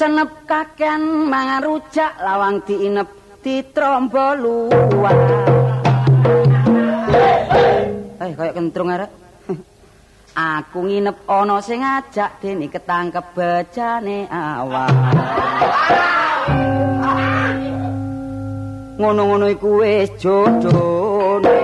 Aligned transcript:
senep 0.00 0.48
kaken 0.48 1.28
mangarujak 1.28 2.16
lawang 2.24 2.64
diinep 2.64 3.04
ditrombo 3.44 4.32
luwar 4.32 5.12
Eh 8.16 8.32
kaya 8.32 8.52
kentrung 8.56 8.88
arek 8.88 9.29
Aku 10.34 10.86
nginep 10.86 11.26
ana 11.26 11.58
sing 11.58 11.82
ngajak 11.82 12.38
dene 12.38 12.70
ketangkep 12.70 13.26
bejane 13.34 14.30
awak. 14.30 14.94
Ngono-ngono 19.00 19.46
iku 19.50 19.80
wis 19.80 20.12
jodone 20.20 21.58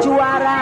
juara. 0.09 0.58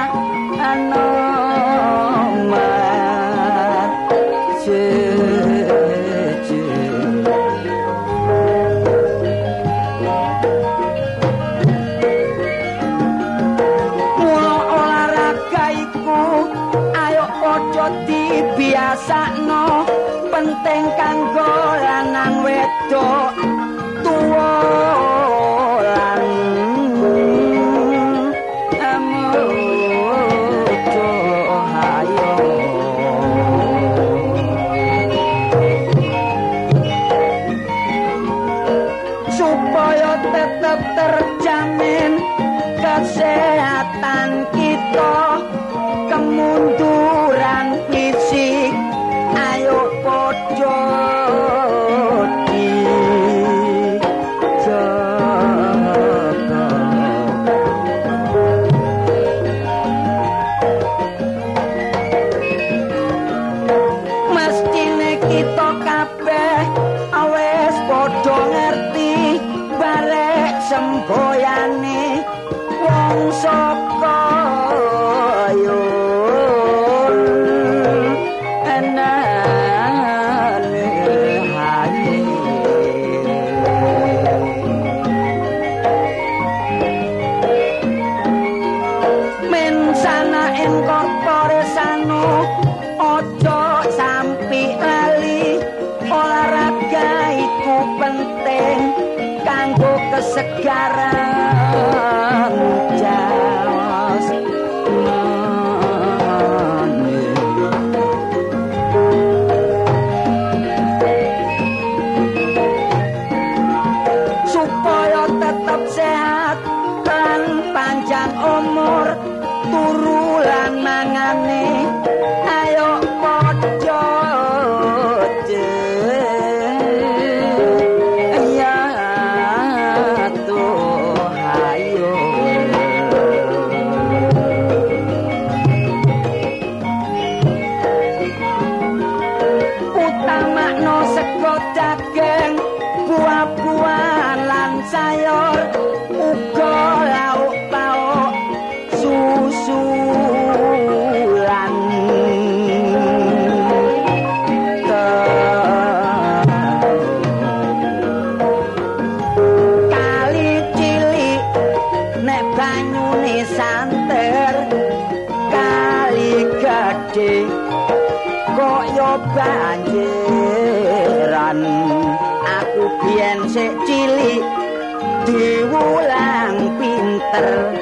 Pinter 177.37 177.77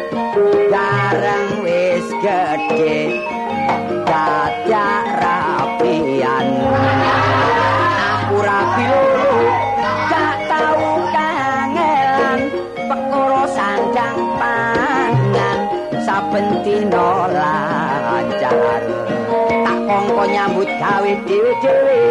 bareng 0.68 1.64
wis 1.64 2.08
gedhe. 2.20 3.24
Dadak 4.04 5.06
rapian. 5.24 6.48
Aku 8.20 8.36
rapi 8.44 8.84
loro 8.92 9.40
gak 10.12 10.36
tau 10.52 11.00
kangelan. 11.16 12.40
Perkara 12.76 13.44
sanjang 13.48 14.20
pangan. 14.36 15.60
Saben 16.04 16.48
dina 16.64 17.10
lancar. 17.32 18.82
Tak 19.64 19.78
kongko 19.88 20.24
nyambut 20.28 20.70
gawe 20.80 21.12
dhewe-dhewe. 21.26 22.02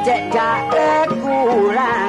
Cek 0.00 0.32
gak 0.32 0.60
kekurangan 0.72 1.99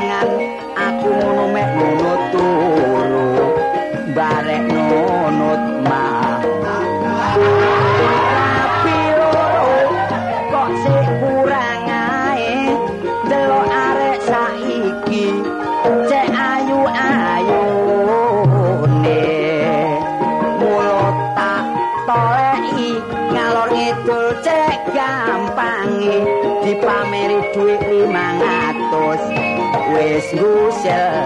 wis 30.21 30.37
ngusel 30.37 31.17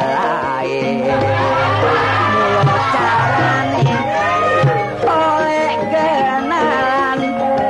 ae 0.56 1.04
mulut 2.32 2.84
carane 2.96 3.92
oleh 5.04 5.76
kenalan 5.92 7.20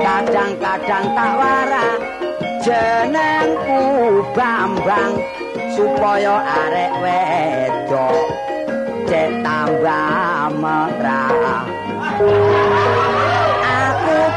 Kadang-kadang 0.03 1.07
tak 1.15 1.31
wara 1.39 1.89
jenengku 2.59 3.83
Bambang 4.35 5.15
supaya 5.79 6.43
arek 6.43 6.93
wedok 6.99 8.19
cek 9.07 9.31
tambah 9.47 10.51
aku 11.55 12.66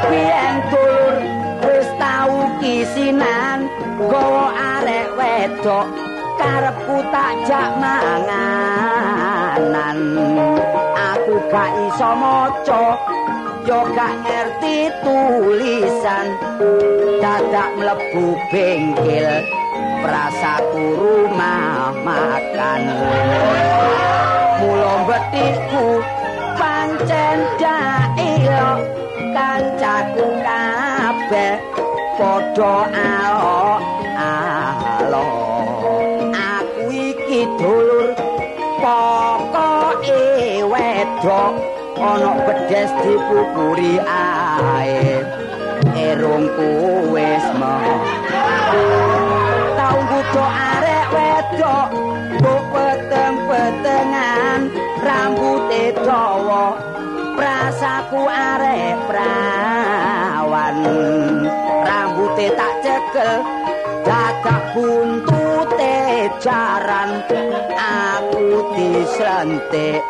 biyen 0.09 0.55
dulur 0.73 1.15
wis 1.63 1.89
tau 2.01 2.49
kisinan 2.57 3.69
gowo 3.97 4.49
arek 4.49 5.07
wedok 5.13 5.87
karepku 6.39 6.97
tak 7.11 7.35
jak 7.45 7.69
manganan. 7.77 8.79
Aku 10.95 11.35
gak 11.51 11.71
iso 11.91 12.11
maca 12.15 12.95
yo 13.67 13.79
gak 13.91 14.13
ngerti 14.23 14.87
tulisan. 15.03 16.27
Dadak 17.19 17.75
mlebu 17.75 18.39
bengkel 18.49 19.43
prasaku 19.99 20.95
rumah 20.95 21.91
makan. 22.07 22.81
Mula 24.63 24.95
betikku 25.05 25.99
pancen 26.55 27.39
dailo 27.59 28.98
kancaku 29.59 30.25
kabeh 30.39 31.59
padha 32.15 32.75
alok 32.95 33.81
alok. 34.15 36.31
Aku 36.31 36.87
iki 36.87 37.43
dulur 37.59 38.15
pokoke 38.79 40.63
wedok 40.63 41.53
ana 41.99 42.31
bedes 42.47 42.91
dipupuri 43.03 43.99
ae. 44.07 45.27
Erungku 45.99 47.11
wis 47.11 47.43
mah. 47.59 47.83
Tau 49.75 49.97
nggodho 49.99 50.45
arek 50.47 51.07
wedok 51.11 51.87
mbok 52.39 52.63
peteng-petengan 52.71 54.71
rambuté 55.03 55.91
dawa 56.07 56.79
prasaku 57.39 58.27
arek 58.27 58.99
prawan. 59.07 60.77
Rambuté 61.87 62.51
tak 62.51 62.73
cekel 62.83 63.39
dadak 64.03 64.63
buntute 64.75 66.27
jaran. 66.43 67.23
Aku 67.79 68.75
dislentik 68.75 70.03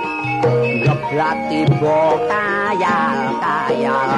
geblat 0.81 1.37
tiba 1.53 2.01
kayal-kayal 2.25 4.09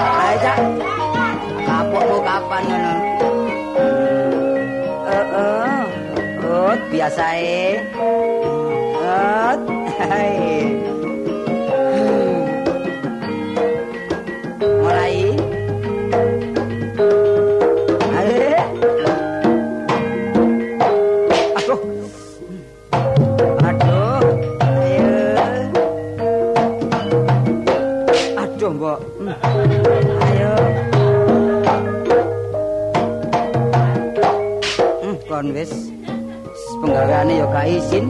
aja 0.00 0.54
kapokmu 1.68 2.18
kapan 2.24 2.62
ngono? 2.64 2.94
Heeh 5.06 5.80
rut 6.40 6.80
biasae 6.88 7.84
rut 8.96 9.60
Hmm, 35.06 35.16
kon 35.28 35.46
wis 35.56 35.72
penggaweane 36.82 37.34
ya 37.40 37.46
gak 37.48 37.66
izin, 37.70 38.06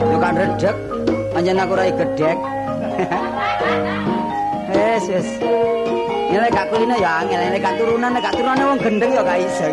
ya 0.00 0.16
kan 0.22 0.34
redeg, 0.34 0.76
anjen 1.38 1.54
aku 1.54 1.74
rai 1.78 1.94
gedhek. 1.94 2.38
Wes 4.74 5.04
wes. 5.06 5.28
Nek 6.28 6.50
gak 6.54 6.66
kulino 6.70 6.96
ya 6.98 7.22
angel, 7.24 7.40
nek 7.40 7.62
gak 7.62 7.74
turunan, 7.78 8.10
nek 8.14 8.22
gak 8.26 8.34
turunan 8.36 8.68
wong 8.74 8.78
gendeng 8.82 9.10
ya 9.14 9.22
gak 9.22 9.38
iso. 9.42 9.68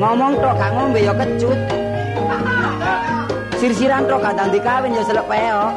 Ngomong 0.00 0.32
tok 0.40 0.54
gak 0.56 0.72
ngombe 0.76 1.00
ya 1.00 1.12
kecut. 1.16 1.58
Sir-siran 3.60 4.08
tok 4.08 4.20
gak 4.24 4.36
dandi 4.36 4.60
kawin 4.62 4.96
ya 4.96 5.02
selek 5.04 5.26
peok. 5.26 5.72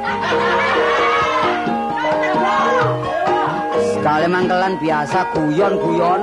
Sekali 3.97 4.27
mangkelan 4.27 4.73
biasa 4.83 5.19
guyon-guyon, 5.31 6.21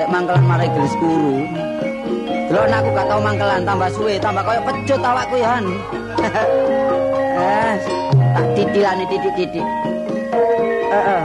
lek 0.00 0.08
mangkelan 0.10 0.44
marai 0.48 0.68
gelis 0.72 0.96
kuru. 0.96 1.44
Delok 2.50 2.68
aku 2.68 2.88
gak 2.92 3.06
tau 3.08 3.20
mangkelan 3.20 3.62
tambah 3.64 3.88
suwe, 3.94 4.14
tambah 4.20 4.42
koyo 4.44 4.60
pecut 4.68 5.00
awakku 5.00 5.36
ya. 5.40 5.56
Eh, 6.22 7.74
tak 8.34 8.46
titilane 8.54 9.04
titik-titik. 9.10 9.66
Heeh. 10.92 11.24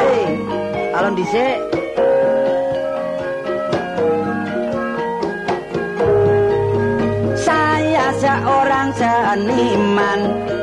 Eh, 0.00 0.30
alon 0.96 1.12
dhisik. 1.12 1.58
Saya 7.36 8.06
seorang 8.16 8.88
seniman 8.96 10.20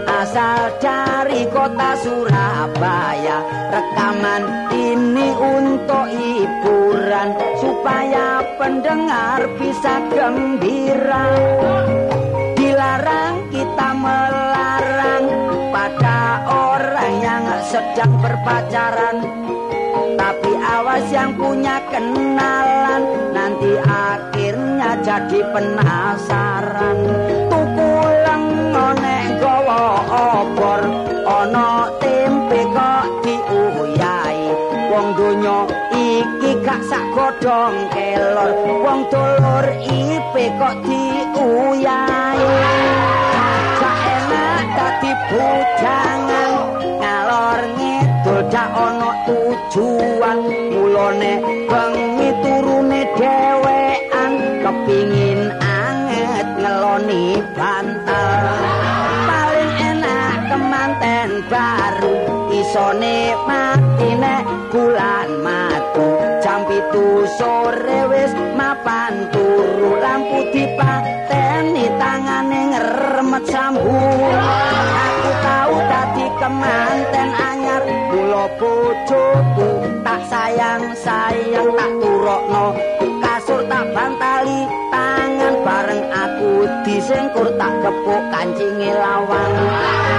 asal 0.07 0.73
dari 0.81 1.45
kota 1.53 1.91
Surabaya 2.01 3.43
Rekaman 3.69 4.43
ini 4.73 5.29
untuk 5.37 6.07
hiburan 6.09 7.29
Supaya 7.59 8.41
pendengar 8.57 9.43
bisa 9.59 10.01
gembira 10.09 11.27
kita 13.59 13.91
melarang 13.91 15.27
pada 15.67 16.47
orang 16.47 17.13
yang 17.19 17.43
sedang 17.67 18.15
berpacaran. 18.23 19.19
Tapi 20.15 20.51
awas 20.55 21.07
yang 21.11 21.31
punya 21.35 21.79
kenalan 21.91 23.03
Nanti 23.35 23.71
akhirnya 23.83 24.95
jadi 25.03 25.39
penasaran. 25.51 26.97
Tuku 27.51 27.91
lengone 28.23 29.19
gawa 29.43 29.83
obor 30.07 30.81
Ono 31.27 31.71
tempe 31.99 32.63
kok 32.71 33.05
diuyai. 33.27 34.43
Wong 34.87 35.07
donya 35.19 35.67
iki 35.91 36.51
gak 36.63 36.81
sak 36.87 37.05
godhong 37.11 37.75
kelor 37.91 38.51
Wong 38.81 38.99
dulur 39.11 39.65
ipe 39.83 40.45
kok 40.57 40.75
diuyai 40.83 42.39
bujangan 45.29 46.51
Ngalor 46.99 47.59
ngidul 47.77 48.41
dak 48.51 48.69
ono 48.73 49.11
tujuan. 49.29 50.39
Mulane 50.73 51.33
bengi 51.69 52.29
turune 52.43 53.01
dhewean 53.15 54.31
Kepingin 54.59 55.41
anget 55.61 56.47
ngeloni 56.59 57.39
bantal. 57.55 58.43
Paling 59.29 59.73
enak 59.95 60.35
kemanten 60.51 61.29
baru 61.47 62.17
Isone 62.49 63.37
mati 63.47 64.09
nek 64.17 64.43
bulan 64.73 65.29
pitu 65.39 65.78
sore 67.37 67.99
wis 68.09 68.31
mapan 68.57 69.29
turu 69.29 69.99
Lampu 70.01 70.49
dipateni 70.49 71.85
tangane 71.99 72.61
ngeremet 72.73 73.45
sambung 73.45 74.33
Aku 75.05 75.31
tahu 75.43 75.75
dadi 75.91 76.25
kemanten 76.41 77.29
anyar 77.35 77.83
Mula 78.09 78.45
bojoku 78.57 79.69
tak 80.01 80.21
sayang-sayang 80.25 81.69
tak 81.77 81.91
turokno. 82.01 82.67
Kasur 83.21 83.61
tak 83.69 83.85
bantali 83.93 84.65
tangan 84.89 85.55
bareng 85.61 86.03
aku 86.09 86.65
disengkur 86.87 87.47
tak 87.61 87.73
kepuk 87.85 88.23
kancinge 88.33 88.91
lawang 88.97 89.53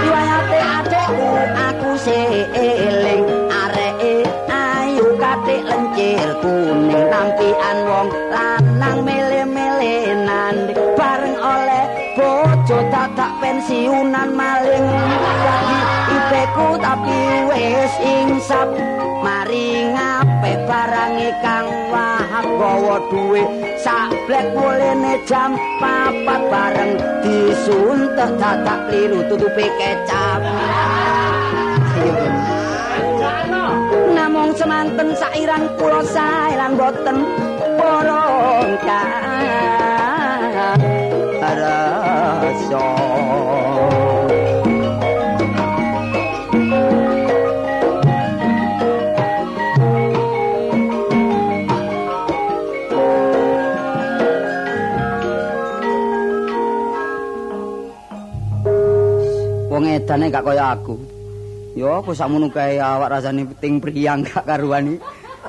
Riwayate 0.05 0.59
adekku 0.63 1.29
aku 1.51 1.89
areke 2.07 2.67
ayu 3.03 3.40
lencir 6.01 6.29
kuning 6.41 7.05
tampian 7.13 7.77
wong 7.85 8.09
lanang 8.33 9.05
mele-melenan 9.05 10.73
bareng 10.97 11.37
oleh 11.37 11.85
bojo 12.17 12.77
dadak 12.89 13.31
pensiunan 13.37 14.33
maling. 14.33 14.87
Lagi 15.45 15.79
ipeku 16.09 16.69
tapi 16.81 17.21
wis 17.53 17.93
insap. 18.01 18.69
Mari 19.21 19.93
ngape 19.93 20.65
barang 20.65 21.17
kang 21.45 21.69
wahab 21.93 22.47
gawa 22.57 22.97
duwe 23.13 23.45
sak 23.77 24.09
blek 24.25 24.49
mulene 24.57 25.21
jam 25.29 25.53
papat 25.77 26.41
bareng 26.49 26.93
disuntek 27.21 28.31
dadak 28.41 28.89
kliru 28.89 29.21
tutupi 29.29 29.69
kecap 29.77 30.30
semanten 34.71 35.11
sairan 35.19 35.67
kula 35.75 35.99
sae 36.15 36.55
lan 36.55 36.79
boten 36.79 37.17
porongka 37.75 39.03
rasa 41.59 42.87
Wong 59.71 59.83
edane 59.87 60.31
gak 60.31 60.43
kaya 60.47 60.75
aku. 60.79 61.10
Ya 61.71 61.87
apa 62.03 62.11
sakmono 62.11 62.51
kae 62.51 62.83
awak 62.83 63.15
rasane 63.15 63.47
ting 63.63 63.79
priyang 63.79 64.23
gak 64.27 64.43
karuan 64.43 64.95
iki. 64.95 64.97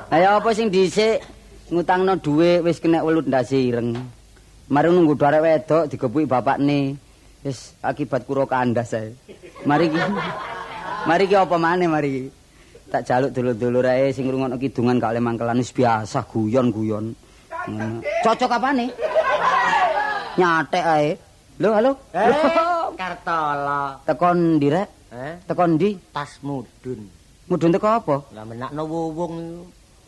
Ya 0.07 0.39
apa 0.39 0.49
sing 0.55 0.71
dhisik 0.71 1.19
ngutangno 1.67 2.15
dhuwit 2.15 2.63
wis 2.63 2.79
kena 2.79 3.03
welut 3.03 3.27
ndase 3.27 3.59
ireng. 3.59 3.99
Mari 4.71 4.87
nunggu 4.87 5.19
arek 5.19 5.43
wedok 5.43 5.83
digepuki 5.91 6.23
bapakne. 6.23 6.95
Wis 7.43 7.75
akibat 7.83 8.23
kuro 8.23 8.47
kandas 8.47 8.95
ae. 8.95 9.11
Mari 9.67 9.91
ki. 9.91 9.99
Mari 11.09 11.27
ki 11.27 11.35
apa 11.35 11.55
maneh 11.59 11.91
mari 11.91 12.09
ki. 12.15 12.23
Tak 12.87 13.03
jaluk 13.03 13.35
dulur-dulur 13.35 13.83
ae 13.83 14.15
sing 14.15 14.23
ngrungokno 14.23 14.55
kidungan 14.55 15.03
gak 15.03 15.11
oleh 15.11 15.23
mangkelan 15.23 15.59
wis 15.59 15.75
biasa 15.75 16.23
guyon-guyon. 16.23 17.11
Cocok 18.23 18.51
apane? 18.55 18.87
Nyatek 20.39 20.85
ae. 20.87 21.09
Lho, 21.59 21.69
halo. 21.75 21.91
Eh, 22.15 22.31
Kartala. 22.97 23.99
Tekon 24.07 24.57
ndi 24.57 24.67
rek? 24.71 25.02
Eh, 25.13 25.33
Tekon 25.45 25.77
ndi? 25.77 25.93
tas 26.09 26.41
mudun. 26.41 27.05
Mudun 27.45 27.69
teko 27.69 27.85
apa? 27.85 28.15
Lah 28.33 28.41
menakno 28.49 28.81
iku. 28.81 29.25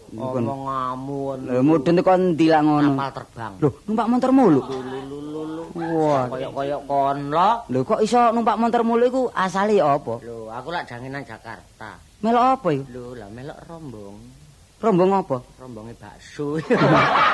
Bukan. 0.05 0.41
Omong 0.41 0.61
ngamun. 0.65 1.37
Lho 1.45 1.61
mudun 1.61 1.93
teko 2.01 2.11
ndi 2.17 2.45
lak 2.49 2.61
ngono? 2.65 2.89
kapal 2.97 3.09
terbang. 3.13 3.53
Lho, 3.61 3.69
numpak 3.85 4.07
montor 4.09 4.31
mulu. 4.33 4.61
Wah. 5.77 6.25
Kaya-kaya 6.25 6.77
kon 6.89 7.19
lo. 7.29 7.51
Lho 7.69 7.79
kok 7.85 8.01
iso 8.01 8.33
numpak 8.33 8.57
montor 8.57 8.81
mulu 8.81 9.03
iku 9.05 9.21
asale 9.29 9.77
apa? 9.77 10.25
Lho, 10.25 10.49
aku 10.49 10.67
lak 10.73 10.89
janginan 10.89 11.21
Jakarta. 11.21 12.01
Melok 12.25 12.43
apa 12.57 12.67
iku? 12.73 12.83
Lho, 12.89 13.05
lah 13.13 13.29
melok 13.29 13.57
rombong. 13.69 14.17
Rombong 14.81 15.11
apa? 15.13 15.37
Rombonge 15.61 15.93
bakso. 16.01 16.57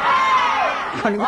Kon 1.00 1.12
iku. 1.16 1.24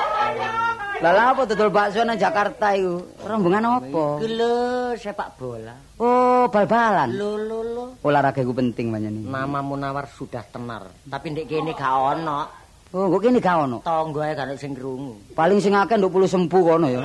Lah 1.04 1.36
apa 1.36 1.44
dodol 1.44 1.68
bakso 1.68 2.00
nang 2.08 2.16
Jakarta 2.16 2.72
iku? 2.80 3.04
Rombongan 3.28 3.68
apa? 3.68 4.24
Iki 4.24 4.40
lho 4.40 4.56
sepak 4.96 5.36
bola. 5.36 5.76
Oh, 6.00 6.48
bal-balan. 6.48 7.12
Lho, 7.12 7.36
lho, 7.44 7.60
lho. 7.60 7.86
Olahraga 8.08 8.40
iku 8.40 8.56
penting 8.56 8.88
panjenengan. 8.88 9.28
Nama 9.28 9.60
Munawar 9.60 10.08
sudah 10.08 10.48
tenar, 10.48 10.88
tapi 11.04 11.36
ndek 11.36 11.52
kene 11.52 11.76
gak 11.76 11.92
ono. 11.92 12.48
Oh, 12.96 13.12
kok 13.12 13.20
kene 13.20 13.44
gak 13.44 13.68
ono. 13.68 13.84
Tangga 13.84 14.22
ae 14.24 14.32
gak 14.32 14.56
sing 14.56 14.72
krungu. 14.72 15.20
Paling 15.36 15.60
sing 15.60 15.76
akeh 15.76 16.00
nduk 16.00 16.08
puluh 16.08 16.24
sempu 16.24 16.64
kono 16.64 16.88
ya. 16.88 17.04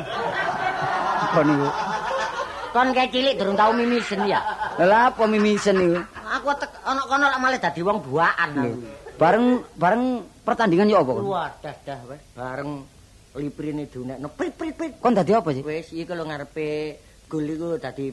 Kon 1.35 1.51
iku. 1.51 1.69
Kon 2.71 2.89
kayak 2.95 3.11
cilik 3.11 3.35
durung 3.35 3.59
tau 3.59 3.75
mimisen 3.75 4.31
ya. 4.31 4.39
Lah 4.79 5.11
apa 5.11 5.27
mimisen 5.27 5.75
iku? 5.75 5.99
Aku 6.39 6.55
ono 6.87 7.03
kono 7.11 7.27
lak 7.27 7.41
malah 7.43 7.59
dadi 7.59 7.83
wong 7.83 7.99
buaan 8.07 8.63
aku. 8.63 8.79
Bareng 9.19 9.59
bareng 9.75 10.23
pertandingan 10.47 10.87
ya 10.87 11.03
apa 11.03 11.11
kon? 11.11 11.27
Wah, 11.27 11.51
dah 11.59 11.75
dah 11.83 11.99
wis 12.07 12.23
bareng 12.39 12.87
liprine 13.39 13.87
dunekno 13.87 14.29
prit 14.35 14.53
prit 14.55 14.75
prit. 14.75 14.93
Kon 14.99 15.15
dadi 15.15 15.33
apa 15.33 15.49
sih? 15.55 15.63
Wis 15.63 15.95
iki 15.95 16.11
lho 16.11 16.25
ngarepe 16.27 16.69
gol 17.31 17.47
iku 17.47 17.69
dadi 17.79 18.11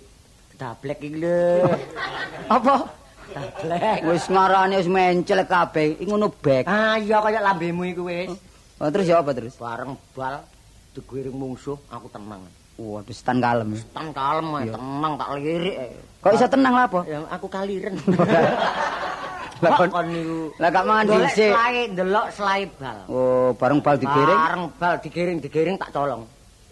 dablek 0.55 0.99
iki 1.01 1.17
lho. 1.19 1.67
Apa? 2.55 2.85
Dablek. 3.33 3.99
Wis 4.05 4.29
ngarane 4.29 4.77
wis 4.79 4.89
mencel 4.89 5.41
kabeh. 5.43 5.97
Iki 5.97 6.05
ngono 6.05 6.29
bek. 6.29 6.69
Ah 6.69 6.95
iya 7.01 7.19
kaya 7.19 7.41
lambemu 7.41 7.83
iku 7.89 8.01
wis. 8.07 8.29
Oh, 8.75 8.91
terus 8.91 9.07
ya 9.07 9.23
apa 9.23 9.31
terus? 9.31 9.55
Bareng 9.55 9.95
bal 10.11 10.43
digiring 10.91 11.31
musuh 11.31 11.79
aku 11.87 12.11
tenang. 12.11 12.43
Waduh, 12.75 13.15
stan 13.15 13.39
kalem. 13.39 13.71
Tan 13.95 14.11
kalem 14.11 14.51
tenang 14.67 15.13
tak 15.15 15.29
lirik. 15.39 15.75
Kok 16.19 16.33
iso 16.35 16.47
tenang 16.51 16.73
lah 16.75 16.85
apa? 16.91 16.99
Ya 17.07 17.23
aku 17.31 17.47
kaliren. 17.47 17.95
Lah 19.63 19.71
kon 19.87 20.07
niku. 20.07 20.39
lah 20.59 20.67
gak 20.67 20.83
mangan 20.83 21.05
Golek 21.07 21.21
dhisik. 21.31 21.51
selai 21.55 21.75
ndelok 21.87 22.27
selai 22.35 22.61
bal. 22.75 22.97
Oh, 23.07 23.49
bareng 23.55 23.79
bal 23.79 23.95
digiring. 23.95 24.39
Bareng 24.39 24.63
bal 24.75 24.95
digiring 24.99 25.37
digiring 25.39 25.75
tak 25.79 25.89
colong. 25.95 26.23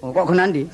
Oh, 0.04 0.12
kok 0.12 0.28
genandi? 0.28 0.68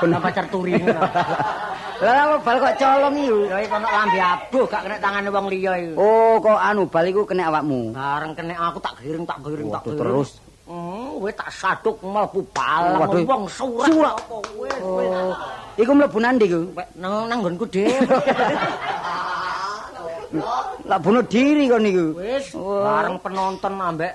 Kena 0.00 0.16
pacar 0.16 0.48
turi 0.48 0.72
ngono. 0.80 1.00
Lah 2.04 2.40
bal 2.40 2.56
kok 2.58 2.74
colong 2.80 3.14
iku? 3.20 3.38
Ya 3.46 3.56
kono 3.68 3.86
lambe 3.86 4.18
abuh 4.18 4.64
gak 4.66 4.82
kena 4.82 4.96
tangane 4.98 5.28
wong 5.28 5.46
liya 5.52 5.72
iku. 5.76 5.92
Oh, 5.96 6.32
kok 6.40 6.56
anu 6.58 6.82
bal 6.88 7.04
iku 7.04 7.20
kena 7.28 7.52
awakmu. 7.52 7.92
Bareng 7.92 8.32
kena 8.32 8.54
aku 8.56 8.78
tak 8.80 8.94
giring 9.04 9.24
tak 9.28 9.38
giring 9.44 9.68
tak 9.68 9.82
giring. 9.84 10.00
terus? 10.00 10.30
Hmm, 10.64 11.20
wis 11.20 11.36
tak 11.36 11.52
saduk 11.52 12.00
mlebu 12.00 12.40
Waduh. 12.56 13.20
wong. 13.28 13.44
Surak. 13.52 14.16
apa 14.16 14.36
wis. 14.56 14.80
Oh, 14.80 15.36
iku 15.76 15.92
mlebu 15.92 16.18
nandi? 16.24 16.48
Wek, 16.72 16.88
Nang 16.96 17.28
nang 17.28 17.44
nggonku 17.44 17.68
dhewe. 17.68 17.92
Lah 20.84 20.98
bunuh 20.98 21.22
diri 21.24 21.70
kon 21.70 21.82
niku. 21.82 22.18
Wis 22.18 22.52
Oh. 22.58 22.82
bareng 22.82 23.18
penonton 23.22 23.74
ambek 23.78 24.12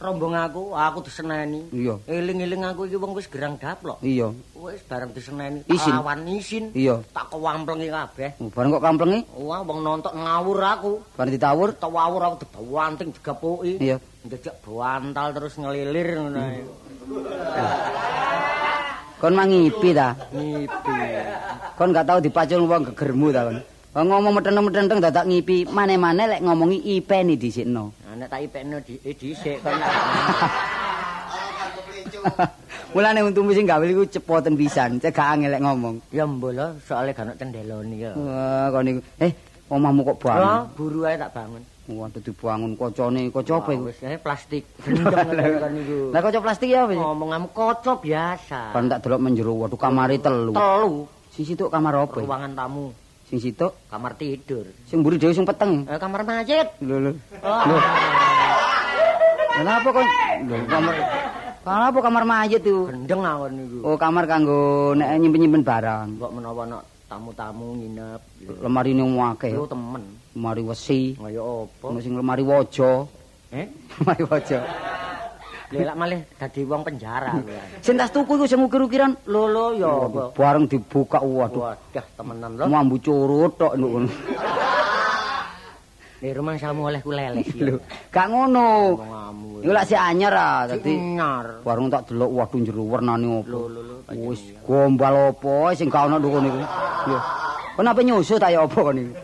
rombong 0.00 0.32
aku, 0.32 0.72
aku 0.72 0.98
diseneni. 1.04 1.68
Iya. 1.76 1.94
Eling-eling 2.08 2.64
aku 2.64 2.88
iki 2.88 2.96
wong 2.96 3.12
wis 3.12 3.28
gerang 3.28 3.60
daplok. 3.60 4.00
Iya. 4.00 4.32
Wis 4.56 4.80
bareng 4.88 5.12
diseneni 5.12 5.60
Isin. 5.68 5.92
tak 5.92 6.00
lawan 6.00 6.20
isin. 6.24 6.64
Iya. 6.72 7.04
Tak 7.12 7.28
kewamplengi 7.28 7.88
kabeh. 7.92 8.30
Oh, 8.40 8.48
bareng 8.48 8.70
kok 8.72 8.84
kamplengi? 8.84 9.20
Wah, 9.36 9.60
wong 9.60 9.80
nonton 9.84 10.12
ngawur 10.16 10.58
aku. 10.64 10.92
Bareng 11.14 11.32
ditawur? 11.36 11.68
Tawawur 11.76 12.22
aku 12.32 12.36
dibawanting 12.48 13.08
digepuki. 13.12 13.72
Iya. 13.76 13.96
Ndejak 14.24 14.56
bantal 14.64 15.28
terus 15.36 15.54
ngelilir 15.60 16.08
ngono 16.16 16.40
ae. 16.40 16.60
Kon 19.20 19.36
mangipi 19.36 19.92
ta? 19.92 20.16
Ngipi. 20.32 20.96
Kon 21.76 21.92
gak 21.92 22.08
tau 22.08 22.18
dipacul 22.24 22.64
wong 22.64 22.88
gegermu 22.92 23.28
ta 23.28 23.52
kon? 23.52 23.60
Oh, 23.90 24.06
ngomong 24.06 24.38
meteng-meteng 24.38 25.02
dadak 25.02 25.26
ngipi 25.26 25.66
mane-mane 25.66 26.30
lek 26.30 26.46
ngomongi 26.46 26.78
ipeni 26.94 27.34
dhisikno. 27.34 27.90
Nah, 28.06 28.14
nek 28.14 28.30
tak 28.30 28.46
ipekno 28.46 28.78
di 28.86 28.94
eh, 29.02 29.14
dhisik 29.18 29.66
kon 29.66 29.74
nak. 29.74 29.90
Mulane 32.94 33.22
untumu 33.22 33.50
sing 33.50 33.66
gawe 33.66 33.82
iku 33.82 34.06
cepoten 34.06 34.54
pisan, 34.54 35.02
cek 35.02 35.10
gak 35.10 35.34
angel 35.34 35.50
lek 35.50 35.62
ngomong. 35.62 35.94
Ya 36.14 36.22
mbolo 36.22 36.78
soalnya 36.86 37.18
gak 37.18 37.26
ono 37.26 37.34
cendeloni 37.34 37.96
ya. 37.98 38.14
Wah, 38.14 38.70
kon 38.70 38.82
niku. 38.86 39.00
Eh, 39.18 39.32
omahmu 39.66 40.06
kok 40.06 40.14
Oh, 40.14 40.22
bangun? 40.22 40.70
buru 40.78 41.00
ae 41.06 41.18
tak 41.18 41.30
bangun. 41.34 41.62
Waduh 41.90 42.22
dibangun 42.22 42.78
kocone, 42.78 43.34
kaca 43.34 43.52
apa 43.58 43.70
iku? 43.74 43.90
Wis 43.90 43.98
ae 44.06 44.18
plastik. 44.22 44.62
Lah 46.14 46.20
kaca 46.22 46.38
plastik 46.38 46.70
ya 46.70 46.86
apa? 46.86 46.94
sih? 46.94 46.98
Ngomonganmu 47.02 47.50
kaca 47.50 47.98
biasa. 47.98 48.70
Kan 48.70 48.86
tak 48.86 49.02
delok 49.02 49.18
menjero, 49.18 49.58
waduh 49.58 49.74
kamare 49.74 50.14
telu. 50.22 50.54
Telu 50.54 51.10
Sing 51.34 51.42
situk 51.42 51.70
kamar 51.70 52.06
apa? 52.06 52.22
ruangan 52.22 52.54
tamu, 52.54 52.94
Sing 53.30 53.38
situk 53.38 53.78
kamar 53.86 54.18
tidur. 54.18 54.66
sing 54.90 55.06
mburi 55.06 55.14
dhewe 55.14 55.30
sing 55.30 55.46
peteng. 55.46 55.86
Eh, 55.86 56.02
kamar 56.02 56.26
masjid. 56.26 56.66
Lho 56.82 56.98
lho. 56.98 57.12
Oh. 57.46 57.78
Kenapa 59.54 59.88
kok 59.94 60.02
lho 60.50 60.56
kamar 60.66 60.94
Kenapa 61.60 61.98
kamar 62.02 62.24
mayit 62.26 62.64
itu? 62.64 62.90
Gendeng 62.90 63.22
awon 63.22 63.52
niku. 63.54 63.78
Oh, 63.86 63.94
kamar 63.94 64.26
kanggo 64.26 64.96
nek 64.98 65.14
nyimpen-nyimpen 65.20 65.62
barang. 65.62 66.18
Mbok 66.18 66.32
menawa 66.34 66.62
ana 66.66 66.78
tamu-tamu 67.06 67.78
nginep. 67.78 68.20
Lemari 68.66 68.90
ini 68.98 69.04
akeh. 69.06 69.54
Yo 69.54 69.68
temen. 69.70 70.02
Lemari 70.34 70.62
wesi, 70.66 71.14
Kaya 71.14 71.42
apa? 71.44 71.86
sing 72.02 72.18
lemari 72.18 72.42
waja. 72.42 73.06
Eh? 73.54 73.70
Lemari 74.02 74.22
waja. 74.26 74.58
Lelak 75.70 75.94
malih 75.94 76.20
dadi 76.34 76.66
wong 76.66 76.82
penjara 76.82 77.30
kowe. 77.30 77.54
Sing 77.78 77.94
tas 77.94 78.10
tuku 78.10 78.34
iku 78.34 78.44
sing 78.50 78.58
ukir-ukiran 78.58 79.14
Lho 79.30 79.46
lho 79.46 79.66
ya 79.78 79.92
bareng 80.34 80.66
dibuka 80.66 81.22
waduh. 81.22 81.70
Wadah 81.70 82.06
temenan 82.18 82.58
lho. 82.58 82.66
Mambu 82.66 82.98
curut 82.98 83.54
tok 83.54 83.78
ngono. 83.78 84.10
Nek 86.20 86.32
rumah 86.36 86.58
samu 86.58 86.90
oleh 86.90 86.98
ku 86.98 87.14
leles 87.14 87.46
ya. 87.54 87.70
Lho, 87.70 87.78
gak 88.10 88.26
ngono. 88.34 88.98
Iku 89.62 89.70
lak 89.70 89.86
si 89.86 89.94
anyar 89.94 90.34
ah, 90.34 90.66
dadi 90.66 90.90
bareng 91.62 91.86
tak 91.86 92.10
delok 92.10 92.30
waduh 92.34 92.58
jero 92.66 92.82
wernane 92.90 93.26
opo. 93.30 93.46
Lho 93.46 93.62
lho 93.70 93.80
lho. 93.86 93.96
Wis 94.26 94.42
gombal 94.66 95.30
apa 95.30 95.70
sing 95.78 95.86
gak 95.86 96.10
ono 96.10 96.18
nduk 96.18 96.34
niku. 96.42 96.58
Yo. 97.06 97.18
Kon 97.78 97.86
apa 97.86 98.00
nyusu 98.02 98.42
ta 98.42 98.50
ya 98.50 98.66
kon 98.66 98.90
niku? 98.98 99.14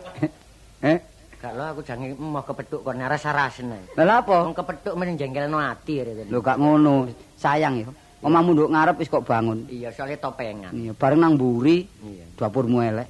Eh? 0.77 1.16
Gak 1.47 1.55
lho 1.55 1.63
aku 1.63 1.79
jange 1.79 2.11
mau 2.19 2.43
kepethuk 2.43 2.83
kon 2.83 2.99
rasa-rasen 2.99 3.71
ae. 3.71 3.79
Lah 3.95 4.03
lha 4.03 4.15
apa? 4.19 4.35
Wong 4.43 4.51
kepethuk 4.51 4.99
men 4.99 5.15
jengkelno 5.15 5.55
ati 5.63 6.03
ya. 6.03 6.27
Lho 6.27 6.43
gak 6.43 6.59
ngono. 6.59 7.07
Sayang 7.39 7.79
ya. 7.79 7.87
Omahmu 8.19 8.51
nduk 8.51 8.69
ngarep 8.75 8.99
wis 8.99 9.07
kok 9.07 9.23
bangun. 9.23 9.63
Iya, 9.71 9.95
soalnya 9.95 10.19
topengan. 10.19 10.75
Iya, 10.75 10.91
bareng 10.91 11.23
nang 11.23 11.39
mburi 11.39 11.87
Iya. 12.03 12.27
dapurmu 12.35 12.83
elek. 12.83 13.07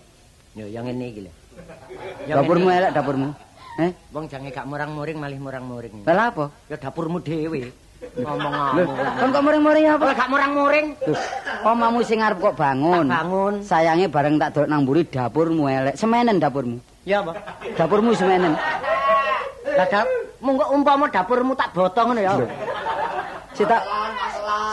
Yo 0.54 0.70
yang 0.70 0.86
ngene 0.86 1.06
iki 1.10 1.22
lho. 1.26 1.34
Dapurmu 2.30 2.70
elek 2.70 2.94
dapurmu. 2.94 3.34
Eh? 3.82 3.92
Wong 4.14 4.30
jange 4.30 4.54
gak 4.54 4.70
murang-muring 4.70 5.18
malih 5.18 5.42
murang-muring. 5.42 6.06
Lah 6.06 6.14
lha 6.14 6.26
apa? 6.30 6.46
Ya 6.70 6.78
dapurmu 6.78 7.18
dhewe. 7.18 7.74
Ngomong-ngomong. 8.22 9.18
kon 9.18 9.30
kok 9.34 9.44
muring-muring 9.50 9.86
apa? 9.90 10.14
Apa 10.14 10.14
gak 10.14 10.30
murang-muring? 10.30 10.86
Omahmu 11.66 12.06
sing 12.06 12.22
arep 12.22 12.38
kok 12.38 12.54
bangun. 12.54 13.10
Bangun. 13.10 13.54
Sayange 13.66 14.06
bareng 14.14 14.38
tak 14.38 14.54
delok 14.54 14.70
nang 14.70 14.86
mburi 14.86 15.10
dapurmu 15.10 15.66
elek. 15.66 15.98
Semenen 15.98 16.38
dapurmu. 16.38 16.97
Ya 17.08 17.24
apa? 17.24 17.32
Dapurmu 17.80 18.12
semenen. 18.12 18.52
Lah 19.64 19.88
dap 19.88 20.08
mung 20.44 20.60
kok 20.60 20.76
umpama 20.76 21.08
dapurmu 21.08 21.56
tak 21.56 21.72
botong 21.72 22.12
ngono 22.12 22.20
ya. 22.20 22.36
Sing 23.56 23.64
tak 23.64 23.80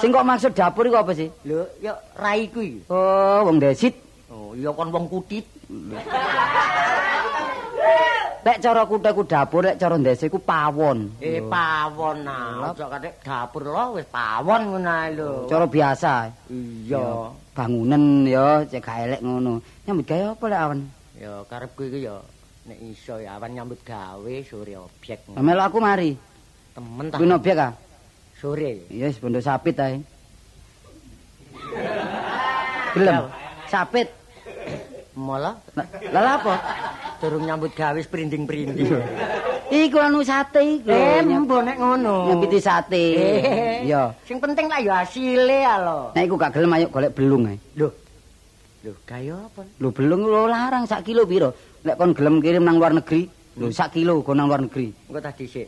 Sing 0.03 0.11
kok 0.11 0.27
maksud 0.27 0.53
dapur 0.53 0.91
iku 0.91 0.99
apa 0.99 1.15
sih? 1.15 1.31
Lho, 1.47 1.63
ya 1.79 1.95
raiku 2.19 2.59
iki. 2.59 2.91
Oh, 2.91 3.47
wong 3.47 3.63
desit. 3.63 3.95
Oh, 4.27 4.51
iya 4.59 4.75
kon 4.75 4.91
wong 4.91 5.07
kutit. 5.07 5.47
Lek 8.45 8.61
cara 8.61 8.83
kuteku 8.85 9.25
dapur, 9.25 9.65
lek 9.65 9.79
cara 9.81 9.95
ndese 9.97 10.29
ku 10.29 10.37
pawon. 10.37 11.17
Eh 11.23 11.41
pawon 11.41 12.29
nah, 12.29 12.75
ojo 12.75 12.85
katik 12.93 13.17
dapur 13.25 13.65
lho 13.65 13.97
wis 13.97 14.05
pawon 14.11 14.75
ngono 14.75 14.91
ae 14.91 15.09
lho. 15.17 15.47
Cara 15.49 15.65
biasa. 15.71 16.29
Iya. 16.51 17.31
Bangunan 17.55 18.27
ya, 18.27 18.67
cek 18.67 18.83
gak 18.83 18.99
elek 19.07 19.21
ngono. 19.23 19.63
Nyambut 19.87 20.05
gawe 20.05 20.25
apa 20.35 20.45
lek 20.51 20.61
awan? 20.61 20.81
Ya 21.15 21.47
karepku 21.47 21.87
iki 21.87 22.11
ya 22.11 22.19
nek 22.67 22.79
iso 22.83 23.23
ya 23.23 23.39
awan 23.39 23.55
nyambut 23.55 23.79
gawe 23.87 24.35
sore 24.43 24.75
objek. 24.75 25.31
Lah 25.31 25.43
melu 25.45 25.63
aku 25.63 25.79
mari. 25.79 26.19
Temen 26.75 27.07
ta. 27.07 27.17
Kuwi 27.23 27.31
obyek 27.31 27.59
ah. 27.63 27.73
Sore. 28.35 28.91
Iya, 28.91 29.09
wis 29.09 29.23
bondo 29.23 29.39
sapit 29.39 29.79
ae. 29.79 30.03
Gelem. 32.99 33.31
Sapit. 33.71 34.09
Malah 35.15 35.55
Lah 35.79 36.21
lah 36.23 36.35
apa? 36.43 36.55
durung 37.23 37.47
nyambut 37.49 37.73
gawe 37.73 37.97
sprinding-prinding. 37.97 39.01
Iku 39.73 39.97
anu 39.97 40.21
sate 40.21 40.61
iku. 40.61 40.93
Eh, 40.93 41.25
mbok 41.25 41.63
nek 41.65 41.81
ngono. 41.81 42.29
Nyambiti 42.29 42.61
sate. 42.61 43.05
Eh. 43.17 43.89
Iya. 43.89 44.13
Sing 44.29 44.37
penting 44.37 44.69
lah 44.69 44.77
ya 44.83 45.01
hasile 45.01 45.65
ya 45.65 45.81
lho. 45.81 46.13
Nek 46.13 46.23
iku 46.29 46.35
gak 46.37 46.53
gelem 46.53 46.77
ayo 46.77 46.87
golek 46.93 47.17
belung 47.17 47.49
ae. 47.49 47.57
Lho. 47.81 47.89
Lho, 48.85 48.93
kaya 49.09 49.49
apa? 49.49 49.65
Lho 49.81 49.89
belung 49.97 50.29
lho 50.29 50.45
larang 50.45 50.85
sak 50.85 51.09
kilo 51.09 51.25
piro? 51.25 51.57
Lek 51.89 51.97
kon 51.97 52.13
gelem 52.13 52.37
kirim 52.45 52.69
nang 52.69 52.77
luar 52.77 52.93
negeri, 52.93 53.25
lho 53.57 53.73
sak 53.73 53.97
kilo 53.97 54.21
go 54.21 54.37
nang 54.37 54.45
luar 54.45 54.61
negeri. 54.61 54.93
Engko 55.09 55.25
tak 55.25 55.41
dhisik. 55.41 55.65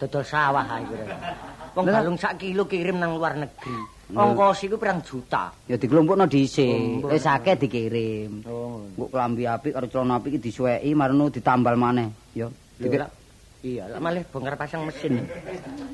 Dodol 0.00 0.24
sawah 0.24 0.64
ae 0.64 0.82
kira. 0.88 1.04
Wong 1.76 1.84
balung 1.92 2.16
sak 2.16 2.40
kilo 2.40 2.64
kirim 2.64 2.96
nang 2.96 3.20
luar 3.20 3.36
negeri. 3.36 3.76
Ongkos 4.16 4.64
iku 4.64 4.80
pirang 4.80 5.04
juta. 5.04 5.52
Ya 5.68 5.76
dikelompokno 5.76 6.24
dhisik. 6.24 7.04
Oh, 7.04 7.12
Wis 7.12 7.28
akeh 7.28 7.52
dikirim. 7.60 8.48
Oh. 8.48 8.80
Mbok 8.96 9.12
klambi 9.12 9.44
apik 9.44 9.76
karo 9.76 9.84
celana 9.84 10.16
apik 10.16 10.40
iki 10.40 10.48
disuweki 10.48 10.88
marno 10.96 11.28
ditambal 11.28 11.76
maneh. 11.76 12.08
Ya. 12.32 12.48
Dikira 12.80 13.12
Iya, 13.64 13.88
lah 13.88 13.96
malah 13.96 14.20
bongkar 14.28 14.60
pasang 14.60 14.84
mesin. 14.84 15.24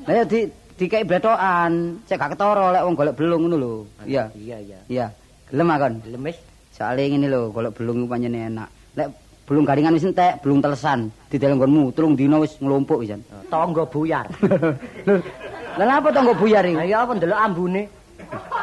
Lah 0.03 0.11
ya 0.11 0.23
di 0.27 0.43
dikai 0.75 1.07
blethokan, 1.07 2.03
cek 2.03 2.19
gak 2.19 2.35
ketara 2.35 2.75
lek 2.75 2.83
wong 2.83 2.95
golek 2.99 3.15
belung 3.15 3.47
ngono 3.47 3.55
lho. 3.55 3.73
Iya. 4.03 4.27
Iya, 4.35 4.57
iya. 4.59 4.79
Iya. 4.91 5.05
Gelem 5.47 5.71
akon. 5.71 6.03
Gelem 6.03 6.23
wis. 6.27 6.50
Soale 6.71 7.03
ngene 7.07 7.27
lho, 7.27 7.51
golek 7.51 7.75
belung 7.75 8.03
iku 8.03 8.07
pancen 8.07 8.35
enak. 8.35 8.69
Lek 8.95 9.07
belung 9.43 9.67
garingan 9.67 9.95
wis 9.95 10.07
entek, 10.07 10.39
belung 10.39 10.63
telesan, 10.63 11.11
dideleng 11.27 11.59
nggonmu, 11.59 11.91
telung 11.91 12.15
dina 12.15 12.39
wis 12.39 12.55
nglumpuk 12.63 13.03
pisan. 13.03 13.19
Tangga 13.51 13.83
buyar. 13.83 14.25
Lah 15.79 15.85
lha 15.87 15.95
apa 16.03 16.11
tanggo 16.11 16.35
buyar 16.35 16.67
iki? 16.67 16.75
Lah 16.75 16.87
ya 16.87 16.97
apa 17.03 17.15
ndelok 17.15 17.39
ambune. 17.39 17.83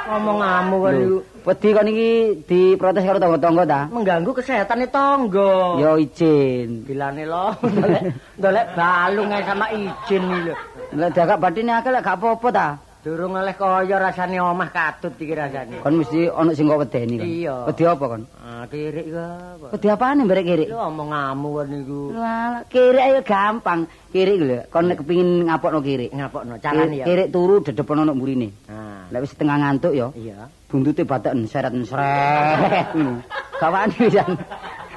Ngomong 0.08 0.40
amu 0.40 0.76
kan 0.80 0.94
iku 0.96 1.18
Wedi 1.48 1.68
kon 1.72 1.88
iki 1.88 2.10
diprotes 2.44 3.04
karo 3.04 3.16
tangga-tangga 3.16 3.64
ta? 3.64 3.80
mengganggu 3.88 4.36
kesehatane 4.36 4.84
tangga. 4.92 5.80
Ya 5.80 5.96
izin. 5.96 6.84
bilane 6.84 7.24
lo 7.24 7.56
ndolek 8.38 8.66
balung 8.76 9.32
sama 9.44 9.72
izin 9.72 10.24
iki 10.28 10.40
lho. 10.48 10.54
Lek 10.92 11.10
diagak 11.16 11.40
batine 11.40 11.72
akeh 11.72 11.92
lek 11.92 12.04
gak 12.04 12.20
apa-apa 12.20 12.48
ta? 12.52 12.68
Durung 12.98 13.38
oleh 13.38 13.54
kaya 13.54 13.94
rasane 13.94 14.42
omah 14.42 14.74
katut 14.74 15.14
iki 15.22 15.30
rasane. 15.30 15.78
Kon 15.87 16.02
mesti 16.02 16.26
ana 16.26 16.50
sing 16.50 16.66
kok 16.66 16.82
wedeni 16.82 17.14
kan. 17.14 17.26
Iya. 17.30 17.56
Wedi 17.70 17.82
apa 17.87 18.04
kon? 18.11 18.22
Ah, 18.42 18.66
kirik 18.66 19.06
iku 19.06 19.22
apa? 19.22 19.66
Wedi 19.70 19.87
apane 19.87 20.20
mberek 20.26 20.44
kirik? 20.44 20.66
Lho 20.66 20.82
omong 20.82 21.11
amu 21.14 21.48
kan 21.62 21.66
niku. 21.70 22.00
Lah, 22.11 22.66
kirik 22.66 23.04
ayo 23.06 23.20
gampang. 23.22 23.87
Kirik 24.11 24.38
lho, 24.42 24.58
kon 24.74 24.90
nek 24.90 24.98
kepengin 24.98 25.46
ngapokno 25.46 25.78
kirik. 25.78 26.11
Ngapokno 26.11 26.58
carane 26.58 26.96
ya. 26.98 27.04
Kirik 27.06 27.30
turu 27.30 27.62
dedepono 27.62 28.02
nang 28.02 28.18
mburine. 28.18 28.50
Ah, 28.66 29.06
Lek 29.14 29.22
wis 29.24 29.32
setengah 29.32 29.56
ngantuk 29.56 29.94
ya, 29.94 30.11
iya. 30.18 30.50
buntute 30.66 31.06
bateken 31.06 31.46
seret 31.46 31.72
sret. 31.87 32.92
Kawani 33.62 33.94
pisan. 33.94 34.32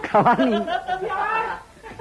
Kawani. 0.09 0.57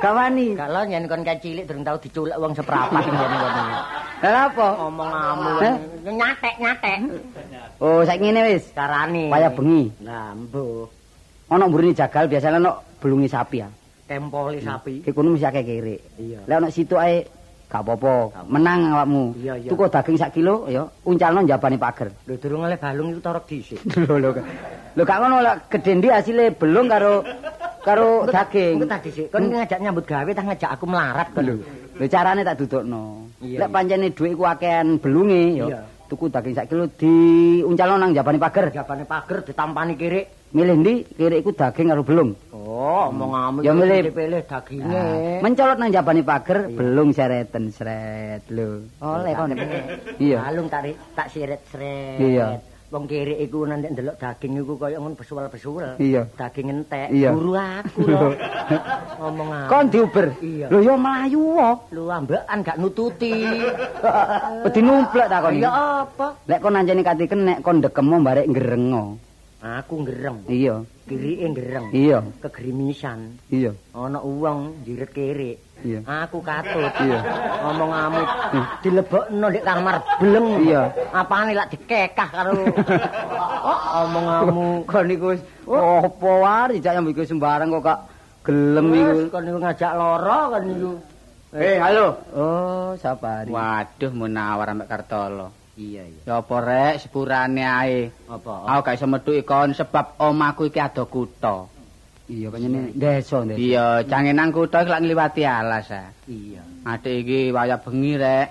Kawani. 0.00 0.56
Kalau 0.56 0.82
nyen 0.88 1.04
kon 1.04 1.22
cilik 1.22 1.64
durung 1.68 1.84
tau 1.84 1.96
diculek 2.00 2.36
wong 2.40 2.52
seprapat 2.56 3.04
ngono 3.04 3.36
ngono. 3.36 3.62
Lah 4.20 4.44
apa? 4.48 4.66
Omong 4.88 5.10
amu 5.12 5.50
Eh? 5.60 5.74
nyatek 6.08 6.54
nyatek. 6.56 6.98
Oh, 7.80 8.00
saiki 8.04 8.24
ngene 8.28 8.40
wis. 8.48 8.64
Carane. 8.72 9.28
Kaya 9.28 9.48
bengi. 9.52 9.92
Lah 10.00 10.32
mbuh. 10.32 10.88
Ana 11.52 11.68
mburine 11.68 11.92
jagal 11.92 12.28
biasane 12.28 12.56
ana 12.56 12.72
belungi 13.00 13.28
sapi 13.28 13.60
ya. 13.60 13.68
Tempoli 14.08 14.58
sapi. 14.64 15.04
Ki 15.04 15.12
kono 15.12 15.36
mesti 15.36 15.46
akeh 15.46 15.62
kirik. 15.62 16.00
Iya. 16.16 16.40
Lek 16.48 16.56
ana 16.56 16.68
situ 16.72 16.96
ae 16.96 17.24
gak 17.70 17.84
apa-apa. 17.86 18.44
Menang 18.50 18.90
awakmu. 18.90 19.36
Iya, 19.38 19.54
iya. 19.56 19.68
Tuku 19.70 19.86
daging 19.86 20.16
sak 20.18 20.34
kilo 20.34 20.66
ya, 20.66 20.82
uncalno 21.06 21.44
njabane 21.44 21.78
pager. 21.78 22.08
Lho 22.26 22.34
durung 22.40 22.66
oleh 22.66 22.74
balung 22.74 23.14
iku 23.14 23.20
torok 23.22 23.44
dhisik. 23.46 23.78
Lho 23.94 24.16
lho. 24.22 24.30
Lho 24.96 25.02
gak 25.04 25.18
ngono 25.22 25.36
lek 25.44 25.56
gedhe 25.70 25.92
ndi 25.96 26.08
asile 26.10 26.50
belung 26.50 26.88
karo 26.90 27.22
karo 27.80 28.28
daging. 28.28 28.76
tak. 28.84 29.00
Kon 29.32 29.44
ngajak 29.50 29.78
nyambut 29.80 30.04
gawe 30.04 30.30
tah 30.30 30.44
ngajak 30.44 30.70
aku 30.76 30.84
melarat 30.86 31.28
kon. 31.32 31.44
Lho. 31.44 31.54
Lho 31.96 32.06
carane 32.06 32.42
tak 32.44 32.56
dudukno. 32.60 33.28
Lek 33.40 33.68
pancene 33.72 34.12
dhuwit 34.12 34.34
ku 34.36 34.44
akehan 34.44 35.00
belunge 35.00 35.42
ya. 35.56 35.66
Iya. 35.68 35.80
Tuku 36.10 36.26
daging 36.26 36.54
sak 36.58 36.66
kilo 36.66 36.90
diuncalno 36.90 37.94
nang 37.96 38.10
njabane 38.10 38.38
pager. 38.38 38.66
Jabane 38.74 39.04
pager 39.06 39.46
ditampani 39.46 39.94
kirik. 39.94 40.26
Milih 40.50 40.82
ndi 40.82 40.94
kirik 41.14 41.46
iku 41.46 41.54
daging 41.54 41.94
karo 41.94 42.02
belung. 42.02 42.34
Oh, 42.50 43.06
omong 43.14 43.30
amu 43.38 43.58
Ya, 43.62 43.70
milih. 43.70 44.10
pilih 44.10 44.42
daginge. 44.42 44.90
Ah, 44.98 45.38
mencolot 45.38 45.78
nang 45.78 45.94
jabane 45.94 46.26
pager 46.26 46.66
belung 46.74 47.14
sereten 47.14 47.70
sret 47.70 48.42
lho. 48.50 48.82
Oleh 48.98 49.32
kon. 49.38 49.54
Iya. 50.18 50.38
Balung 50.50 50.66
tarik 50.66 50.98
tak 51.14 51.30
siret 51.30 51.62
sret. 51.70 52.18
Iya. 52.18 52.58
Wong 52.90 53.06
kiri 53.06 53.38
iku 53.46 53.62
nanti 53.70 53.86
ndelok 53.86 54.18
daging 54.18 54.66
iku 54.66 54.74
kaya 54.74 54.98
ngon 54.98 55.14
besual-besual. 55.14 56.02
Iya. 56.02 56.26
Daging 56.34 56.74
entek. 56.74 57.14
Iya. 57.14 57.30
Guru 57.30 57.54
aku 57.54 58.02
lho. 58.02 58.34
Ngomong 59.22 59.50
aku. 59.54 59.70
Kon 59.70 59.86
diuber. 59.94 60.26
Iya. 60.42 60.66
Lho 60.74 60.78
ya 60.82 60.94
melayu 60.98 61.40
wae. 61.54 61.78
Lu 61.94 62.10
ambekan 62.10 62.58
gak 62.66 62.82
nututi. 62.82 63.46
Wedi 64.66 64.80
numplek 64.82 65.30
ta 65.30 65.38
kon. 65.38 65.62
Ya 65.62 66.02
apa? 66.02 66.34
Lek 66.50 66.58
kon 66.58 66.74
anjene 66.74 67.06
kati 67.06 67.30
kenek 67.30 67.62
kon 67.62 67.78
ndekemo 67.78 68.18
barek 68.26 68.50
ngrengo. 68.50 69.22
Aku 69.62 69.94
ngereng. 70.02 70.50
Iya. 70.50 70.82
Kirike 71.06 71.46
ngereng. 71.46 71.86
Iya. 71.94 72.18
Kegrimisan. 72.42 73.38
Iya. 73.54 73.70
Ana 73.94 74.18
uwong 74.18 74.82
jiret 74.82 75.14
kiri. 75.14 75.69
Iya. 75.80 76.00
Aku 76.04 76.38
katut. 76.44 76.92
Iya. 77.00 77.18
Ngomong 77.64 77.90
ngamuk. 77.90 78.28
Dilebokno 78.84 79.46
ndek 79.48 79.64
kamar 79.64 79.96
bleng. 80.20 80.46
Iya. 80.64 80.82
Apane 81.12 81.52
lak 81.56 81.72
dikekah 81.72 82.28
karo 82.28 82.52
omong 84.04 84.24
ngamuk. 84.28 84.80
Kon 84.86 85.04
niku 85.08 85.26
wis 85.34 85.42
apa 85.70 86.30
wae 86.44 86.76
dijak 86.76 86.92
nyambut 86.98 87.12
iku 87.16 87.22
sembarang 87.24 87.68
kok 87.72 87.82
gak 87.84 88.00
gelem 88.44 88.86
iku. 88.92 89.16
Kon 89.32 89.42
niku 89.48 89.58
ngajak 89.60 89.92
lara 89.96 90.40
kan 90.52 90.62
niku. 90.68 90.92
Eh, 91.50 91.82
halo. 91.82 92.14
Oh, 92.30 92.94
sabari. 92.94 93.50
Waduh, 93.50 94.14
munawar 94.14 94.70
ambek 94.70 94.86
Kartolo. 94.86 95.50
Iya 95.74 96.06
iya. 96.06 96.22
Ya 96.22 96.34
apa 96.38 96.56
rek 96.62 96.94
sepurane 97.02 97.64
ae. 97.66 98.12
Apa? 98.30 98.70
Aku 98.70 98.80
gak 98.86 98.94
iso 99.00 99.06
metu 99.10 99.32
ikon 99.34 99.74
sebab 99.74 100.20
omahku 100.20 100.70
iki 100.70 100.78
ado 100.78 101.10
kutha. 101.10 101.66
Iya 102.30 102.48
kanyene 102.54 102.94
desa 102.94 103.42
desa. 103.42 103.58
Iya, 103.58 103.86
jange 104.06 104.30
nang 104.30 104.54
kutha 104.54 104.86
iki 104.86 104.90
lak 104.94 105.02
ngliwati 105.02 105.42
alas 105.42 105.90
ah. 105.90 106.14
Iya. 106.30 106.62
Adik 106.86 107.26
iki 107.26 107.50
waya 107.50 107.74
bengi 107.82 108.14
rek. 108.14 108.48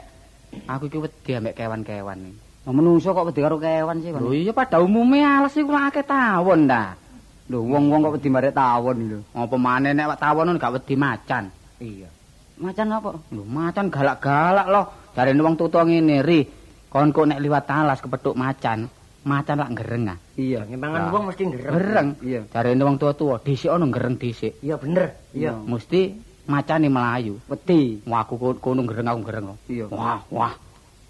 Aku 0.67 0.91
iki 0.91 0.99
wedi 0.99 1.31
ambek 1.39 1.55
kewan-kewan 1.55 2.19
iki. 2.27 2.39
Lah 2.67 2.73
menungso 2.75 3.15
kok 3.15 3.31
wedi 3.31 3.39
karo 3.39 3.55
kewan 3.55 4.03
sih 4.03 4.11
Lho 4.11 4.19
kon. 4.19 4.35
iya 4.35 4.51
pada 4.51 4.83
umume 4.83 5.23
alas 5.23 5.55
iku 5.55 5.71
lak 5.71 5.95
akeh 5.95 6.03
tawon 6.03 6.67
ta. 6.67 6.99
Lho 7.47 7.63
wong-wong 7.63 8.03
kok 8.03 8.13
wedi 8.19 8.27
marek 8.27 8.51
tawon 8.51 8.97
lho. 8.99 9.19
Apa 9.31 9.55
maneh 9.55 9.95
nek 9.95 10.19
tawon 10.19 10.59
gak 10.59 10.75
wedi 10.75 10.95
macan. 10.99 11.47
Iya. 11.79 12.11
Macan 12.59 12.91
apa? 12.91 13.15
Lho 13.31 13.43
macan 13.47 13.87
galak-galak 13.87 14.67
loh. 14.67 14.85
Jarene 15.15 15.39
wong 15.39 15.55
tuwa 15.55 15.87
ngene, 15.87 16.19
ri. 16.19 16.43
Kon 16.91 17.15
kok 17.15 17.31
nek 17.31 17.39
liwat 17.39 17.69
alas 17.71 18.01
kepethuk 18.03 18.35
macan, 18.35 18.89
macan 19.29 19.61
lak 19.61 19.71
gereng 19.77 20.09
ah. 20.09 20.17
Iya. 20.33 20.65
Ngemangan 20.65 21.01
Lah. 21.05 21.11
wong 21.13 21.23
mesti 21.29 21.43
ngereng. 21.45 21.73
Gereng. 21.77 22.07
Iya. 22.19 22.41
Jarene 22.49 22.81
wong 22.81 22.97
tua-tua 22.97 23.35
dhisik 23.39 23.69
ana 23.69 23.85
gereng 23.85 24.15
dhisik. 24.17 24.53
Iya 24.59 24.75
bener. 24.75 25.13
Iya. 25.31 25.53
Mesti 25.53 26.01
macane 26.45 26.89
melayu. 26.89 27.37
Wedi. 27.45 28.01
Wah 28.03 28.25
aku 28.25 28.33
ko- 28.35 28.57
kono 28.57 28.81
gereng 28.83 29.05
aku 29.05 29.21
gereng. 29.21 29.45
Iya. 29.69 29.85
Wah, 29.87 30.19
wah. 30.27 30.53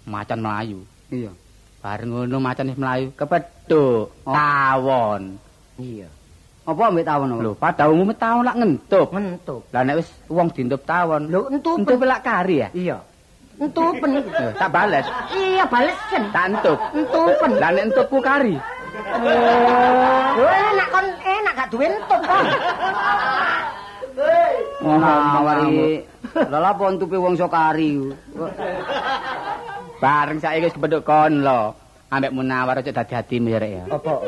Macan 0.04 0.38
melayu. 0.38 0.84
Iya. 1.08 1.32
Bareng 1.80 2.12
ngono 2.12 2.36
macan 2.38 2.68
melayu 2.70 3.08
kepethuk 3.16 4.12
Oh. 4.22 4.34
tawon. 4.36 5.40
Iya. 5.80 6.08
Apa 6.60 6.92
ambek 6.92 7.02
tawon? 7.02 7.40
Lho, 7.40 7.56
pada 7.56 7.88
umume 7.88 8.12
tawon 8.12 8.44
lak 8.44 8.54
ngentup. 8.54 9.08
Ngentup. 9.10 9.64
Lah 9.72 9.80
nek 9.80 9.96
wis 9.98 10.08
wong 10.28 10.52
dintup 10.52 10.84
tawon, 10.84 11.26
Lho 11.26 11.48
entupen. 11.48 11.82
entup 11.82 12.04
lak 12.04 12.20
kari 12.20 12.62
ya. 12.62 12.68
Iya. 12.70 12.96
Entupen. 13.60 14.10
Lho, 14.16 14.48
tak 14.56 14.72
bales. 14.72 15.06
iya 15.36 15.64
balesen. 15.68 16.22
Tak 16.32 16.44
entup. 16.48 16.78
Entupen. 16.96 17.50
Lah 17.60 17.68
nek 17.76 17.92
entupku 17.92 18.18
kari. 18.24 18.56
Lho 20.40 20.46
enak 20.48 20.88
kon 20.88 21.06
enak 21.20 21.52
gak 21.52 21.68
duwe 21.68 21.86
entup 21.92 22.20
kon. 22.24 22.46
Oh, 24.80 24.96
mawari. 24.96 26.00
Lah 26.48 26.72
apa 26.72 26.82
entupe 26.88 27.20
wong 27.20 27.36
sokari? 27.36 28.00
Bareng 30.00 30.40
saiki 30.40 30.64
wis 30.64 30.72
kepethuk 30.72 31.04
kon 31.04 31.44
lho. 31.44 31.76
Ambek 32.10 32.32
munawar 32.32 32.80
aja 32.80 32.90
dadi 32.90 33.12
hatimu 33.12 33.54
ya 33.54 33.60
ya. 33.60 33.84
Apa? 33.92 34.24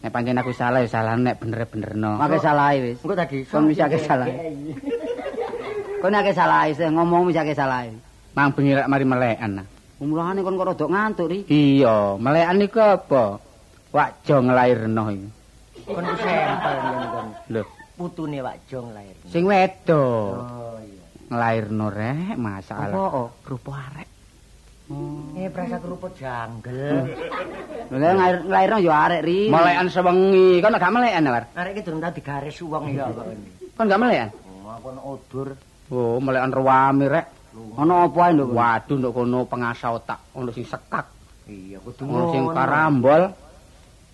Nek 0.00 0.10
pancen 0.14 0.38
aku 0.38 0.54
salah 0.54 0.80
ya 0.80 0.88
salah 0.88 1.18
nek 1.18 1.42
bener-benerno. 1.42 2.22
Make 2.22 2.38
salah 2.38 2.70
wis. 2.78 3.02
Engko 3.02 3.18
tadi 3.18 3.42
Kon 3.50 3.66
wis 3.66 3.82
salah. 4.06 4.30
Kon 5.98 6.14
akeh 6.14 6.32
salah 6.32 6.70
wis 6.70 6.78
ngomong 6.78 7.26
wis 7.26 7.36
akeh 7.36 7.58
salah. 7.58 7.82
Mang 8.40 8.56
bengi 8.56 8.72
rek 8.72 8.88
mari 8.88 9.04
melekan. 9.04 9.68
Umurane 10.00 10.40
kon 10.40 10.56
kok 10.56 10.72
rada 10.72 10.86
ngantuk 10.88 11.28
ri. 11.28 11.44
Iya, 11.44 12.16
melekan 12.16 12.56
niku 12.56 12.80
apa? 12.80 13.36
Wakjo 13.92 14.36
nglairno 14.40 15.04
iki. 15.12 15.28
Kon 15.84 16.04
ku 16.08 16.16
sampel 16.16 16.72
yen 16.80 17.04
kon. 17.12 17.26
Lho, 17.52 17.62
Putune 18.00 18.40
Wak 18.40 18.64
Jong 18.64 18.96
lahir. 18.96 19.12
sing 19.28 19.44
wedok 19.44 20.40
Oh 20.40 20.80
iya. 20.80 21.04
nglairno 21.28 21.86
rek 21.92 22.32
masalah. 22.40 22.88
Apa? 22.88 23.28
Rupa 23.44 23.72
arek. 23.92 24.08
Eh 25.36 25.52
prasa 25.52 25.76
kerupuk 25.76 26.16
janggel. 26.16 27.12
Lho 27.92 27.96
ngair 28.00 28.36
nglairno 28.48 28.76
ya 28.80 28.94
arek 29.04 29.20
ri. 29.20 29.52
Melekan 29.52 29.92
sewengi, 29.92 30.64
kon 30.64 30.80
gak 30.80 30.88
melekan 30.88 31.28
War? 31.28 31.44
Arek 31.60 31.76
iki 31.76 31.82
durung 31.84 32.00
tau 32.00 32.08
digaris 32.08 32.56
wong 32.64 32.88
ya 32.96 33.04
kok. 33.04 33.36
Kon 33.76 33.84
gak 33.84 34.00
melekan? 34.00 34.32
Oh, 34.64 34.72
aku 34.72 34.86
ono 34.88 35.00
odur. 35.04 35.48
Oh, 35.92 36.16
melekan 36.16 36.56
ruwami 36.56 37.04
rek. 37.04 37.26
Ono 37.52 37.94
apa 38.00 38.18
ae 38.22 38.32
nduk? 38.32 38.48
Waduh 38.50 38.96
nduk 38.96 39.12
kono 39.12 39.38
pengasah 39.44 39.90
otak, 39.92 40.20
ono 40.32 40.50
sing 40.50 40.62
sekak, 40.62 41.06
Iya, 41.44 41.82
kudu 41.82 42.02
ono 42.04 42.30
sing 42.30 42.44
karambol, 42.46 43.22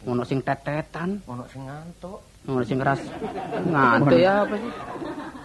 ono 0.03 0.23
sing 0.25 0.41
tetetan, 0.41 1.21
Ono 1.23 1.45
sing 1.47 1.63
ngantuk. 1.63 2.19
ono 2.47 2.63
sing 2.63 2.79
keras. 2.79 3.01
Ngantuk 3.63 4.17
ya 4.17 4.41
apa 4.41 4.55
sih? 4.55 4.73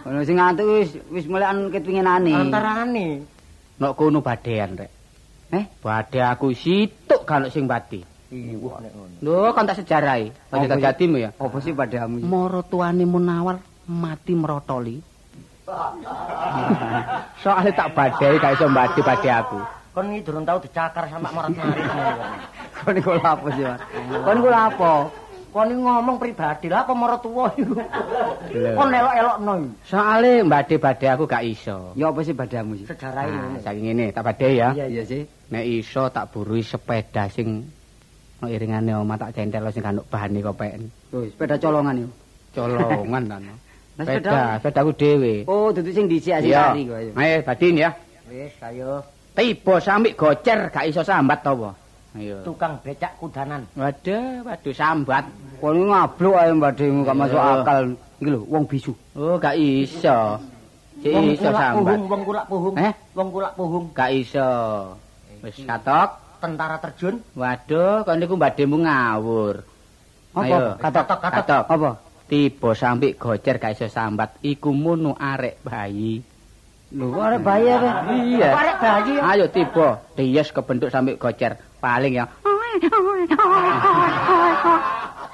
Ono 0.02 0.20
sing 0.22 0.36
ngantuk 0.36 0.64
wis 0.72 0.90
wis 1.10 1.26
melekan 1.26 1.68
ketwingenane. 1.68 2.32
Antarane. 2.32 3.06
Nok 3.76 3.92
kono 3.92 4.18
badean 4.20 4.72
rek. 4.74 4.90
Eh, 5.52 5.64
Bade 5.78 6.20
aku 6.22 6.56
situk 6.56 7.28
kalau 7.28 7.44
sing 7.46 7.68
bati. 7.68 8.00
Iya, 8.32 8.56
nek 8.56 8.92
ngono. 8.96 9.14
Lho, 9.20 9.52
kan 9.52 9.68
tak 9.68 9.76
sejarai. 9.76 10.32
Aja 10.48 10.56
Apa 10.56 10.64
tak 10.64 10.78
sih? 10.78 10.84
jadimu 10.88 11.16
ya. 11.18 11.30
apa 11.30 11.56
sih 11.60 11.72
padamu? 11.72 12.14
iki? 12.16 12.24
Moro 12.24 12.64
tuane 12.64 13.04
Munawar 13.04 13.60
mati 13.84 14.32
merotoli. 14.32 14.96
Soalnya 17.42 17.72
tak 17.72 17.88
badai 17.92 18.38
gak 18.38 18.52
iso 18.54 18.66
mbadi 18.66 19.00
bade 19.00 19.28
aku. 19.28 19.58
Kon 19.92 20.08
iki 20.08 20.24
durung 20.24 20.42
tau 20.42 20.56
dicakar 20.56 21.04
sama 21.06 21.28
morat-marit. 21.28 21.84
Kon 22.80 22.96
iku 22.96 23.12
lha 23.12 23.28
apa 23.30 23.46
sih, 23.52 23.62
Mas? 23.62 23.80
Kon 24.24 24.36
iku 24.38 24.48
lha 24.48 24.62
apa? 24.66 24.92
Kon 25.52 25.68
iki 25.68 25.76
ngomong 25.78 26.16
pribadi 26.16 26.66
lah 26.72 26.80
apa 26.80 26.92
marang 26.96 27.20
tuwa 27.20 27.52
iku. 27.52 27.76
Lho. 27.76 28.70
Kon 28.72 28.88
elok-elokno 28.88 29.52
iki. 29.60 29.70
Soalnya 29.84 30.48
mbadi 30.48 30.74
bade 30.76 31.06
aku 31.06 31.24
gak 31.28 31.44
iso. 31.44 31.92
Ya 31.92 32.08
apa 32.08 32.20
sih 32.22 32.32
padamu 32.32 32.72
sih? 32.74 32.88
Sejarah 32.88 33.28
Nah, 33.28 33.52
ini. 33.52 33.60
saking 33.60 33.84
ngene 33.92 34.06
tak 34.10 34.24
badai 34.24 34.52
ya. 34.56 34.68
Iya, 34.72 34.86
Iya 34.88 35.02
sih. 35.04 35.22
Nek 35.52 35.64
iso 35.68 36.08
tak 36.08 36.32
burui 36.32 36.64
sepeda 36.64 37.28
sing 37.28 37.68
no 38.40 38.48
iringane 38.48 38.96
oma 38.96 39.14
tak 39.14 39.36
centel 39.36 39.68
sing 39.68 39.84
kanuk 39.84 40.08
bahane 40.08 40.40
kopen. 40.40 40.88
Tuh, 41.12 41.28
sepeda 41.28 41.60
colongan 41.60 42.00
yo. 42.00 42.08
Colongan 42.56 43.22
ta. 43.30 43.36
Sepeda, 43.92 44.56
sepedaku 44.56 44.90
dhewe. 44.96 45.34
Oh, 45.44 45.68
dudu 45.68 45.92
sing 45.92 46.08
dhisik 46.08 46.32
asik 46.40 46.48
Iya. 46.48 46.72
kari 46.72 46.82
kok 46.88 46.96
ayo. 46.96 47.10
Ayo 47.12 47.36
badin 47.44 47.74
ya. 47.76 47.90
Wis, 48.28 48.54
ayo 48.64 48.92
Tiba 49.32 49.74
sampe 49.80 50.12
gocer 50.12 50.68
gak 50.68 50.84
iso 50.92 51.00
sambat 51.00 51.40
to 51.40 51.56
apa? 51.56 51.70
Ayo. 52.12 52.44
tukang 52.44 52.76
becak 52.84 53.16
kudanan. 53.16 53.64
Waduh, 53.72 54.44
waduh 54.44 54.74
sambat. 54.76 55.24
Iki 55.56 55.80
ngablok 55.88 56.36
ae 56.36 56.50
mbademu 56.52 57.00
gak 57.08 57.16
masuk 57.16 57.40
akal. 57.40 57.80
Iki 58.20 58.28
lho, 58.28 58.40
wong 58.48 58.64
bisu. 58.68 58.92
Oh, 59.16 59.40
gak 59.40 59.56
iso. 59.56 60.36
Wong 61.00 61.26
iso 61.32 61.48
sambat. 61.48 61.96
wong 62.04 62.22
kulak 62.28 62.44
puhung. 62.48 62.74
Eh? 62.76 62.92
Wong 63.16 63.28
kulak 63.32 63.52
puhung. 63.56 63.84
Gak 63.96 64.10
iso. 64.12 64.48
Wis 65.40 65.56
katok. 65.64 66.10
Tentara 66.42 66.76
terjun. 66.76 67.24
Waduh, 67.32 68.04
kon 68.04 68.20
niku 68.20 68.34
mbademu 68.36 68.76
ngawur. 68.84 69.64
Apa? 70.32 70.76
Katok, 70.76 70.76
Katok, 70.80 71.18
katok. 71.20 71.32
Katok. 71.32 71.64
Apa? 71.72 71.90
Tiba 72.32 72.72
sampe 72.72 73.12
gocer 73.20 73.60
gak 73.60 73.76
iso 73.76 73.92
sambat. 73.92 74.40
Iku 74.40 74.72
munu 74.72 75.12
arek 75.12 75.60
bayi. 75.60 76.16
Lho, 76.96 77.12
arek 77.20 77.44
bayi 77.44 77.68
apa? 77.68 78.08
Iya. 78.08 78.50
Arek 78.56 78.76
bayi? 78.80 79.12
Ayo 79.20 79.44
tiba, 79.52 80.00
dies 80.16 80.48
kebentuk 80.48 80.88
sampe 80.88 81.20
gocer. 81.20 81.60
Paling 81.76 82.16
ya. 82.16 82.24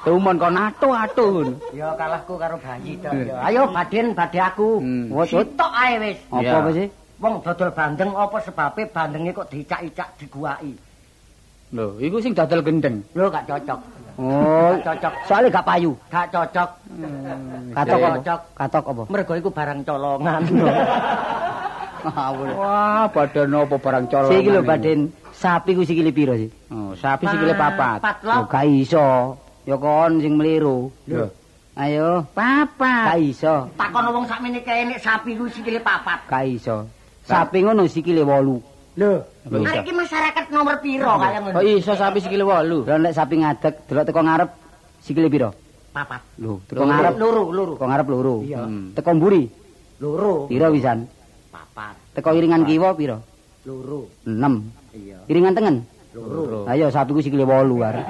Tumon 0.03 0.43
kon 0.43 0.59
atu-atu. 0.59 1.55
Ya 1.71 1.95
kalahku 1.95 2.35
karo 2.35 2.59
bayi 2.59 2.99
tok 2.99 3.15
ya. 3.15 3.47
Ayo 3.47 3.71
badin 3.71 4.19
badhe 4.19 4.43
aku. 4.43 4.83
Hmm. 4.83 5.15
Wot. 5.15 5.31
Sitok 5.31 5.71
ae 5.79 6.03
wis. 6.03 6.19
Apa 6.35 6.71
sih? 6.75 6.91
Wong 7.23 7.47
dodol 7.47 7.71
bandeng 7.79 8.11
apa 8.19 8.43
sebabe 8.43 8.91
bandenge 8.91 9.39
kok 9.39 9.47
dicak-icak 9.55 10.19
diguwaki. 10.19 10.75
Lho, 11.79 11.95
iku 12.03 12.19
sing 12.19 12.35
dodol 12.35 12.67
gendeng. 12.67 13.07
Lho 13.15 13.31
gak 13.31 13.47
cocok. 13.47 13.98
Oh, 14.18 14.74
cocok. 14.83 15.12
soalnya 15.31 15.48
gak 15.54 15.66
payu. 15.70 15.94
Gak 16.11 16.26
cocok. 16.35 16.70
Katok 17.70 17.98
apa? 18.02 18.09
Cocok. 18.18 18.40
Katok 18.59 18.85
apa? 18.90 19.02
Mergo 19.14 19.33
iku 19.38 19.50
barang 19.54 19.81
colongan. 19.87 20.42
Ngawur. 22.02 22.48
Wah, 22.59 23.07
padha 23.14 23.42
nopo 23.46 23.78
barang 23.78 24.11
colongan. 24.11 24.35
Siki 24.35 24.50
lho. 24.50 24.61
Baden, 24.66 25.00
sapi 25.31 25.70
ku 25.78 25.87
sikile 25.87 26.11
piro 26.11 26.35
sih? 26.35 26.50
Oh, 26.74 26.98
sapi 26.98 27.31
sikile 27.31 27.54
papat. 27.54 28.02
Papat 28.02 28.16
Lho 28.26 28.42
gak 28.50 28.66
iso. 28.66 29.07
Ya 29.62 29.78
kon 29.78 30.18
sing 30.18 30.35
meliru. 30.35 30.90
Lho, 31.07 31.31
Ayo, 31.78 32.26
papat. 32.35 33.14
gak 33.14 33.20
iso. 33.22 33.70
Takon 33.78 34.02
wong 34.11 34.26
sakmene 34.26 34.66
kae 34.66 34.83
nek 34.83 34.98
sapi 34.98 35.38
ku 35.38 35.46
sikile 35.46 35.78
papat. 35.78 36.26
Gak 36.26 36.42
iso. 36.42 36.90
Sapi 37.22 37.62
ngono 37.62 37.87
sikile 37.87 38.26
8. 38.26 38.78
Lho, 38.99 39.23
arek 39.47 39.87
iki 39.87 39.95
masyarakat 39.95 40.45
nomor 40.51 40.83
piro 40.83 41.07
kaya 41.07 41.39
ngono? 41.39 41.55
Kok 41.55 41.65
iso 41.71 41.95
sapi 41.95 42.19
sikile 42.19 42.43
8? 42.43 42.83
Lah 42.83 42.99
nek 42.99 43.15
sapi 43.15 43.35
ngadeg 43.39 43.75
delok 43.87 44.05
teko 44.11 44.21
ngarep 44.27 44.51
sikile 44.99 45.31
piro? 45.31 45.55
Papat. 45.95 46.19
Lho, 46.43 46.59
teko 46.67 46.83
ngarep 46.83 47.15
Loro, 47.15 47.43
loro. 47.55 47.73
teko 47.79 47.87
ngarep 47.87 48.07
loro. 48.11 48.35
Iya. 48.43 48.67
Hmm. 48.67 48.91
Teko 48.99 49.11
mburi 49.15 49.43
Loro. 50.03 50.51
piro 50.51 50.67
wisan? 50.75 51.07
Papat. 51.55 51.95
Teko 52.19 52.35
iringan 52.35 52.67
kiwa 52.67 52.91
piro? 52.99 53.23
Loro. 53.71 54.11
6. 54.27 54.35
Iya. 54.99 55.19
Iringan 55.31 55.55
tengen? 55.55 55.77
Loro. 56.19 56.67
Ayo 56.67 56.91
sapiku 56.91 57.23
sikile 57.23 57.47
8 57.47 57.71
arek. 57.79 58.07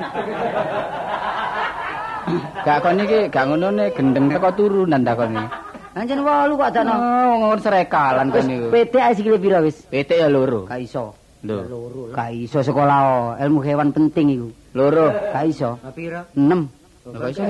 Gak 2.64 2.78
kon 2.80 2.96
iki 3.04 3.28
gak 3.28 3.44
ngono 3.44 3.68
ne 3.76 3.92
gendeng 3.92 4.32
teko 4.32 4.56
kon 4.56 5.36
iki. 5.36 5.67
Anjen 5.98 6.22
8 6.22 6.54
kok 6.54 6.68
adakno. 6.70 6.94
Oh, 6.94 7.32
ngono 7.42 7.58
serekalan 7.58 8.30
Wis 8.30 8.46
niku. 8.46 8.66
PT 8.70 8.94
ae 9.02 9.12
sikile 9.18 9.38
piro 9.42 9.58
wis? 9.66 9.82
PT 9.90 10.10
ya 10.22 10.30
loro. 10.30 10.62
Gak 10.70 10.78
iso. 10.78 11.10
Lho, 11.42 11.58
Loro. 11.66 12.14
Gak 12.14 12.30
iso 12.34 12.58
sekolah 12.62 12.98
oh. 13.02 13.26
ilmu 13.42 13.60
hewan 13.66 13.90
penting 13.90 14.26
iku. 14.38 14.48
loro. 14.78 15.10
Gak 15.10 15.44
iso. 15.50 15.74
Piro? 15.90 16.22
6. 16.38 17.10
Kok 17.18 17.28
iso. 17.34 17.42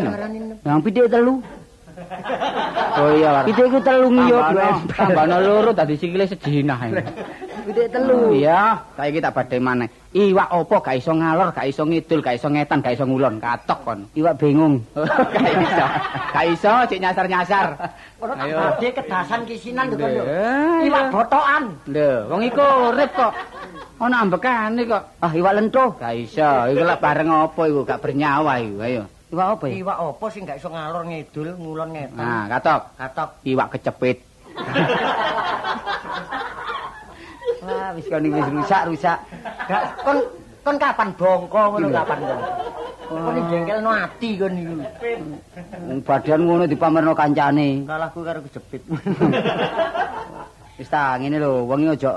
Yang 0.65 0.81
pitik 0.81 1.13
telu. 1.13 1.45
Oh 2.97 3.11
iya. 3.13 3.45
Pitik 3.45 3.69
iku 3.69 3.79
telu 3.85 4.09
ngiyo 4.17 4.39
Tambahno, 4.41 4.77
tambahno 4.97 5.37
loro 5.45 5.71
dadi 5.77 5.95
sikile 6.01 6.25
sejinah. 6.25 6.81
Pitik 7.69 7.93
telu. 7.93 8.33
Iya, 8.33 8.81
saiki 8.97 9.21
tak 9.21 9.37
badhe 9.37 9.61
maneh. 9.61 9.93
Iwak 10.17 10.49
opo 10.57 10.81
gak 10.81 11.05
iso 11.05 11.13
ngalor, 11.13 11.53
gak 11.53 11.69
iso 11.69 11.85
ngidul, 11.85 12.25
gak 12.25 12.41
iso 12.41 12.49
ngetan, 12.49 12.81
gak 12.81 12.97
iso 12.97 13.05
ngulon, 13.05 13.37
katok 13.45 13.79
kon. 13.85 14.01
Iwak 14.17 14.41
bingung. 14.41 14.81
gak 15.37 15.53
iso. 15.53 15.87
Gak 16.33 16.45
iso 16.49 16.73
cek 16.89 16.97
nyasar-nyasar. 16.97 17.67
Tak 17.77 18.41
Ayo. 18.41 18.57
badhe 18.57 18.89
kedasan 18.89 19.45
kisinan. 19.45 19.93
Eh, 20.01 20.89
Iwak 20.89 21.13
botokan. 21.13 21.77
Lho, 21.93 22.25
wong 22.33 22.41
iku 22.49 22.65
urip 22.89 23.13
kok. 23.13 23.37
Ana 24.01 24.25
ambekane 24.25 24.89
kok. 24.89 25.03
Ah, 25.21 25.33
iwak 25.37 25.53
lentuh. 25.61 25.93
Gak 26.01 26.15
iso, 26.25 26.73
iku 26.73 26.83
lak 26.89 27.05
bareng 27.05 27.29
apa 27.29 27.63
iku, 27.69 27.85
gak 27.85 28.01
bernyawa 28.01 28.65
iku. 28.65 28.77
Ayo. 28.81 29.05
Iwak 29.29 29.47
apa 29.61 29.65
ya? 29.69 29.73
Iwak 29.85 29.99
apa 30.09 30.25
sing 30.33 30.49
gak 30.49 30.57
iso 30.57 30.73
ngalor 30.73 31.05
ngidul, 31.05 31.53
ngulon 31.53 31.89
ngetan. 31.93 32.17
Nah, 32.17 32.49
katok. 32.49 32.81
Katok. 32.97 33.29
Iwak 33.45 33.69
kecepit. 33.77 34.17
Wah, 37.65 37.91
wis 37.97 38.07
iki 38.07 38.29
wis 38.31 38.49
rusak-rusak. 38.53 39.19
Gak 39.69 39.83
kon 40.05 40.19
kon 40.65 40.77
kapan 40.77 41.09
bongko 41.17 41.61
ngono 41.73 41.89
kapan 41.91 42.19
kon. 42.23 42.41
Kon 43.09 43.35
iki 43.41 43.49
jengkelno 43.53 43.91
ati 43.93 44.31
kon 44.37 44.53
niku. 44.55 44.75
Wong 45.89 45.99
badan 46.05 46.41
ngono 46.45 46.65
dipamerno 46.69 47.13
kancane. 47.17 47.69
Kalahku 47.89 48.21
karo 48.23 48.39
kejepit. 48.45 48.83
Wis 50.79 50.87
ta, 50.87 51.19
ngene 51.19 51.43
lho, 51.43 51.67
wong 51.67 51.83
iki 51.83 51.91
aja 51.99 52.13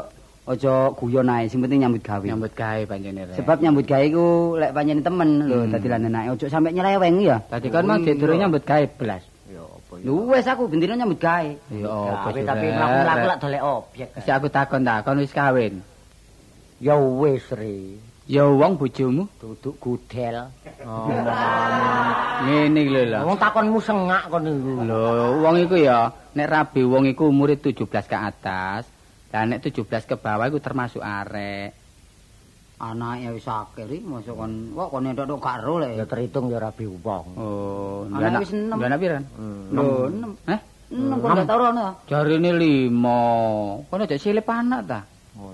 aja 0.45 0.73
guyon 0.93 1.29
ae, 1.33 1.49
sing 1.49 1.61
penting 1.65 1.81
nyambut 1.81 2.01
gawe. 2.05 2.21
Nyambut 2.21 2.53
gawe 2.53 2.81
panjenengan. 2.85 3.33
Sebab 3.33 3.57
nyambut 3.57 3.85
gawe 3.89 4.03
iku 4.05 4.25
lek 4.61 4.73
pancen 4.73 5.01
temen 5.01 5.29
lho, 5.49 5.65
Hmm. 5.65 5.71
dadi 5.73 5.87
lan 5.89 6.05
enake 6.05 6.27
aja 6.37 6.45
sampe 6.49 6.69
nyeleweng 6.69 7.17
ya. 7.25 7.37
Tadi 7.49 7.67
kan 7.73 7.85
mang 7.89 8.05
durung 8.05 8.37
nyambut 8.37 8.61
gawe 8.61 8.85
blas. 9.01 9.23
Ya 9.49 9.65
apa 9.65 9.90
ya. 9.90 9.90
Lho 9.90 9.90
wis 10.05 10.47
aku 10.49 10.65
bendino 10.65 10.97
nyambut 10.97 11.21
gawe. 11.21 11.51
Ya 11.69 11.89
apa 11.89 12.29
tapi 12.33 12.65
mlaku-mlaku 12.73 13.25
lak 13.29 13.39
dolek 13.41 13.63
objek. 13.63 14.09
Si 14.25 14.29
aku 14.33 14.47
takon 14.49 14.81
ta, 14.81 15.05
kon 15.05 15.21
wis 15.21 15.33
kawin. 15.33 15.85
Ya 16.81 16.97
wis 16.97 17.45
re. 17.53 18.01
Ya 18.25 18.47
wong 18.47 18.79
bojomu. 18.79 19.27
Duduk 19.37 19.77
gudel. 19.77 20.49
Ngene 22.45 22.81
lho 22.87 23.01
lho. 23.11 23.19
Wong 23.27 23.37
takonmu 23.37 23.79
sengak 23.83 24.31
kon 24.31 24.47
niku. 24.47 24.87
Lho, 24.87 25.41
wong 25.43 25.55
iku 25.61 25.75
ya 25.77 26.09
nek 26.33 26.47
rabi 26.49 26.81
wong 26.81 27.05
iku 27.11 27.29
umure 27.29 27.59
17 27.59 27.85
ke 27.85 28.17
atas. 28.17 28.87
Lah 29.31 29.43
nek 29.45 29.61
17 29.61 29.85
ke 30.07 30.15
bawah 30.15 30.47
iku 30.47 30.57
termasuk 30.63 31.03
arek. 31.03 31.80
Anake 32.81 33.37
wis 33.37 33.45
akeh 33.45 33.85
mosok 34.01 34.33
kon 34.33 34.53
kok 34.73 34.89
kon 34.89 35.05
entuk 35.05 35.37
gak 35.37 35.61
ro 35.61 35.77
Ya 35.77 36.01
lek. 36.01 36.09
terhitung 36.09 36.49
ya 36.49 36.57
rabi 36.57 36.89
wong. 36.89 37.25
Oh, 37.37 38.09
Anak 38.09 38.41
wis 38.41 38.57
enem. 38.57 38.81
Anak 38.81 38.97
piran? 38.97 39.23
Lho, 39.69 40.09
6. 40.09 40.49
Eh? 40.49 40.59
6 40.89 41.21
kok 41.21 41.29
gak 41.29 41.45
tau 41.45 41.57
rono. 41.61 41.87
Jarine 42.09 42.49
5. 42.57 43.85
Kono 43.85 44.01
aja 44.01 44.17
silip 44.17 44.49
anak 44.49 44.81
ta? 44.89 44.99
Oh 45.37 45.53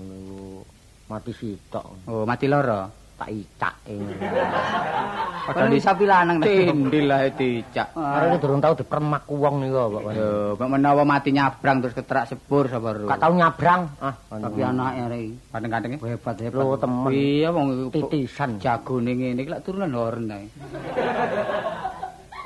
mati 1.08 1.32
sitok. 1.32 2.04
Oh, 2.08 2.24
mati 2.28 2.46
loro. 2.46 2.92
Tak 3.18 3.34
icak 3.34 3.74
ing. 3.90 3.98
Padahal 5.50 5.74
di 5.74 5.82
sapi 5.82 6.06
lanang 6.06 6.38
ta. 6.38 6.46
Tindil 6.46 7.10
lah 7.10 7.26
dicak. 7.26 7.90
Arek 7.98 8.38
durung 8.38 8.62
tau 8.62 8.78
dipermak 8.78 9.26
wong 9.26 9.58
niku 9.58 9.90
kok. 9.90 10.02
Yo, 10.14 10.54
mek 10.54 10.68
menawa 10.70 11.02
mati 11.02 11.34
nyabrang 11.34 11.82
terus 11.82 11.98
keterak 11.98 12.30
sepur 12.30 12.70
sapa 12.70 12.94
ru. 12.94 13.10
Gak 13.10 13.18
tau 13.18 13.34
nyabrang. 13.34 13.90
Ah, 13.98 14.14
Tapi 14.30 14.60
anake 14.62 15.02
ri 15.10 15.22
kadang-kadang 15.50 15.90
hebat 15.98 16.36
hebat. 16.38 16.62
Lho 16.62 16.76
temen. 16.78 17.10
Iya 17.10 17.48
wong 17.50 17.66
iku 17.74 17.84
Titisan. 17.90 18.50
jagone 18.62 19.10
ngene 19.10 19.40
iki 19.42 19.50
lak 19.50 19.66
turunan 19.66 19.90
horen 19.98 20.24
ta. 20.30 20.38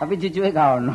Tapi 0.01 0.13
cucuke 0.17 0.51
gak 0.51 0.69
ono. 0.81 0.95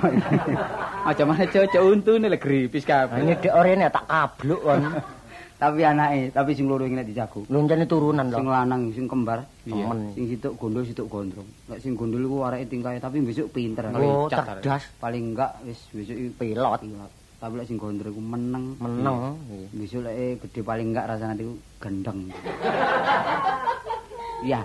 Aja 1.08 1.24
mana 1.24 1.46
cocok 1.46 1.84
untune 1.86 2.28
lek 2.28 2.42
gripis 2.42 2.82
kabeh. 2.82 3.24
Dek 3.24 3.54
orene 3.54 3.94
tak 3.94 4.10
kabluk 4.10 4.60
kon. 4.66 4.82
tapi 5.58 5.82
anake, 5.82 6.30
tapi 6.30 6.54
sing 6.54 6.66
loro 6.66 6.86
iki 6.86 6.94
nek 6.94 7.06
dijago. 7.06 7.42
Loncene 7.48 7.84
turunan 7.84 8.30
Sing 8.30 8.46
lho. 8.46 8.54
lanang 8.54 8.82
sing 8.94 9.06
kembar, 9.06 9.42
Temen. 9.64 10.14
sing 10.14 10.26
situk 10.30 10.54
gondol 10.56 10.86
situk 10.86 11.08
gondrong. 11.08 11.50
Nek 11.66 11.82
sing 11.82 11.94
gondol 11.94 12.22
iku 12.22 12.46
areke 12.46 12.70
tingkahe 12.70 12.98
tapi 12.98 13.20
besok 13.20 13.50
pinter. 13.50 13.90
Oh, 13.92 14.26
cerdas, 14.28 14.86
Paling 14.98 15.34
enggak 15.34 15.58
wis 15.64 15.82
besok 15.90 16.14
pilot. 16.38 16.80
Tapi 17.38 17.54
lek 17.54 17.66
sing 17.66 17.78
gondrong 17.78 18.10
iku 18.10 18.22
meneng. 18.22 18.66
meneng. 18.78 19.18
Besok 19.72 20.02
lek 20.04 20.16
eh, 20.16 20.32
gede 20.40 20.62
paling 20.62 20.88
enggak 20.90 21.06
rasane 21.08 21.38
iku 21.38 21.54
gendeng. 21.78 22.20
Iya, 24.38 24.62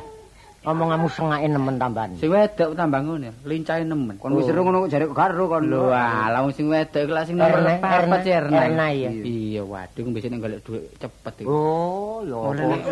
Omonganmu 0.63 1.11
sengake 1.11 1.51
nemen 1.51 1.75
tambahan. 1.75 2.15
Sing 2.23 2.31
wedok 2.31 2.79
tambah 2.79 3.03
ngono, 3.03 3.35
lincahe 3.43 3.83
nemen. 3.83 4.15
kon 4.23 4.39
wis 4.39 4.47
ngono 4.47 4.87
kok 4.87 4.95
jare 4.95 5.11
kok 5.11 5.19
garo 5.19 5.51
kon. 5.51 5.67
Lho, 5.67 5.91
alah 5.91 6.47
sing 6.55 6.71
wedok 6.71 7.03
iku 7.03 7.13
lak 7.19 7.27
sing 7.27 7.35
nomor 7.35 7.67
4 7.67 7.83
Erne, 7.83 8.17
Cerna. 8.23 8.71
Erna, 8.71 8.87
iya. 8.95 9.11
Iya, 9.11 9.67
waduh 9.67 10.07
besok 10.15 10.31
nek 10.31 10.39
golek 10.39 10.63
dhuwit 10.63 10.83
cepet 11.03 11.35
iku. 11.43 11.51
Oh, 11.51 12.23
ya 12.23 12.39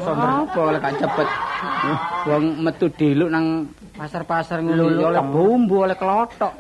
apa? 0.03 0.43
apa 0.43 0.61
oleh 0.67 0.79
gak 0.83 0.99
cepet. 0.99 1.29
Wong 2.27 2.45
metu 2.59 2.87
diluk 2.91 3.31
nang 3.31 3.71
pasar-pasar 3.95 4.67
ngono 4.67 4.75
Lho, 4.75 4.87
lho, 4.91 5.03
oleh 5.15 5.23
bumbu, 5.31 5.77
oleh 5.87 5.95
kelotok. 5.95 6.55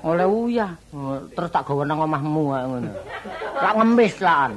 Oleh 0.00 0.24
uyah. 0.24 0.72
Oh, 0.96 1.28
Terus 1.28 1.52
tak 1.52 1.68
gawe 1.68 1.84
nang 1.84 2.08
omahmu 2.08 2.42
ngono. 2.56 2.90
Lak 3.52 3.74
ngemis 3.76 4.16
lan. 4.24 4.56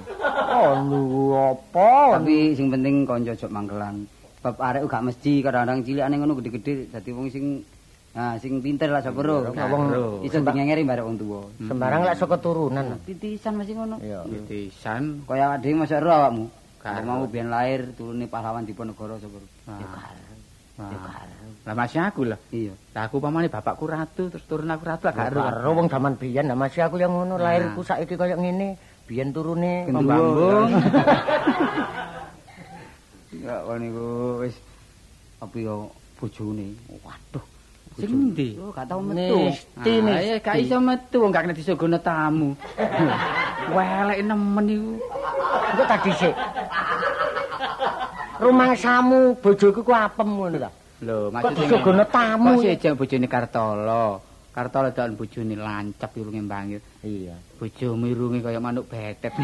Oh, 0.55 0.71
lu 0.87 1.35
apa? 1.35 2.15
Tapi 2.15 2.55
sing 2.55 2.71
penting 2.71 3.03
kanca 3.03 3.35
ojo 3.35 3.47
mangkelan. 3.51 4.20
Bab 4.41 4.57
arek 4.57 4.89
gak 4.89 5.05
mesti 5.05 5.45
kadang-kadang 5.45 5.85
cilikane 5.85 6.15
ngono 6.17 6.33
gede-gede 6.41 6.89
dadi 6.89 7.09
wong 7.13 7.29
sing 7.29 7.61
Nah, 8.11 8.35
sing 8.43 8.59
pinter 8.59 8.91
lah 8.91 8.99
sapa 8.99 9.23
ro. 9.23 9.55
Wong 9.55 9.83
iso 10.27 10.43
ngengeri 10.43 10.83
barek 10.83 11.05
wong 11.07 11.15
tuwa. 11.15 11.47
sembarang 11.63 12.03
lek 12.03 12.19
saka 12.19 12.35
turunan. 12.43 12.99
Titisan 13.07 13.55
masih 13.55 13.79
ngono. 13.79 14.03
Iya. 14.03 14.27
Titisan. 14.27 15.23
Kaya 15.23 15.55
awak 15.55 15.63
dhewe 15.63 15.79
masa 15.79 16.03
ro 16.03 16.11
awakmu. 16.11 16.45
Karo 16.83 16.99
mau 17.07 17.23
biyen 17.29 17.47
lahir 17.47 17.93
turune 17.95 18.27
pahlawan 18.27 18.67
Diponegoro 18.67 19.15
sapa 19.15 19.37
ro. 19.39 19.47
Lah 21.63 21.75
masih 21.77 22.03
aku 22.03 22.27
lah. 22.27 22.39
Iya. 22.51 22.75
Lah 22.91 23.07
aku 23.07 23.23
pamane 23.23 23.47
bapakku 23.47 23.87
ratu 23.87 24.27
terus 24.27 24.43
turun 24.43 24.67
aku 24.67 24.83
ratu 24.91 25.07
lah 25.07 25.15
gak 25.15 25.31
ero. 25.31 25.39
Karo 25.47 25.69
wong 25.79 25.87
zaman 25.87 26.19
biyen 26.19 26.51
lah 26.51 26.57
masih 26.59 26.83
aku 26.83 26.99
yang 26.99 27.15
ngono 27.15 27.39
lahirku 27.39 27.79
saiki 27.79 28.19
kaya 28.19 28.35
ngene. 28.35 28.75
Biyen 29.07 29.31
turune 29.31 29.87
Pembambung. 29.87 30.67
Ya 33.41 33.65
kon 33.65 33.81
niku 33.81 34.07
wis 34.45 34.55
apa 35.41 35.55
yo 35.57 35.89
bojone. 36.21 36.77
Waduh. 37.01 37.45
Sing 37.97 38.13
endi? 38.13 38.55
Yo 38.55 38.69
gak 38.69 38.85
tau 38.85 39.01
metu. 39.01 39.49
Mesti 39.49 39.93
mesti. 39.99 40.29
ya 40.29 40.35
gak 40.39 40.55
iso 40.61 40.77
metu 40.77 41.17
gak 41.33 41.41
kena 41.43 41.57
disuguhno 41.57 41.97
tamu. 41.99 42.53
Welek 43.75 44.19
nemen 44.21 44.65
iku. 44.69 44.91
Engko 45.73 45.83
tak 45.89 45.99
dhisik. 46.05 46.35
Rumangsamu 48.41 49.37
bojoku 49.41 49.81
ku 49.81 49.91
apem 49.91 50.29
ngono 50.29 50.57
ta. 50.61 50.69
Lho, 51.01 51.33
maksudnya 51.33 51.57
disuguhno 51.65 52.05
tamu? 52.07 52.61
Kok 52.61 52.63
sejak 52.63 52.93
bojone 52.93 53.27
Kartolo. 53.27 54.05
Kartolo 54.53 54.89
dalem 54.93 55.17
bojone 55.17 55.55
lancap 55.57 56.11
irunge 56.13 56.41
bangir. 56.45 56.81
Iya. 57.01 57.35
Bojomu 57.57 58.05
irunge 58.05 58.39
kaya 58.45 58.61
manuk 58.61 58.85
betet. 58.85 59.33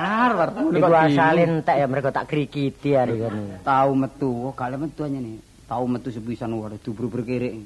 Ar, 0.00 0.30
war. 0.32 0.48
Iku 0.72 0.94
asale 0.96 1.40
entek 1.44 1.76
ya 1.76 1.84
mereka 1.84 2.08
tak 2.08 2.24
krikiti 2.32 2.96
hari 2.96 3.20
kono. 3.20 3.60
Tau 3.60 3.92
metu, 3.92 4.48
oh 4.48 4.52
gak 4.56 4.72
metu 4.80 5.04
nih. 5.04 5.36
Tau 5.68 5.84
metu 5.84 6.08
sepisan 6.08 6.56
wae 6.56 6.80
dubur 6.80 7.12
berkerek. 7.12 7.60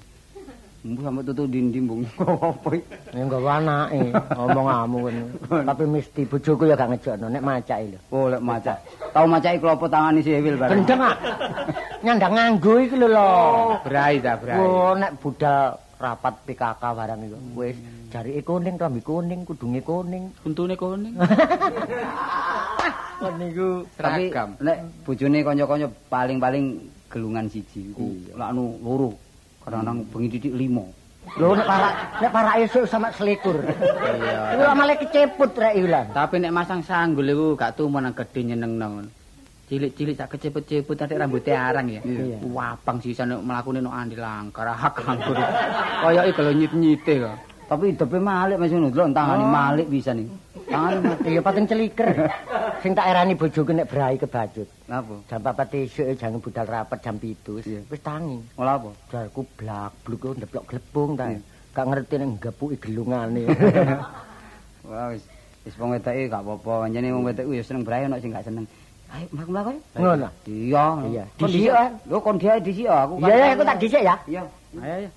Mbu 0.84 1.00
sampe 1.00 1.24
tutu 1.24 1.48
dinding 1.48 1.88
bung. 1.88 2.02
Apa 2.20 2.76
iki? 2.76 2.84
Ya 3.16 3.24
nggawa 3.24 3.56
anake 3.56 4.12
omonganmu 4.36 4.98
kono. 5.00 5.24
Tapi 5.64 5.84
mesti 5.88 6.22
bojoku 6.28 6.68
ya 6.68 6.76
gak 6.76 6.90
ngejokno 6.92 7.26
nek 7.30 7.40
macake 7.40 7.84
lho. 7.94 7.98
Oh 8.12 8.26
lek 8.28 8.42
maca. 8.42 8.74
Tau 9.14 9.24
macake 9.24 9.62
klopo 9.62 9.86
tangane 9.88 10.20
si 10.20 10.34
Ewil 10.34 10.60
bareng. 10.60 10.84
Gendeng 10.84 11.00
ah. 11.00 11.16
Nyandang 12.04 12.34
nganggo 12.36 12.74
iki 12.84 12.96
lho 13.00 13.08
lho. 13.08 13.30
Brai 13.80 14.20
ta, 14.20 14.36
brai. 14.36 14.60
Oh 14.60 14.92
nek 14.92 15.16
budal 15.22 15.78
rapat 15.96 16.34
PKK 16.44 16.82
barang 16.82 17.20
iku. 17.32 17.38
Wis 17.56 17.76
jarike 18.14 18.46
kuning, 18.46 18.78
rambi 18.78 19.02
kuning, 19.02 19.42
kudunge 19.42 19.82
kuning. 19.82 20.30
Untune 20.46 20.78
kuning. 20.78 21.18
Kon 23.18 23.34
niku 23.42 23.82
Tapi 23.98 24.30
seragam. 24.30 24.48
nek 24.62 24.76
bojone 25.02 25.38
kanca-kanca 25.42 25.88
paling-paling 26.06 26.64
gelungan 27.10 27.50
siji. 27.50 27.90
Iku 27.90 28.06
Iya. 28.06 28.38
lak 28.38 28.48
anu 28.54 28.78
loro. 28.86 29.10
Kadang-kadang 29.66 29.98
bengi 30.14 30.28
titik 30.38 30.54
limo. 30.54 30.94
Lho 31.40 31.58
nek 31.58 31.66
para 31.66 31.88
nek 32.22 32.30
para 32.30 32.52
esuk 32.62 32.86
sama 32.86 33.10
selikur. 33.10 33.58
Iya. 33.66 34.38
Iku 34.54 34.62
malah 34.78 34.96
keceput 34.98 35.50
rek 35.58 35.74
lah. 35.90 36.04
Tapi 36.14 36.38
nek 36.38 36.54
masang 36.54 36.86
sanggul 36.86 37.26
iku 37.26 37.46
gak 37.58 37.74
tumen 37.74 38.06
nang 38.06 38.14
gedhe 38.14 38.40
nyenengno 38.46 38.86
ngono. 38.86 39.10
Cilik-cilik 39.64 40.14
sak 40.14 40.28
kecepet-cepet 40.36 40.94
nanti 40.94 41.14
rambutnya 41.16 41.56
arang 41.66 41.86
ya. 41.88 42.02
Wapang 42.46 43.00
nek 43.00 43.40
mlakune 43.42 43.80
nek 43.82 43.94
andi 43.94 44.14
langkar 44.20 44.68
hak 44.70 45.02
anggur. 45.02 45.38
Kayak 46.04 46.24
iki 46.30 46.40
lho 46.44 46.52
nyit-nyite 46.52 47.14
kok. 47.24 47.53
Tapi 47.64 47.84
hidupe 47.92 48.18
malik 48.20 48.56
Mas 48.60 48.70
ngono. 48.70 48.88
Delok 48.92 49.08
tangane 49.16 49.44
malik 49.48 49.86
bisa 49.88 50.10
nih. 50.12 50.28
Tangane 50.68 50.98
malik. 51.00 51.18
Iya 51.24 51.40
pating 51.40 51.66
celiker. 51.68 52.08
Sing 52.82 52.92
tak 52.92 53.08
erani 53.08 53.32
bojoku 53.32 53.72
nek 53.72 53.88
brai 53.88 54.20
kebacut. 54.20 54.68
Napa? 54.84 55.16
Jam 55.24 55.40
4 55.40 55.80
esuk 55.80 56.06
jangan 56.20 56.38
budal 56.44 56.66
rapat 56.68 56.98
jam 57.00 57.16
7 57.16 57.64
wis 57.88 58.00
tangi. 58.04 58.38
Ola 58.60 58.76
apa? 58.76 58.90
Jarku 59.08 59.40
blak 59.56 59.92
bluk 60.04 60.36
ndeplok 60.36 60.64
glebung 60.68 61.16
ta. 61.16 61.32
Gak 61.74 61.86
ngerti 61.88 62.14
nek 62.20 62.28
nggapuki 62.36 62.76
gelungane. 62.76 63.48
Wah 64.88 65.08
wis 65.16 65.24
wis 65.64 65.74
wong 65.80 65.96
wedake 65.96 66.28
gak 66.28 66.44
apa-apa. 66.44 66.84
Pancene 66.84 67.08
wong 67.16 67.24
wedake 67.24 67.48
ya 67.48 67.64
seneng 67.64 67.82
brae 67.88 68.04
ono 68.04 68.20
sing 68.20 68.30
gak 68.36 68.44
seneng. 68.44 68.68
Ayo 69.14 69.26
mlaku-mlaku 69.32 69.70
ayo. 69.72 69.80
Ngono. 69.96 70.28
Iya. 70.44 70.84
Iya. 71.08 71.24
Dhisik, 71.40 71.48
dhisik. 71.56 71.72
ah. 71.72 71.88
Lho 72.04 72.18
kon 72.20 72.36
dia 72.36 72.60
dhisik 72.60 72.86
ah, 72.90 73.08
aku. 73.08 73.14
Iya 73.24 73.34
ya 73.36 73.46
aku 73.56 73.62
tak 73.64 73.76
dhisik 73.80 74.02
ya. 74.04 74.14
Iya. 74.28 74.42
Ayo 74.82 74.94
ayo. 75.00 75.10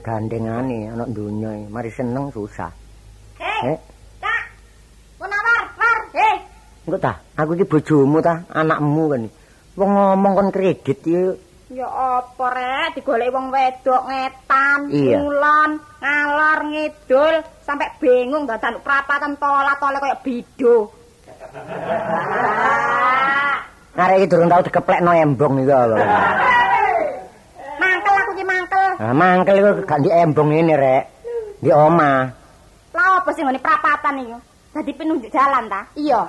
Wis 0.00 0.08
gandengane 0.08 0.88
ana 0.88 1.04
donya 1.04 1.52
iki. 1.60 1.68
Mari 1.68 1.90
seneng 1.92 2.32
susah. 2.32 2.72
Hei, 3.36 3.68
Eh, 3.68 3.78
Kak. 4.16 4.42
Munawar, 5.20 5.62
war, 5.76 5.98
hei. 6.16 6.36
engko 6.88 6.96
ta, 6.96 7.20
aku 7.36 7.52
iki 7.52 7.68
bojomu 7.68 8.24
ta, 8.24 8.40
anakmu 8.48 9.04
kan. 9.12 9.22
Wong 9.76 9.90
ngomong 9.92 10.32
kon 10.32 10.48
kredit 10.48 11.04
iki 11.04 11.20
Ya 11.70 11.86
apa 11.86 12.50
rek 12.50 12.98
digoleki 12.98 13.30
wong 13.30 13.54
wedok 13.54 14.02
ngetan, 14.10 14.90
ngulon, 14.90 15.70
ngalor 16.02 16.58
ngidul 16.66 17.34
sampai 17.62 17.94
bingung 18.02 18.42
dadan 18.42 18.82
prapatan 18.82 19.38
tola-tole 19.38 20.02
koyo 20.02 20.16
bido. 20.18 20.76
arek 23.94 24.16
iki 24.18 24.30
durung 24.32 24.48
tau 24.50 24.64
dikeplekno 24.66 25.12
embong 25.14 25.62
iki 25.62 25.70
lho. 25.70 25.96
Mangkel 27.80 28.14
aku 28.18 28.32
ki 28.34 28.42
mangkel. 28.42 28.89
Nah, 29.00 29.16
mangkel 29.16 29.64
iku 29.64 29.70
gak 29.88 30.04
di 30.04 30.12
embong 30.12 30.52
ini, 30.52 30.76
Rek. 30.76 31.04
Di 31.64 31.72
omah. 31.72 32.20
Lah 32.92 33.16
apa 33.16 33.32
sih 33.32 33.40
ngene 33.40 33.56
prapatan 33.56 34.20
iku? 34.20 34.36
Dadi 34.76 34.92
penunjuk 34.92 35.32
jalan 35.32 35.72
ta? 35.72 35.88
Iya. 35.96 36.20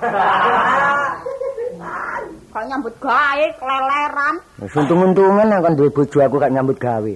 Kok 2.52 2.64
nyambut 2.64 2.96
gawe 2.96 3.46
keleleran. 3.60 4.34
Untung-untungan 4.64 5.52
aku 5.52 5.68
duwe 5.76 5.90
bojo 5.92 6.16
aku 6.24 6.40
gak 6.40 6.52
nyambut 6.56 6.80
gawe. 6.80 7.14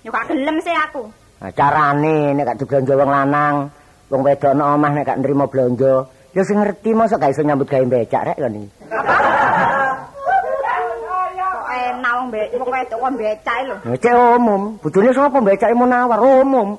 Ya 0.00 0.08
gak 0.08 0.32
gelem 0.32 0.56
sih 0.64 0.72
aku. 0.72 1.04
Nah, 1.44 1.52
carane 1.52 2.32
nek 2.32 2.56
gak 2.56 2.64
diblonjo 2.64 2.96
wong 2.96 3.10
lanang, 3.12 3.68
wong 4.08 4.24
wedok 4.24 4.56
nang 4.56 4.80
omah 4.80 4.88
nek 4.96 5.04
gak 5.04 5.20
nrimo 5.20 5.44
blonjo, 5.52 6.08
ya 6.32 6.40
sing 6.48 6.64
ngerti 6.64 6.96
mosok 6.96 7.20
gak 7.20 7.36
iso 7.36 7.44
nyambut 7.44 7.68
gawe 7.68 7.84
becak 7.84 8.24
rek 8.32 8.40
kon 8.40 8.56
iki. 8.56 8.68
Wong 12.32 12.70
wedok 12.72 12.98
kok 13.00 13.12
becak 13.20 13.58
lho. 13.68 13.76
Cek 14.00 14.14
umum, 14.16 14.62
bojone 14.80 15.10
sapa 15.12 15.38
becake 15.44 15.76
munawar 15.76 16.20
umum. 16.20 16.78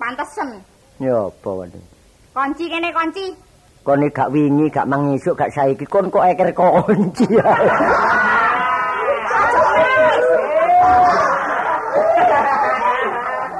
Pantesen. 0.00 0.48
Ya 0.96 1.28
apa 1.28 1.50
wae. 1.52 1.80
Kunci 2.32 2.64
kene 2.70 2.88
kunci. 2.94 3.24
Kon 3.84 4.04
iki 4.04 4.14
gak 4.16 4.30
wingi, 4.32 4.66
gak 4.72 4.88
mangisuk, 4.88 5.36
gak 5.36 5.52
saiki 5.52 5.84
kon 5.84 6.08
kok 6.08 6.24
eker 6.24 6.52
kunci. 6.56 7.26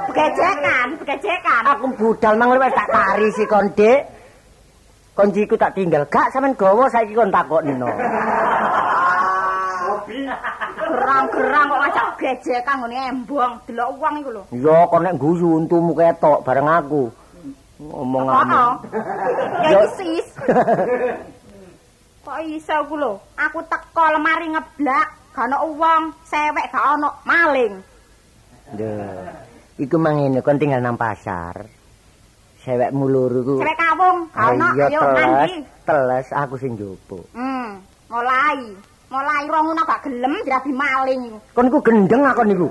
Begejekan, 0.09 0.87
begejekan. 1.01 1.63
aku 1.65 1.85
budal 1.97 2.33
mang 2.37 2.53
wis 2.57 2.73
tak 2.73 2.89
tari 2.89 3.27
si 3.33 3.43
kon, 3.45 3.65
Dik. 3.77 3.99
Kunciku 5.13 5.55
tak 5.59 5.73
tinggal. 5.77 6.03
Gak 6.09 6.33
sampean 6.33 6.57
gawa 6.57 6.89
saiki 6.89 7.13
kon 7.13 7.29
takokne 7.29 7.73
Gerang-gerang 11.19 11.65
kok 11.67 11.79
ngajak 11.83 12.07
gejekan 12.15 12.75
ngene 12.79 12.97
embong, 13.11 13.51
delok 13.67 13.89
uang 13.99 14.13
iku 14.23 14.29
lho. 14.31 14.43
Ya 14.55 14.87
kon 14.87 15.03
nek 15.03 15.19
guyu 15.19 15.47
untumu 15.59 15.91
ketok 15.91 16.47
bareng 16.47 16.69
aku. 16.71 17.03
Ngomong 17.79 18.23
Kok 18.23 18.39
anu. 18.47 18.65
Ya 19.75 19.81
sis. 19.99 20.27
Kok 22.23 22.39
iso 22.47 22.75
ku 22.87 22.95
lho? 22.95 23.19
Aku 23.35 23.59
teko 23.67 24.15
lemari 24.15 24.47
ngeblak, 24.47 25.07
gak 25.35 25.47
ono 25.51 25.57
uang, 25.75 26.03
sewek 26.23 26.71
gak 26.71 26.85
ono, 26.95 27.09
maling. 27.27 27.73
Duh. 28.79 29.27
Iku 29.75 29.95
mang 29.99 30.23
ngene 30.23 30.39
kon 30.39 30.55
tinggal 30.55 30.79
nang 30.79 30.95
pasar. 30.95 31.67
Sewekmu 32.63 33.11
loro 33.11 33.43
iku. 33.43 33.55
Sewek 33.59 33.75
kawung, 33.75 34.17
gak 34.31 34.55
ono, 34.55 34.67
Ayo 34.87 35.01
mandi. 35.03 35.53
teles 35.83 36.27
aku 36.31 36.55
sing 36.55 36.79
jopo. 36.79 37.27
Hmm, 37.35 37.75
mulai. 38.07 38.71
Mulai 39.09 39.49
ronguna 39.49 39.81
gak 39.89 40.05
gelem 40.05 40.37
dirabi 40.45 40.69
maling 40.69 41.33
iku. 41.33 41.37
Kon 41.57 41.65
iku 41.65 41.79
gendeng 41.81 42.21
aku 42.29 42.41
niku. 42.45 42.67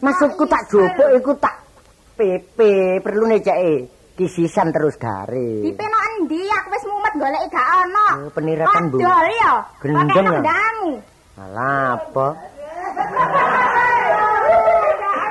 Maksudku 0.00 0.44
tak 0.48 0.72
jopo 0.72 1.04
iku 1.12 1.36
tak 1.36 1.52
PP 2.16 2.58
perlu 3.04 3.28
neceke 3.28 3.92
kisisan 4.16 4.72
terus 4.72 4.96
gare. 4.96 5.60
Dipeno 5.60 5.98
endi 6.16 6.40
aku 6.48 6.68
wis 6.72 6.84
mumet 6.88 7.14
goleki 7.20 7.48
gak 7.52 7.68
ono. 7.84 8.08
Oh, 8.24 8.32
peniratan, 8.32 8.88
Bu. 8.88 8.96
Dol 9.04 9.28
ya. 9.36 9.52
Gendeng, 9.84 10.26
nendamu. 10.32 10.90
Alah 11.44 12.00
apa? 12.00 12.28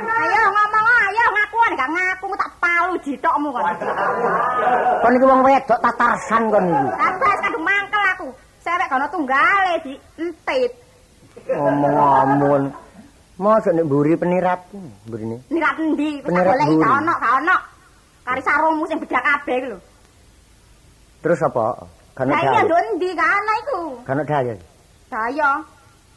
Ayo 0.05 0.41
ngomong 0.45 0.87
ayo 1.09 1.25
ngakuan 1.33 1.71
gak 1.73 1.89
ngaku 1.89 2.25
tak 2.37 2.51
palu 2.61 2.93
jitokmu 3.01 3.49
kon. 3.49 3.65
Kon 5.01 5.17
iki 5.17 5.25
wong 5.25 5.41
wedok 5.41 5.79
tatarsan 5.81 6.53
kon 6.53 6.65
iki. 6.69 6.87
Kadung 7.41 7.65
mangkel 7.65 8.03
aku. 8.13 8.29
Sewek 8.65 8.89
gak 8.89 8.97
ono 8.97 9.07
tunggale 9.13 9.73
di 9.85 9.93
entit. 10.17 10.73
Ngomong-ngomong. 11.45 12.73
Mosok 13.37 13.77
nek 13.77 13.85
mburi 13.85 14.17
penirat, 14.17 14.65
mburine. 15.05 15.37
Nirat 15.53 15.77
endi? 15.77 16.17
Penirat 16.25 16.65
buri. 16.65 16.81
gak 16.81 16.93
ono, 16.97 17.13
gak 17.13 17.33
ono. 17.45 17.55
Kari 18.25 18.41
sarungmu 18.41 18.83
sing 18.89 18.97
bedak 18.97 19.21
kabeh 19.21 19.55
iku 19.61 19.67
lho. 19.69 19.79
Terus 21.21 21.45
apa? 21.45 21.85
Kan 22.17 22.25
Lah 22.31 22.41
iya 22.41 22.49
daya. 22.57 22.61
nduk 22.65 22.79
endi 22.89 23.09
ono 23.13 23.53
iku. 23.61 23.81
Kan 24.01 24.17
daya. 24.25 24.53
Daya. 25.13 25.51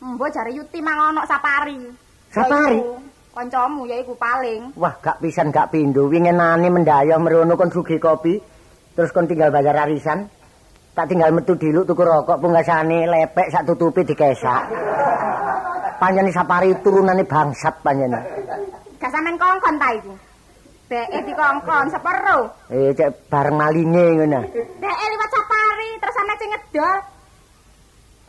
Mbok 0.00 0.28
jare 0.32 0.50
Yuti 0.56 0.78
mang 0.80 1.12
ono 1.12 1.20
sapari. 1.28 1.76
Sapari? 2.32 2.80
Kancamu 3.36 3.84
yaiku 3.84 4.16
paling. 4.16 4.72
Wah, 4.72 4.96
gak 5.04 5.20
pisan 5.20 5.52
gak 5.52 5.68
pindho. 5.68 6.08
Wingenane 6.08 6.72
mendayoh 6.72 7.20
merono 7.20 7.60
kon 7.60 7.68
sugih 7.68 8.00
kopi. 8.00 8.40
Terus 8.96 9.12
kon 9.12 9.28
tinggal 9.28 9.52
bayar 9.52 9.84
arisan. 9.84 10.37
Tak 10.98 11.06
tinggal 11.06 11.30
metu 11.30 11.54
diluk 11.54 11.86
tuku 11.86 12.02
rokok 12.02 12.42
punggasane 12.42 13.06
lepek 13.06 13.54
sak 13.54 13.62
tutupi 13.70 14.02
dikesak. 14.02 14.66
Panjane 16.02 16.34
sapari 16.34 16.74
turunane 16.82 17.22
bangsat 17.22 17.70
panjane. 17.86 18.18
Gak 18.98 19.06
sampean 19.14 19.38
kongkon 19.38 19.78
ta 19.78 19.94
iku. 19.94 20.10
Beke 20.90 21.22
dikongkon 21.22 21.86
sepero. 21.94 22.50
Eh 22.74 22.90
cek 22.98 23.30
bareng 23.30 23.54
malinge 23.54 24.06
ngono. 24.18 24.42
Beke 24.82 25.04
liwat 25.06 25.30
sapari 25.30 25.88
terus 26.02 26.14
sampe 26.18 26.34
sing 26.42 26.50
ngedol. 26.50 26.98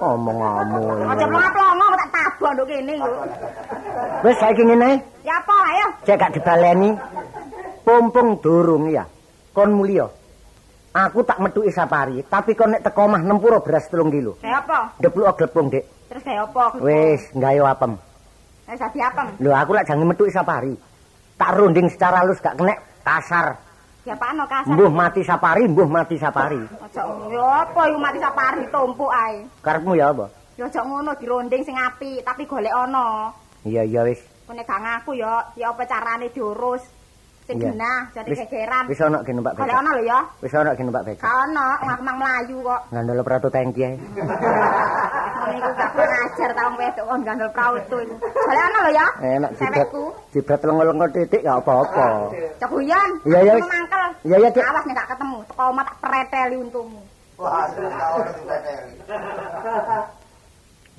Omong-omong. 0.05 1.09
Aja 1.09 1.25
plongo 1.25 1.85
tak 1.97 2.09
tabok 2.13 2.51
nduk 2.53 2.69
kene 2.69 2.93
iku. 3.01 3.13
Wis 4.29 4.37
saiki 4.37 4.61
ngene. 4.61 5.01
Ya 5.25 5.41
apa 5.41 5.55
ayo. 5.73 5.87
Cek 6.05 6.21
gak 6.21 6.37
dibaleni. 6.37 6.93
Pompong 7.81 8.37
durung 8.45 8.93
ya. 8.93 9.09
Kon 9.57 9.73
mulya. 9.73 10.18
Aku 10.89 11.21
tak 11.21 11.37
metuki 11.37 11.69
sapari, 11.69 12.25
tapi 12.25 12.57
kok 12.57 12.65
nek 12.65 12.81
teko 12.81 13.05
omah 13.05 13.21
nempuro 13.21 13.61
beras 13.61 13.85
3 13.93 14.09
kilo. 14.09 14.41
Kayak 14.41 14.65
apa? 14.65 14.79
Depluk 14.97 15.37
glepung, 15.37 15.69
Dik. 15.69 15.85
Terus 16.09 16.23
kayak 16.25 16.49
apa? 16.49 16.81
Wis, 16.81 17.21
gayo 17.37 17.69
apem. 17.69 17.93
Wis 18.65 18.79
dadi 18.81 18.97
apem. 18.97 19.27
Lho, 19.37 19.53
aku 19.53 19.77
lak 19.77 19.85
jange 19.85 20.01
metuki 20.01 20.33
sapari. 20.33 20.73
Tak 21.37 21.53
runding 21.61 21.93
secara 21.93 22.25
halus 22.25 22.41
gak 22.41 22.57
kenek 22.57 22.81
kasar. 23.05 23.53
Diapakno 24.01 24.49
kasar? 24.49 24.73
Mbuh 24.73 24.89
mati 24.89 25.21
sapari, 25.21 25.63
mbuh 25.69 25.85
mati 25.85 26.17
sapari. 26.17 26.57
Aja 26.57 27.01
yo 27.05 27.45
apa 27.45 27.81
iku 27.85 27.99
mati 28.01 28.17
sapari 28.17 28.61
tumpuk 28.73 29.13
ae. 29.13 29.45
Karepmu 29.61 29.93
ya 29.93 30.09
apa? 30.09 30.25
Yo 30.57 30.65
aja 30.65 30.81
ngono 30.81 31.13
dironding 31.21 31.61
sing 31.61 31.77
apik, 31.77 32.25
tapi 32.25 32.49
golek 32.49 32.73
ana. 32.73 33.29
Iya, 33.61 33.85
iya 33.85 34.01
wis. 34.09 34.19
Kene 34.49 34.65
gak 34.65 34.81
ngaku 34.81 35.21
yo, 35.21 35.33
ya 35.53 35.69
apa 35.69 35.85
carane 35.85 36.33
diurus. 36.33 36.81
Sing 37.49 37.57
Iya. 37.57 37.73
genah, 37.73 37.99
jadi 38.13 38.29
gegeran. 38.45 38.85
Wis 38.85 39.01
ana 39.01 39.25
gene 39.25 39.41
Pak 39.41 39.57
Becak. 39.57 39.73
ana 39.73 39.89
lho 39.97 40.03
ya. 40.05 40.19
Wis 40.37 40.53
ana 40.53 40.69
gene 40.77 40.93
Pak 40.93 41.01
Becak. 41.01 41.25
Gak 41.25 41.33
ana, 41.49 41.67
mang 42.05 42.17
mlayu 42.21 42.61
kok. 42.61 42.81
Ngandel 42.93 43.25
prato 43.25 43.49
tangki 43.49 43.81
ae. 43.89 43.97
Ngene 45.49 45.57
iku 45.57 45.69
gak 45.73 45.89
kurang 45.97 46.21
ajar 46.29 46.49
ta 46.53 46.61
wong 46.69 46.75
wedok 46.77 47.05
kon 47.09 47.21
gandel 47.25 47.49
prautu 47.49 47.97
iku. 48.05 48.15
Golek 48.21 48.63
ana 48.69 48.77
lho 48.85 48.91
ya. 48.93 49.07
Enak 49.33 49.51
jibrat. 49.57 49.73
Cewekku. 49.81 50.03
Jibrat 50.29 50.61
lengo-lengo 50.61 51.05
titik 51.09 51.41
gak 51.41 51.57
apa-apa. 51.65 52.07
Cebuyan. 52.61 53.09
Iya, 53.25 53.39
iya, 53.41 53.53
wis. 53.57 53.65
Mangkel. 53.65 54.03
Iya, 54.29 54.37
iya, 54.45 54.49
Dik. 54.53 54.63
Awas 54.69 54.83
nek 54.85 54.93
gak 54.93 55.09
ketemu, 55.17 55.37
teko 55.49 55.63
omah 55.73 55.83
tak 55.89 55.97
preteli 56.05 56.55
untumu. 56.61 57.01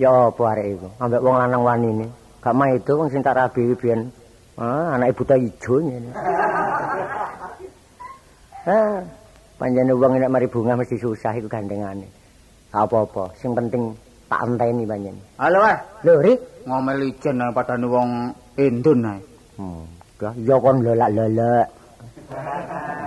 Ya 0.00 0.08
apa 0.08 0.42
arek 0.56 0.66
iku? 0.80 0.88
Ambek 0.96 1.20
wong 1.20 1.36
lanang 1.36 1.62
wanine. 1.62 2.06
Gak 2.40 2.56
mah 2.56 2.72
itu 2.72 2.92
wong 2.96 3.06
sing 3.12 3.20
tak 3.20 3.36
rabi 3.36 3.76
biyen. 3.76 4.08
Ah, 4.60 4.92
anak 5.00 5.16
ibu 5.16 5.22
ta 5.24 5.40
ijo 5.40 5.80
ngene. 5.80 6.12
Ah, 8.68 9.00
panjane 9.56 9.92
wong 9.96 10.20
nek 10.20 10.28
mari 10.28 10.44
bunga 10.52 10.76
mesti 10.76 11.00
susah 11.00 11.32
iku 11.32 11.48
gandengane. 11.48 12.04
Gak 12.68 12.84
apa-apa, 12.84 13.32
sing 13.40 13.56
penting 13.56 13.96
tak 14.28 14.44
enteni 14.44 14.84
panjen. 14.84 15.16
Halo, 15.40 15.64
Wah. 15.64 15.80
Lho, 16.04 16.20
Rik. 16.20 16.38
Ngomel 16.68 17.08
ijen 17.08 17.40
ae 17.40 17.50
padane 17.56 17.86
wong 17.88 18.08
Indun 18.60 19.08
ae. 19.08 19.20
Hmm, 19.56 19.82
ya 20.20 20.30
ya 20.44 20.56
kon 20.60 20.84
lelak-lelak. 20.84 21.66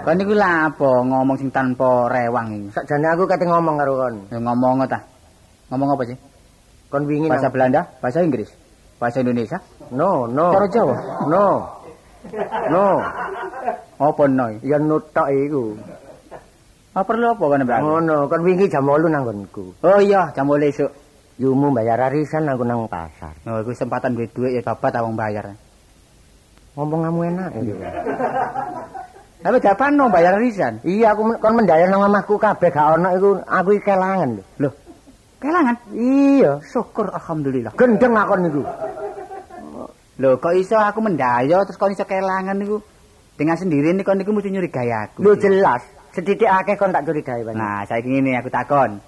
Kan 0.04 0.20
iku 0.20 0.34
lha 0.34 0.74
apa 0.74 0.89
ngomong 1.06 1.38
sing 1.38 1.54
tanpa 1.54 2.10
rewang 2.10 2.49
iki? 2.49 2.68
Sakjane 2.74 3.08
aku 3.14 3.30
kate 3.30 3.45
ngomong 3.45 3.78
karo 3.78 3.93
kon. 4.01 4.16
Ya 4.34 4.41
ngomong 4.41 4.89
ta. 4.89 4.99
Ngomong 5.70 5.89
apa 5.93 6.04
sih? 6.10 6.18
Kon 6.89 7.06
wingi 7.06 7.30
Bahasa 7.30 7.49
Belanda, 7.49 7.82
bahasa 8.01 8.22
Inggris, 8.22 8.49
bahasa 9.01 9.26
Indonesia, 9.26 9.58
No, 9.91 10.27
no. 10.29 10.55
cara 10.55 10.67
Jawa. 10.71 10.95
No. 11.27 11.47
No. 12.71 12.88
Apa 14.03 14.23
no? 14.27 14.45
Ya 14.63 14.77
nutok 14.79 15.27
iku. 15.31 15.75
Apa 16.93 17.09
perlu 17.09 17.25
apa 17.34 17.45
kan 17.49 17.65
Mbak? 17.65 17.79
Ngono, 17.81 18.17
kon 18.29 18.45
wingi 18.45 18.69
jam 18.69 18.86
8 18.86 19.09
nang 19.09 19.25
nggonku. 19.25 19.81
Oh 19.81 19.97
iya, 19.97 20.29
jam 20.38 20.45
boleh 20.45 20.69
esuk. 20.69 20.93
Yumu 21.41 21.73
bayar 21.73 21.97
arisan 22.05 22.45
aku 22.45 22.61
nang 22.61 22.86
pasar. 22.86 23.34
Oh, 23.49 23.57
iku 23.65 23.73
kesempatan 23.73 24.13
duit 24.13 24.29
duit 24.38 24.53
ya 24.53 24.61
bapak 24.61 24.93
tawang 24.93 25.17
bayar. 25.17 25.57
Ngomong 26.77 27.01
kamu 27.09 27.19
enak 27.34 27.49
iki. 27.57 27.73
Tapi 29.43 29.57
dapan 29.57 29.97
no 29.97 30.13
bayar 30.13 30.38
risan. 30.38 30.86
Iya, 30.86 31.17
aku 31.17 31.34
kon 31.41 31.57
mendayar 31.57 31.89
nang 31.89 32.05
omahku 32.05 32.38
kabeh 32.38 32.69
gak 32.69 33.01
ono 33.01 33.09
iku 33.17 33.29
aku 33.41 33.69
kelangan 33.81 34.29
lho. 34.38 34.43
Loh, 34.61 34.73
kelangan. 35.41 35.75
Iya, 35.97 36.61
Syukur 36.61 37.09
alhamdulillah. 37.09 37.73
gendeng 37.73 38.13
akon 38.13 38.39
niku. 38.45 38.61
Loh, 40.22 40.38
kok 40.38 40.53
iso 40.53 40.78
aku 40.78 41.01
mendayo 41.01 41.66
terus 41.66 41.78
kok 41.78 41.89
iso 41.89 42.05
kelangan 42.05 42.53
niku? 42.53 42.78
Dengan 43.34 43.57
sendiri 43.57 43.97
nih 43.97 44.05
kok 44.05 44.14
niku 44.14 44.30
mesti 44.30 44.53
nyurigai 44.53 44.93
aku. 44.93 45.26
Lho 45.26 45.34
jelas, 45.41 45.82
sedidik 46.14 46.45
akeh 46.45 46.78
kon 46.78 46.93
tak 46.93 47.01
curigai 47.09 47.41
banyak. 47.41 47.57
Nah, 47.57 47.82
saiki 47.89 48.05
ngene 48.14 48.38
aku 48.38 48.53
takon. 48.53 49.01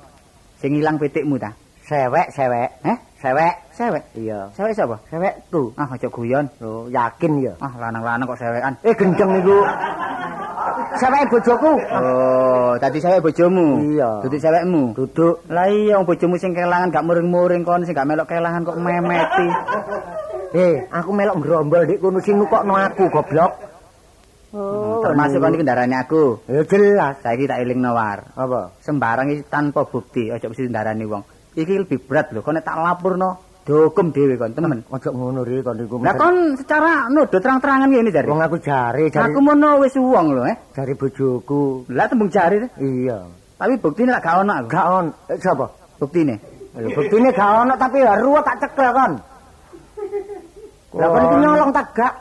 Sing 0.57 0.73
ilang 0.73 0.97
pitikmu 0.97 1.37
ta? 1.37 1.53
Sewek, 1.85 2.33
sewek. 2.33 2.69
Eh? 2.81 2.97
Sewek. 3.21 3.53
Sewek. 3.77 4.03
Iya. 4.17 4.49
Sewek 4.57 4.73
sapa? 4.73 4.97
Sewek 5.13 5.45
tuh. 5.53 5.69
Ah, 5.77 5.85
aja 5.85 6.09
guyon. 6.09 6.49
Lho, 6.57 6.89
yakin 6.89 7.33
ya. 7.37 7.53
Ah, 7.61 7.69
lanang-lanang 7.77 8.25
kok 8.25 8.41
sewekan. 8.41 8.73
Eh 8.81 8.97
gendeng 8.97 9.29
niku. 9.37 9.61
Sewek 10.95 11.27
bojoku. 11.27 11.73
Oh, 11.91 12.71
tadi 12.79 12.97
sewek 12.99 13.23
bojomu. 13.23 13.67
Iya. 13.95 14.23
Duduk 14.23 14.39
sewekmu. 14.39 14.83
Duduk. 14.95 15.35
Lah 15.51 15.67
iya 15.67 15.99
bojomu 16.03 16.35
sing 16.39 16.55
kelangan 16.55 16.91
gak 16.91 17.05
muring-muring 17.05 17.67
kon 17.67 17.83
sing 17.83 17.95
gak 17.95 18.07
melok 18.07 18.27
kelangan 18.27 18.63
kok 18.63 18.79
memeti. 18.79 19.47
Eh, 20.55 20.87
aku 20.87 21.09
melok 21.11 21.35
ngrombol 21.43 21.83
dik 21.83 21.99
kono 21.99 22.19
sing 22.23 22.39
nukokno 22.39 22.73
aku 22.79 23.11
goblok. 23.11 23.51
Oh, 24.55 25.03
Termasuk 25.03 25.43
kon 25.43 25.53
iki 25.55 25.61
kendaraane 25.63 25.95
aku. 25.99 26.23
Ya 26.47 26.63
jelas. 26.63 27.19
Saiki 27.19 27.47
tak 27.47 27.59
elingno 27.59 27.91
war. 27.91 28.31
Apa? 28.39 28.71
Sembarang 28.79 29.31
iki 29.35 29.43
tanpa 29.51 29.83
bukti, 29.83 30.31
aja 30.31 30.47
mesti 30.47 30.71
ndarani 30.71 31.05
wong. 31.05 31.23
Iki 31.55 31.87
lebih 31.87 32.03
berat 32.03 32.31
lho, 32.35 32.43
kon 32.43 32.55
nek 32.59 32.67
tak 32.67 32.79
lapurno 32.79 33.44
dihukum 33.65 34.13
dhewe 34.13 34.37
kon, 34.37 34.53
temen. 34.53 34.79
Ojo 34.93 35.09
ngono 35.09 35.41
ri 35.41 35.59
kon 35.65 35.81
iku. 35.81 35.97
Lah 36.05 36.13
kon 36.13 36.53
secara 36.53 37.09
nuduh 37.09 37.41
terang-terangan 37.41 37.89
ngene 37.89 38.13
jare. 38.13 38.29
wong 38.29 38.41
aku 38.45 38.61
jare 38.61 39.09
jare 39.09 39.33
Aku 39.33 39.41
mono 39.41 39.81
wis 39.81 39.97
wong 39.97 40.37
lho, 40.37 40.45
eh. 40.45 40.55
jare 40.77 40.93
bojoku. 40.93 41.89
Lah 41.89 42.05
tembung 42.05 42.29
jari 42.29 42.61
teh. 42.61 42.69
Iya. 42.77 43.25
Tapi 43.57 43.73
buktine 43.81 44.13
lak 44.13 44.21
gak 44.21 44.35
ono 44.45 44.51
aku. 44.53 44.67
Gak 44.69 44.85
on. 44.85 45.05
Eh, 45.33 45.37
sapa? 45.41 45.65
Buktine. 45.97 46.35
Lho 46.77 46.89
buktine 46.93 47.29
gak 47.33 47.51
ono 47.65 47.73
tapi 47.73 47.97
ruwet 48.05 48.43
tak 48.45 48.57
cekel 48.61 48.89
kon. 48.93 49.13
Lah 51.01 51.07
kon 51.09 51.23
iki 51.25 51.37
nyolong 51.41 51.71
tak 51.73 51.87
gak. 51.97 52.13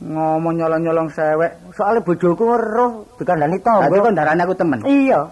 Ngomong 0.00 0.54
nyolong-nyolong 0.56 1.08
sewek. 1.12 1.52
Soale 1.76 2.00
bojoku 2.00 2.40
weruh 2.44 3.04
dikandani 3.20 3.60
Tapi 3.60 3.92
tonggo. 3.92 4.00
kon 4.00 4.16
darane 4.16 4.40
aku 4.40 4.54
temen. 4.56 4.80
Iya. 4.88 5.28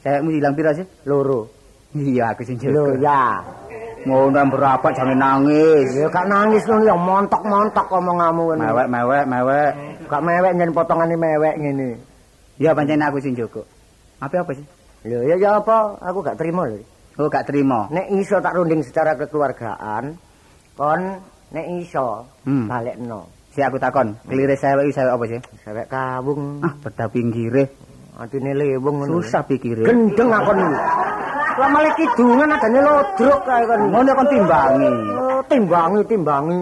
Sewekmu 0.00 0.32
hilang 0.32 0.56
pira 0.56 0.72
sih? 0.72 0.84
Loro. 1.04 1.52
Iya, 1.94 2.32
aku 2.32 2.42
sing 2.42 2.58
Lho 2.64 2.98
ya. 2.98 3.38
Ngono 4.04 4.40
berapa 4.52 4.88
jangan 4.92 5.16
nangis. 5.16 5.88
Ya 5.96 6.06
gak 6.12 6.28
nangis 6.28 6.62
ngono 6.68 6.84
ya 6.84 6.96
montok-montok 6.96 7.86
omonganmu 7.88 8.42
ngono. 8.52 8.60
Mewek, 8.60 8.86
mewek, 8.92 9.24
mewek. 9.24 9.70
Gak 10.04 10.22
mewek 10.22 10.52
nyen 10.54 10.70
potongane 10.76 11.16
mewek 11.16 11.54
ngene. 11.56 11.90
Ya 12.60 12.76
pancen 12.76 13.00
aku 13.00 13.18
sing 13.24 13.32
jaga. 13.32 13.64
Apa 14.20 14.44
apa 14.44 14.52
sih? 14.52 14.66
Lho 15.08 15.24
ya 15.24 15.36
ya 15.36 15.60
apa? 15.60 15.96
Aku 16.04 16.20
gak 16.20 16.36
terima 16.36 16.68
lho. 16.68 16.80
Oh, 17.16 17.30
gak 17.30 17.46
terima. 17.48 17.86
Nek 17.94 18.10
iso 18.12 18.42
tak 18.42 18.58
runding 18.58 18.82
secara 18.82 19.14
kekeluargaan, 19.14 20.18
kon 20.74 21.00
nek 21.54 21.66
iso 21.78 22.26
Hmm. 22.42 22.66
balekno. 22.66 23.30
Si 23.54 23.62
aku 23.62 23.78
takon, 23.78 24.18
kelire 24.26 24.58
sewek 24.58 24.90
iki 24.90 24.98
sewek 24.98 25.12
apa 25.14 25.24
sih? 25.30 25.40
Sewek 25.62 25.86
kawung, 25.86 26.58
Ah, 26.60 26.74
beda 26.82 27.06
pinggire. 27.06 27.70
atine 28.14 28.50
lewung 28.54 29.02
ngono. 29.02 29.22
Susah 29.22 29.46
pikire. 29.46 29.86
Gendeng 29.86 30.30
akon 30.30 30.58
iki. 30.58 30.76
Lah 31.54 31.68
malah 31.70 31.94
kidungan 31.94 32.50
adane 32.50 32.80
lodrok 32.82 33.40
kae 33.46 33.62
kon. 33.62 33.80
Ngono 33.94 34.10
kon 34.10 34.26
timbangi. 34.26 34.90
Oh, 35.14 35.40
timbangi, 35.46 36.00
timbangi. 36.10 36.60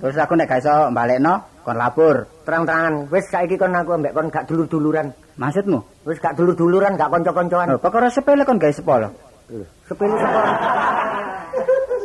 Terus 0.00 0.16
aku 0.18 0.34
nek 0.36 0.48
gak 0.50 0.60
iso 0.60 0.90
balekno, 0.92 1.34
kon 1.64 1.76
lapor. 1.80 2.28
Terang-terangan, 2.44 3.08
wis 3.08 3.24
saiki 3.32 3.56
kon 3.56 3.72
aku 3.72 3.96
ambek 3.96 4.12
kon 4.12 4.28
gak 4.28 4.44
dulur-duluran. 4.44 5.08
Maksudmu? 5.40 6.04
Wis 6.04 6.20
gak 6.20 6.36
dulur-duluran, 6.36 7.00
gak 7.00 7.08
kanca-kancoan. 7.08 7.76
Oh, 7.76 7.80
perkara 7.80 8.12
sepele 8.12 8.44
kon 8.44 8.60
gawe 8.60 8.74
sepolo. 8.74 9.08
Lho, 9.48 9.64
sepele 9.88 10.14
sepalo. 10.20 10.52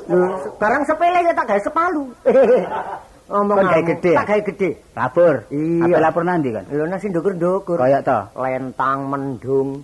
Lho, 0.07 0.28
barang 0.55 0.84
sepele 0.88 1.20
ya 1.20 1.34
tak 1.36 1.47
gawe 1.51 1.61
sepalu. 1.63 2.03
Ngomong 3.28 3.59
Kon 3.59 3.67
gawe 3.67 3.84
gede? 3.84 4.11
Tak 4.15 4.25
gawe 4.32 4.41
gede. 4.47 4.69
Lapor. 4.95 5.36
Iya. 5.51 5.84
Apa 5.84 5.97
lapor 5.99 6.23
nanti 6.23 6.47
kon? 6.55 6.63
Lho 6.71 6.84
nasi 6.88 7.11
ndukur-ndukur. 7.11 7.75
Kayak 7.75 8.07
to. 8.07 8.19
Lentang 8.39 9.11
mendung. 9.11 9.84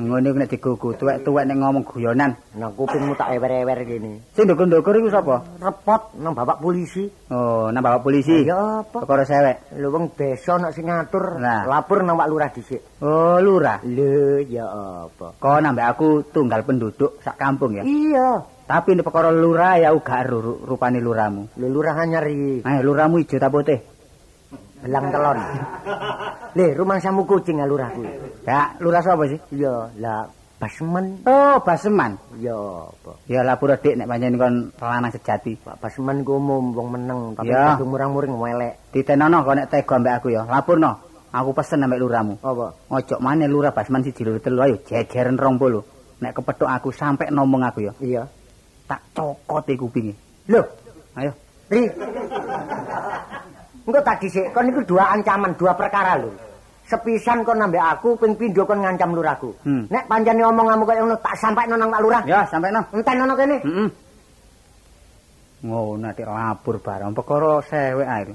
Iku 0.00 0.38
nek 0.40 0.48
digugu 0.48 0.88
tuwek-tuwek 0.96 1.44
nek 1.44 1.56
ngomong 1.60 1.84
guyonan. 1.84 2.32
Nang 2.56 2.72
kupingmu 2.72 3.12
tak 3.12 3.36
ewer-ewer 3.36 3.84
gini. 3.84 4.24
Sing 4.32 4.48
ndukur-ndukur 4.48 4.96
iku 4.96 5.12
sapa? 5.12 5.44
Repot 5.60 6.16
nang 6.16 6.32
bapak 6.32 6.64
polisi. 6.64 7.04
Oh, 7.28 7.68
nang 7.68 7.84
bapak 7.84 8.08
polisi. 8.08 8.48
Ya 8.48 8.80
apa? 8.80 9.04
Perkara 9.04 9.28
sewek. 9.28 9.76
Lho 9.76 9.92
wong 9.92 10.16
desa 10.16 10.56
nak 10.56 10.72
sing 10.72 10.88
ngatur. 10.88 11.36
Nah. 11.44 11.68
Lapor 11.68 12.00
nang 12.00 12.16
Pak 12.16 12.28
Lurah 12.32 12.48
dhisik. 12.48 12.80
Oh, 13.04 13.36
lurah. 13.36 13.84
Lho 13.84 14.40
ya 14.48 14.64
apa? 15.04 15.36
Kok 15.36 15.60
nambah 15.60 15.86
aku 15.92 16.08
tunggal 16.32 16.64
penduduk 16.64 17.20
sak 17.20 17.36
kampung 17.36 17.76
ya. 17.76 17.84
Iya. 17.84 18.48
Tapi 18.72 18.96
ini 18.96 19.04
perkara 19.04 19.28
lurah 19.28 19.76
ya 19.76 19.92
uga 19.92 20.24
ru 20.24 20.40
ru- 20.40 20.60
rupane 20.64 20.96
lurahmu. 20.96 21.60
Lho 21.60 21.68
lurah 21.68 21.92
anyar 21.92 22.24
iki. 22.24 22.64
Eh, 22.64 22.80
lurahmu 22.80 23.20
ijo 23.20 23.36
ta 23.36 23.52
putih? 23.52 23.76
Belang 24.80 25.12
telon. 25.12 25.36
Le, 26.56 26.66
rumah 26.72 26.96
samu 26.96 27.28
kucing 27.28 27.60
ya 27.60 27.68
lurah 27.68 27.92
kuwi. 27.92 28.08
Ya, 28.48 28.72
lurah 28.80 29.04
sapa 29.04 29.28
sih? 29.28 29.36
Iya, 29.52 29.92
lah 30.00 30.24
Basmen. 30.56 31.20
Oh, 31.28 31.60
Baseman. 31.60 32.16
Ya 32.40 32.56
apa? 32.56 33.12
Ya 33.28 33.44
lapor 33.44 33.76
dik 33.76 33.98
nek 33.98 34.08
pancen 34.08 34.40
kon 34.40 34.54
lanang 34.80 35.12
sejati. 35.12 35.58
Pak 35.60 35.76
Basmen 35.76 36.24
ku 36.24 36.40
umum 36.40 36.72
wong 36.72 36.96
meneng 36.96 37.36
tapi 37.36 37.52
kadung 37.52 37.92
murang-muring 37.92 38.32
welek. 38.40 38.88
Ditenono 38.88 39.44
kok 39.44 39.52
nek 39.58 39.68
tega 39.68 39.94
mbek 40.00 40.14
aku 40.16 40.28
ya. 40.32 40.48
Lapurno. 40.48 40.92
Aku 41.28 41.52
pesen 41.52 41.84
ambek 41.84 42.00
lurahmu. 42.00 42.40
Apa? 42.40 42.72
Ojo 42.88 43.16
maneh 43.20 43.50
lurah 43.50 43.74
Basman 43.76 44.00
siji 44.00 44.24
loro 44.24 44.40
telu 44.40 44.64
ayo 44.64 44.80
jejeren 44.86 45.36
20. 45.36 46.22
Nek 46.24 46.32
kepethuk 46.40 46.70
aku 46.70 46.88
sampe 46.94 47.26
ngomong 47.28 47.66
aku 47.66 47.90
ya. 47.90 47.92
Iya. 47.98 48.22
Tak 48.92 49.00
cokot 49.16 49.64
e 49.72 49.74
kupinge. 49.80 50.12
Loh, 50.52 50.68
Ayo. 51.16 51.32
Ri. 51.72 51.88
Engko 53.88 54.00
tak 54.04 54.20
dhisik, 54.20 54.52
kon 54.52 54.68
niku 54.68 54.84
dua 54.84 55.16
ancaman, 55.16 55.56
dua 55.56 55.72
perkara 55.72 56.20
lho. 56.20 56.28
sepisan 56.92 57.40
kon 57.46 57.56
nambah 57.56 57.80
aku 57.80 58.20
ping 58.20 58.36
pindho 58.36 58.68
kon 58.68 58.84
ngancam 58.84 59.16
lurahku. 59.16 59.56
Hmm. 59.64 59.88
Nek 59.88 60.04
pancene 60.04 60.44
omonganmu 60.44 60.84
kaya 60.84 61.00
ngono 61.00 61.16
tak 61.24 61.40
sampaikno 61.40 61.80
nang 61.80 61.88
Pak 61.88 62.02
Lurah. 62.04 62.22
Ya, 62.28 62.44
sampai 62.44 62.68
no. 62.68 62.84
Enten 62.92 63.24
ono 63.24 63.32
kene. 63.32 63.56
Heeh. 63.64 63.88
Ngono 65.64 65.96
nek 66.04 66.20
labur 66.20 66.76
barang 66.84 67.16
perkara 67.16 67.64
sewek 67.64 68.08
ae. 68.08 68.34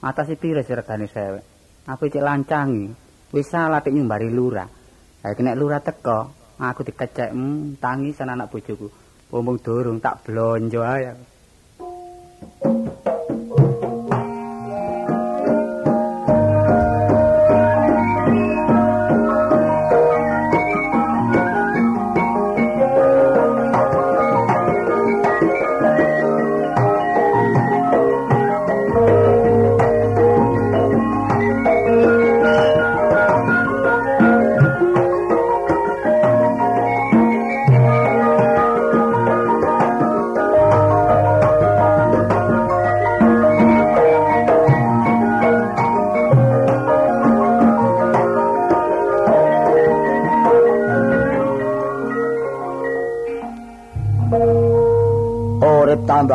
Atase 0.00 0.40
pire 0.40 0.64
regane 0.64 1.06
sewek? 1.12 1.44
Aku 1.84 2.08
cek 2.08 2.24
lancangi. 2.24 2.88
Wis 3.36 3.52
salah 3.52 3.84
nyumbari 3.84 4.32
lurah. 4.32 4.66
Ha 5.20 5.36
nek 5.36 5.58
lurah 5.60 5.84
teko, 5.84 6.32
aku 6.56 6.80
dikecek 6.88 7.36
hmm, 7.36 7.76
tangisan 7.76 8.32
anak 8.32 8.48
bojoku. 8.48 8.88
Omong 9.30 9.62
durung 9.62 10.02
tak 10.02 10.26
blonjo 10.26 10.82
ae. 10.82 11.14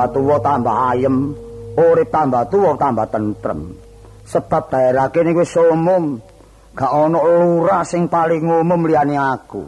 Tambah 0.06 0.22
tuwa 0.22 0.38
tambah 0.38 0.76
ayem, 0.94 1.34
urip 1.74 2.10
tambah 2.14 2.44
tuwa 2.50 2.78
tambah 2.78 3.08
tentrem. 3.10 3.74
Sebab 4.26 4.70
daerah 4.70 5.10
kene 5.10 5.34
wis 5.34 5.58
umum, 5.58 6.22
gak 6.74 6.90
ana 6.94 7.18
lurah 7.22 7.82
sing 7.86 8.10
paling 8.10 8.46
umum 8.46 8.86
liyane 8.86 9.18
aku. 9.18 9.66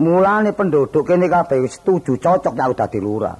Mulane 0.00 0.52
penduduk 0.56 1.04
kene 1.04 1.28
kabeh 1.28 1.68
setuju 1.68 2.16
cocok 2.16 2.52
nek 2.56 2.64
aku 2.64 2.74
dadi 2.76 2.98
lurah. 3.00 3.36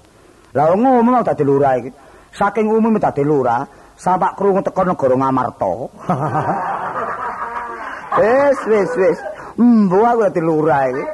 Lah 0.57 0.65
aku 0.73 1.25
dadi 1.25 1.45
lurah 1.45 1.73
iki. 1.81 1.91
Saking 2.33 2.69
umum 2.69 2.97
dadi 3.01 3.25
lurah, 3.25 3.65
sampak 3.97 4.37
krungu 4.37 4.65
teko 4.65 4.85
negara 4.85 5.17
Ngamarta. 5.17 5.73
Wis 8.21 8.59
wis 8.69 8.91
wis. 8.97 9.19
Mbo 9.57 10.05
aku 10.05 10.29
dadi 10.29 10.41
lurah 10.45 10.89
iki. 10.89 11.05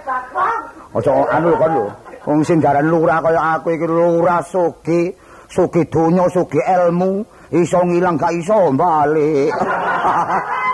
Aja 0.95 1.11
anu 1.35 1.55
kon 1.55 1.71
lho. 1.75 2.06
Wong 2.27 2.43
sing 2.43 2.59
garan 2.59 2.91
lurah 2.91 3.23
kaya 3.23 3.55
aku 3.55 3.79
iki 3.79 3.87
lurah 3.87 4.43
sugi, 4.43 5.15
sugi 5.47 5.87
donya, 5.87 6.27
sugi 6.27 6.59
ilmu, 6.59 7.23
iso 7.55 7.79
ngilang 7.87 8.19
gak 8.19 8.35
iso 8.35 8.75
bali. 8.75 9.47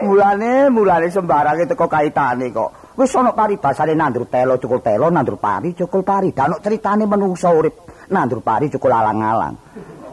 mulane 0.00 0.70
mulane 0.72 1.10
sembarange 1.10 1.66
teko 1.66 1.86
kaitane 1.90 2.48
kok. 2.54 2.94
Wis 2.96 3.14
ana 3.16 3.32
paribasane 3.32 3.94
nandur 3.98 4.26
telo 4.28 4.56
cukul 4.56 4.80
telo, 4.80 5.10
nandur 5.10 5.36
pari 5.36 5.74
cukul 5.74 6.02
pari. 6.02 6.32
Danuk 6.32 6.60
critane 6.62 7.04
menungsa 7.06 7.50
urip 7.52 8.06
nandur 8.12 8.40
pari 8.44 8.68
cukul 8.70 8.92
alang-alang. 8.92 9.54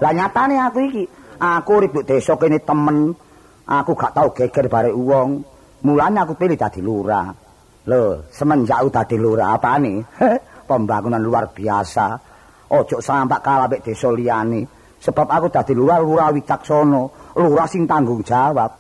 Lah 0.02 0.12
nyatane 0.14 0.56
aku 0.62 0.78
iki, 0.82 1.04
aku 1.38 1.72
urip 1.78 1.92
di 1.94 2.02
desa 2.10 2.38
kene 2.38 2.60
temen. 2.62 3.14
Aku 3.68 4.00
gak 4.00 4.16
tau 4.16 4.32
geger 4.32 4.72
bare 4.72 4.96
wong. 4.96 5.44
Mulane 5.84 6.18
aku 6.24 6.40
pilih 6.40 6.56
dadi 6.56 6.80
lurah. 6.80 7.47
Lho, 7.88 8.28
semenjak 8.28 8.84
dadi 8.92 9.16
lurah 9.16 9.56
apane? 9.56 10.04
Pembangunan 10.68 11.24
luar 11.24 11.56
biasa. 11.56 12.20
Ojo 12.68 13.00
sampak 13.00 13.40
kalah 13.40 13.72
mek 13.72 13.80
desa 13.80 14.12
liyane. 14.12 14.68
Sebab 15.00 15.24
aku 15.24 15.48
dadi 15.48 15.72
lurah 15.72 16.04
lurah 16.04 16.36
wicaksana, 16.36 17.02
lurah 17.40 17.68
sing 17.72 17.88
tanggung 17.88 18.20
jawab. 18.28 18.76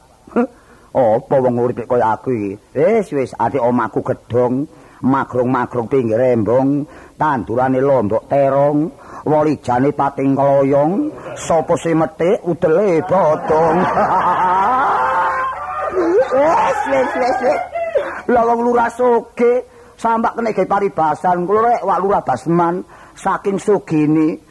Apa 0.97 1.35
wong 1.39 1.55
urip 1.55 1.87
kaya 1.87 2.19
aku 2.19 2.35
iki? 2.35 2.51
Wis 2.75 3.07
wis 3.15 3.31
ati 3.37 3.61
omaku 3.61 4.03
gedhong, 4.03 4.67
magrong-magrong 5.05 5.87
pinggir 5.87 6.19
embong, 6.33 6.83
tandurane 7.15 7.79
lombok 7.79 8.27
terong, 8.27 8.91
walijane 9.23 9.93
pating 9.93 10.35
kloyong, 10.35 11.13
sapa 11.37 11.79
sing 11.79 12.01
metik 12.01 12.43
udele 12.43 12.99
bodong. 13.07 13.77
Wis 15.97 16.79
wis 16.91 17.11
wis 17.15 17.37
wis. 17.45 17.76
Lah 18.27 18.43
wong 18.43 18.59
lurah 18.67 18.91
soge 18.91 19.63
sampak 19.95 20.35
kena 20.35 20.51
gawe 20.51 20.67
paribasan 20.67 21.47
kula 21.47 21.59
rek 21.63 21.81
wak 21.87 21.99
lurah 22.03 22.21
Basman 22.21 22.83
saking 23.15 23.57
sugine 23.57 24.47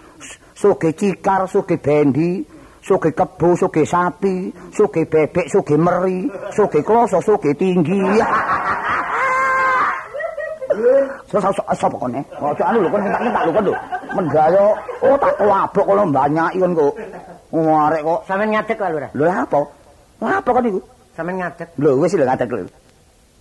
suge 0.56 0.90
cikar, 0.96 1.44
suge 1.44 1.76
bendi, 1.76 2.40
suge 2.80 3.12
kebo, 3.12 3.52
suge 3.54 3.84
sapi, 3.84 4.50
suge 4.72 5.04
bebek, 5.04 5.46
suge 5.52 5.76
meri, 5.76 6.26
suge 6.50 6.80
kloso, 6.80 7.20
suge 7.20 7.52
tinggi. 7.54 8.00
So 11.28 11.40
so 11.40 11.50
sapa 11.72 11.96
kene? 11.96 12.20
Ojo 12.36 12.62
anu 12.64 12.84
lho 12.84 12.88
kon 12.92 13.00
entak-entak 13.00 13.42
lho 13.48 13.52
kon 13.56 13.64
lho. 13.64 13.74
Mendaya 14.12 14.64
oh 15.00 15.16
tak 15.16 15.32
kelabok 15.40 15.84
kono 15.88 16.02
mbanyaki 16.12 16.60
kon 16.60 16.72
kok. 16.76 16.94
Warek 17.52 18.02
kok. 18.04 18.20
Sampeyan 18.28 18.48
ngadeg 18.52 18.76
Lurah. 18.92 19.10
Lho 19.16 19.24
apa? 19.24 19.60
Apa 20.20 20.50
kon 20.52 20.68
iku? 20.68 20.80
Sampeyan 21.16 21.36
ngadeg. 21.40 21.68
Lho 21.80 21.90
wis 21.96 22.12
lho 22.12 22.24
ngadeg 22.28 22.48
lho. 22.52 22.68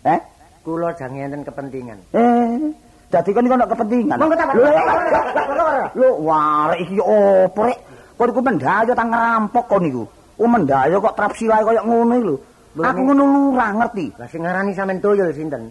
Eh? 0.06 0.20
Kula 0.62 0.94
jange 0.98 1.26
enten 1.26 1.42
kepentingan. 1.42 1.98
Eh, 2.14 2.74
dadi 3.10 3.30
kon 3.34 3.46
iku 3.46 3.54
ana 3.58 3.66
kepentingan. 3.70 4.18
Lho, 5.94 6.10
warek 6.22 6.80
iki 6.86 6.98
opo 7.02 7.60
rek? 7.66 7.80
Kon 8.18 8.30
iku 8.30 8.42
mendaya 8.42 8.94
ta 8.94 9.06
ngerampok 9.06 9.66
kon 9.66 9.86
iku. 9.86 10.04
Oh 10.42 10.50
mendaya 10.50 10.98
kok 10.98 11.16
trap 11.18 11.34
silae 11.38 11.62
kaya 11.66 11.82
ngono 11.82 12.14
iki 12.18 12.26
lho. 12.30 12.36
Aku 12.82 13.02
ngono 13.02 13.24
lurah 13.24 13.72
ngerti. 13.78 14.14
Lah 14.18 14.28
sing 14.30 14.42
ngarani 14.46 14.74
sampeyan 14.78 15.02
tuyul 15.02 15.30
sinten? 15.34 15.70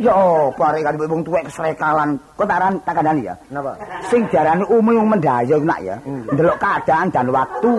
Ya 0.00 0.12
opo 0.12 0.60
arek 0.60 0.84
kan 0.84 1.00
wong 1.00 1.24
tuwek 1.24 1.48
kesrekalan. 1.48 2.20
Kok 2.36 2.44
tak 2.44 2.58
aran 2.60 2.74
tak 2.84 2.94
kandhani 3.00 3.28
ya. 3.28 3.34
Napa? 3.52 3.72
Sing 4.08 4.24
diarani 4.28 4.64
umum 4.68 5.00
wong 5.00 5.16
mendaya 5.16 5.56
iku 5.56 5.64
nak 5.64 5.80
ya. 5.80 5.96
Ndelok 6.04 6.60
keadaan 6.60 7.08
dan 7.08 7.28
waktu. 7.32 7.72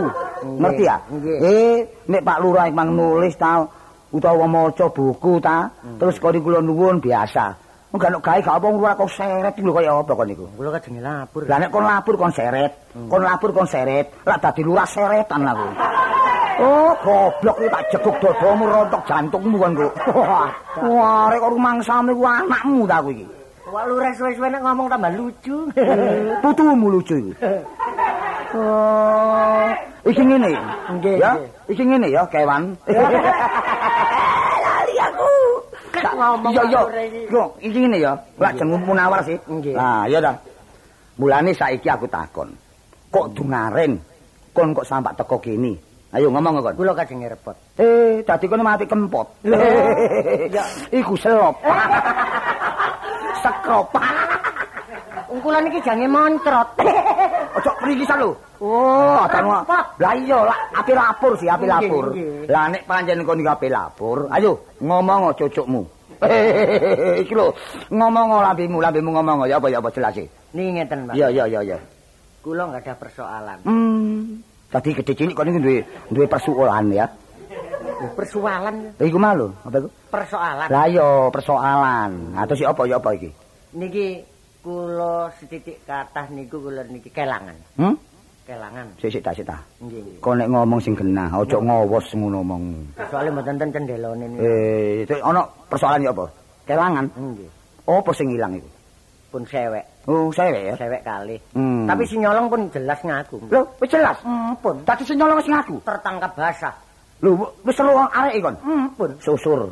Ngerti 0.46 0.84
ya? 0.90 0.98
Eh, 1.42 1.86
nek 2.10 2.22
Pak 2.22 2.38
Lurah 2.42 2.66
emang 2.66 2.98
nulis 2.98 3.34
ta 3.38 3.62
utawa 4.16 4.48
maca 4.48 4.88
buku 4.88 5.44
ta, 5.44 5.68
terus 6.00 6.16
kok 6.16 6.32
kula 6.40 6.64
nuwun 6.64 7.04
biasa. 7.04 7.66
Enggak 7.96 8.12
nek 8.12 8.22
gawe 8.28 8.40
gak 8.44 8.56
apa 8.60 8.68
lurah 8.76 8.94
kok 9.00 9.08
seret 9.08 9.56
lho 9.56 9.72
kaya 9.72 9.92
apa 9.96 10.12
kon 10.12 10.28
niku. 10.28 10.46
Kula 10.60 10.70
kadenge 10.76 11.00
lapor. 11.00 11.48
Lah 11.48 11.58
nek 11.64 11.72
kon 11.72 11.86
lapor 11.88 12.16
kon 12.20 12.34
seret, 12.36 12.72
kon 12.92 13.24
lapor 13.24 13.50
kon 13.56 13.68
seret, 13.72 14.06
lah 14.28 14.36
dadi 14.36 14.62
lurah 14.68 14.84
seretan 14.84 15.48
lah 15.48 15.56
kowe. 15.56 15.72
Oh, 16.56 16.92
goblok 17.04 17.56
iki 17.60 17.68
tak 17.72 17.84
jeguk 17.92 18.16
dadamu 18.20 18.64
rontok 18.68 19.04
jantungmu 19.08 19.58
kon 19.60 19.74
kok. 19.80 19.94
Wah, 20.92 21.28
arek 21.32 21.40
kok 21.40 21.52
rumangsane 21.56 22.12
ku 22.12 22.24
anakmu 22.28 22.84
ta 22.84 23.00
kowe 23.00 23.12
iki. 23.16 23.26
Wak 23.66 23.84
Lurah 23.90 24.14
suwe-suwe 24.14 24.48
nek 24.54 24.62
ngomong 24.62 24.88
tambah 24.94 25.10
lucu. 25.18 25.58
Putumu 26.46 26.88
lucu 26.94 27.18
iki. 27.18 27.34
Oh, 28.56 29.68
iki 30.06 30.22
ngene. 30.22 30.54
Nggih, 30.96 31.18
Ya, 31.18 31.34
iki 31.66 31.82
ngene 31.82 32.08
ya, 32.14 32.22
kewan. 32.30 32.78
Lali 34.66 34.96
aku. 35.02 35.34
Kak 35.98 36.14
ngomong 36.14 36.54
Yo 36.54 36.64
yo. 36.70 36.82
Yo, 37.34 37.44
iki 37.58 37.78
ngene 37.82 37.98
ya. 38.06 38.14
Lak 38.38 38.54
jenengmu 38.54 38.94
Munawar 38.94 39.26
sih. 39.26 39.38
Nggih. 39.50 39.74
Ya 40.14 40.20
dah. 40.22 40.38
Mulane 41.18 41.52
saiki 41.58 41.90
aku 41.90 42.06
takon. 42.06 42.54
Kok 43.10 43.34
dungaren? 43.34 43.98
Kon 44.54 44.78
kok 44.78 44.86
sampak 44.86 45.18
teko 45.18 45.42
kene? 45.42 45.74
Ayo 46.14 46.30
ngomong 46.30 46.62
kon. 46.62 46.76
Kula 46.78 46.94
kadenge 46.94 47.34
repot. 47.34 47.58
Eh, 47.82 48.22
dadi 48.22 48.46
kono 48.46 48.62
mati 48.62 48.86
kempot. 48.86 49.26
Iku 51.02 51.18
selop. 51.18 51.60
Sekrop. 53.46 53.94
Wong 55.30 55.40
kula 55.42 55.62
niki 55.62 55.78
jange 55.86 56.10
montrot. 56.10 56.66
Ojo 57.62 57.72
mrikisan 57.86 58.18
lho. 58.26 58.34
Oh, 58.58 59.22
atan 59.22 59.46
Repot. 59.46 59.86
Lah 60.02 60.14
iya, 60.18 60.40
api 60.74 60.92
lapor 60.98 61.38
sih, 61.38 61.46
api 61.46 61.70
lapor. 61.70 62.16
Lah 62.50 62.72
nek 62.74 62.90
pancen 62.90 63.22
kon 63.22 63.38
iki 63.38 63.50
api 63.50 63.68
lapor, 63.70 64.26
ayo 64.34 64.66
ngomong 64.82 65.36
cucukmu. 65.38 65.86
Iki 67.22 67.34
lho, 67.36 67.52
ngomong 67.92 68.40
lambemu, 68.40 68.80
lambemu 68.80 69.10
ngomong 69.20 69.38
ya 69.52 69.60
apa 69.60 69.68
ya 69.68 69.84
apa 69.84 69.92
jelas 69.92 70.16
sih. 70.16 70.24
Niki 70.56 70.80
ngeten, 70.80 71.12
Pak. 71.12 71.14
Iya, 71.20 71.28
iya, 71.28 71.44
iya, 71.52 71.60
iya. 71.60 71.78
Kula 72.40 72.72
nggak 72.72 72.88
ada 72.88 72.94
persoalan. 72.96 73.60
Hmm. 73.68 74.40
Tadi 74.72 74.96
gede 74.96 75.12
cilik 75.12 75.36
kon 75.36 75.52
iki 75.52 75.60
duwe 75.60 75.78
duwe 76.16 76.26
persoalan 76.32 76.96
ya. 76.96 77.06
Persoalan, 77.96 78.76
Lah 79.00 79.06
iku 79.08 79.18
malu, 79.18 79.48
apa 79.64 79.78
iku? 79.80 79.90
persoalan. 80.12 80.68
Lah 80.68 80.86
iya, 80.88 81.10
persoalan. 81.32 82.12
Atau 82.36 82.56
si 82.56 82.64
apa 82.68 82.82
ya 82.84 83.00
apa 83.00 83.10
iki? 83.16 83.30
Niki 83.76 84.20
kula 84.60 85.32
setitik 85.40 85.84
kathah 85.88 86.28
niku 86.32 86.60
kula 86.60 86.84
niki 86.88 87.08
kelangan. 87.12 87.56
Hmm? 87.80 87.96
Kelangan. 88.46 88.86
Sik 89.00 89.10
sik 89.10 89.24
ta 89.24 89.32
sik 89.32 89.48
ta. 89.48 89.58
Nggih. 89.82 90.20
Kok 90.22 90.34
nek 90.38 90.48
ngomong 90.52 90.80
sing 90.80 90.94
genah, 90.94 91.32
aja 91.34 91.58
ngowos 91.58 92.06
ngono 92.14 92.40
omong. 92.46 92.64
Soale 93.10 93.32
mboten 93.34 93.58
ten 93.58 93.70
cendelone 93.74 94.26
niku. 94.28 94.44
Eh, 94.44 95.08
itu 95.08 95.16
ana 95.24 95.42
persoalan 95.72 96.06
ya 96.06 96.12
apa? 96.14 96.26
Kelangan. 96.68 97.06
Nggih. 97.16 97.50
Apa 97.90 98.12
sing 98.14 98.28
ilang 98.32 98.54
iku? 98.54 98.70
Pun 99.34 99.44
sewek. 99.50 99.84
Oh, 100.06 100.30
sewek 100.32 100.62
ya. 100.72 100.74
Sewek 100.78 101.02
kali. 101.02 101.36
Hmm. 101.58 101.90
Tapi 101.90 102.06
si 102.06 102.16
nyolong 102.16 102.48
pun 102.48 102.62
jelas 102.70 103.02
ngaku. 103.02 103.50
lho, 103.50 103.66
wis 103.82 103.90
jelas. 103.90 104.16
Ampun. 104.24 104.78
Dadi 104.86 105.04
sing 105.04 105.18
nyolong 105.18 105.42
sing 105.42 105.52
aku. 105.58 105.82
Tertangkap 105.82 106.32
basah. 106.38 106.76
Lho, 107.24 107.48
wis 107.64 107.76
seru 107.80 107.96
arek 107.96 108.44
kon. 108.44 108.56
Ampun. 108.60 109.12
Susur. 109.24 109.72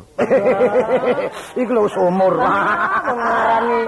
Iku 1.60 1.72
lho 1.76 1.84
sumur. 1.92 2.34
Ngarani 2.40 3.80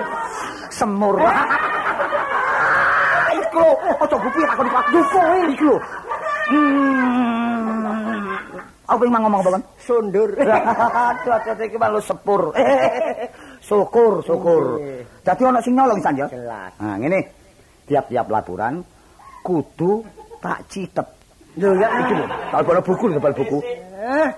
Semur. 0.68 1.16
Iku 3.32 3.64
lho, 3.64 3.92
aja 3.96 4.16
gupi 4.20 4.40
takon 4.44 4.66
iki. 4.68 4.80
Dupo 4.92 5.20
iki 5.48 5.64
lho. 5.64 5.76
Hmm. 6.46 7.16
Apa 8.86 9.02
yang 9.02 9.18
ngomong 9.24 9.40
apa 9.42 9.50
kan? 9.59 9.62
sundur. 9.82 10.30
Aduh, 10.46 11.32
aduh, 11.34 11.64
iki 11.66 11.74
malu 11.80 11.98
sepur. 11.98 12.54
syukur, 13.66 14.22
syukur. 14.22 14.78
Dadi 15.26 15.42
ana 15.42 15.59
sing 15.64 15.74
nyolong 15.74 15.98
san 16.04 16.14
ya. 16.14 16.30
Jelas. 16.30 16.70
Nah, 16.78 16.94
ngene. 17.00 17.24
Tiap-tiap 17.86 18.30
laporan 18.30 18.84
kudu 19.42 20.07
tak 20.38 20.66
citet. 20.70 21.15
Lho 21.57 21.72
ya 21.80 21.88
Iki 22.04 22.14
lho, 22.20 22.26
tak 22.52 22.61
bal 22.68 22.80
buku, 22.84 23.04
bal 23.16 23.32
buku. 23.32 23.59
Eh, 23.96 24.28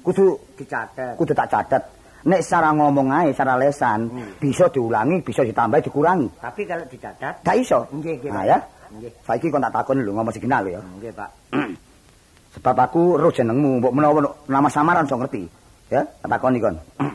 Kudu 0.00 0.38
dicatet. 0.56 1.18
kudu 1.18 1.34
tak 1.34 1.50
catet. 1.50 1.82
Nek 2.26 2.42
secara 2.42 2.74
ngomong 2.74 3.06
ae, 3.12 3.30
secara 3.30 3.54
lesan, 3.54 4.06
bisa 4.38 4.66
diulangi, 4.70 5.22
bisa 5.22 5.42
ditambahi, 5.46 5.82
dikurangi. 5.82 6.26
Tapi 6.42 6.62
kalau 6.66 6.82
dicatat, 6.86 7.42
Gak 7.42 7.56
iso. 7.58 7.86
Nggih, 7.90 8.18
nggih, 8.18 8.30
Nah 8.34 8.42
ya. 8.46 8.58
Nggih. 8.90 9.10
Saiki 9.22 9.50
kon 9.50 9.62
tak 9.62 9.74
takon 9.74 10.02
lho 10.02 10.10
ngomong 10.14 10.34
segenal 10.34 10.62
lho 10.66 10.74
ya. 10.74 10.80
nggih, 10.82 11.12
Pak. 11.14 11.30
Sebab 12.56 12.76
aku 12.82 13.20
roh 13.20 13.30
jenengmu, 13.30 13.78
mbok 13.82 13.92
menawa 13.94 14.26
nama 14.48 14.68
samaran 14.70 15.04
so 15.06 15.18
ngerti. 15.20 15.44
Ya, 15.92 16.02
tak 16.22 16.30
takoni 16.38 16.58
kon. 16.58 16.74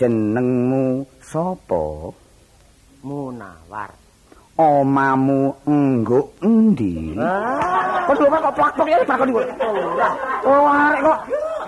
jenengmu 0.00 1.06
sapa? 1.22 2.12
Munawar. 3.04 3.90
Omamu 4.58 5.54
enggo 5.70 6.34
endi? 6.42 7.14
Ah, 7.14 7.87
Kok 8.08 8.16
lho 8.24 8.26
kok 8.40 8.54
plak-plak 8.56 8.88
ya 8.88 8.96
takoni 9.04 9.32
kok. 9.36 9.44
Oh, 10.48 10.64
arek 10.64 11.00
kok 11.04 11.18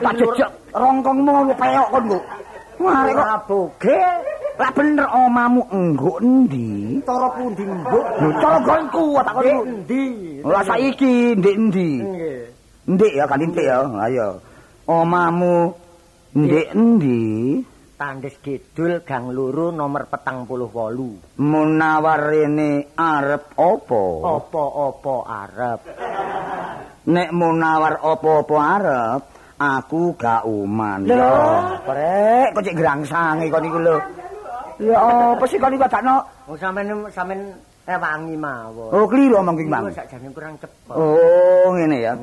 tak 0.01 0.13
jejak 0.17 0.51
rongkongmu 0.73 1.31
ngono 1.37 1.53
peyok 1.53 1.89
kon 1.93 2.05
kok. 2.09 2.25
Arek 2.81 3.13
kok 3.13 3.29
boge. 3.45 4.01
Lah 4.61 4.71
bener 4.77 5.09
omamu 5.13 5.63
enggo 5.73 6.17
endi? 6.21 7.01
Cara 7.05 7.29
pundi 7.37 7.65
mbok? 7.65 8.05
Lho 8.21 8.29
cara 8.41 8.59
gonku 8.65 9.05
takon 9.21 9.45
iku. 9.45 9.61
Endi? 9.69 10.05
Lah 10.45 10.63
saiki 10.65 11.15
ndek 11.37 11.55
endi? 11.61 11.91
Nggih. 12.01 12.41
Ndek 12.89 13.13
ya 13.21 13.25
kan 13.29 13.41
ndek 13.45 13.65
ya. 13.69 13.77
Ayo. 14.05 14.29
Omamu 14.89 15.77
ndek 16.33 16.67
endi? 16.73 17.21
Tandes 18.01 18.41
Kidul 18.41 19.05
Gang 19.05 19.29
Luru 19.29 19.69
nomor 19.69 20.09
petang 20.09 20.49
puluh 20.49 20.73
wolu. 20.73 21.37
Munawar 21.37 22.33
rene 22.33 22.97
arep 22.97 23.53
apa? 23.61 24.05
Apa-apa 24.25 25.17
arep. 25.29 25.81
Nek 27.13 27.29
munawar 27.29 28.01
apa-apa 28.01 28.57
arep, 28.57 29.23
aku 29.61 30.17
gak 30.17 30.49
uman. 30.49 31.13
Lho. 31.13 31.37
Prek, 31.85 32.57
kok 32.57 32.65
cek 32.65 32.73
grangsange 32.81 33.53
kon 33.53 33.69
iku 33.69 33.79
lho. 33.85 33.97
Ya 34.81 34.97
apa 35.37 35.45
sih 35.45 35.61
kon 35.61 35.77
iku 35.77 35.85
adakno? 35.85 36.25
Oh 36.49 36.57
sampean 36.57 37.05
sampean 37.13 37.53
rewangi 37.85 38.33
mawon. 38.33 38.97
Oh, 38.97 39.05
keliru 39.13 39.45
omong 39.45 39.61
ki, 39.61 39.69
Bang. 39.69 39.93
Sakjane 39.93 40.33
kurang 40.33 40.57
cepet. 40.57 40.97
Oh, 40.97 41.69
ngene 41.77 41.99
ya. 42.01 42.17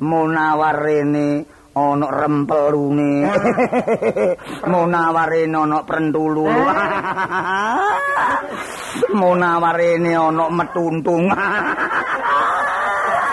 Munawar 0.00 0.80
rene 0.80 1.44
ana 1.76 2.06
rempelune. 2.10 3.12
Munawar 4.70 5.28
rene 5.30 5.56
ana 5.56 5.78
prentulu. 5.86 6.46
Munawar 9.14 9.74
rene 9.78 10.12
ana 10.14 10.44
metuntung. 10.50 11.30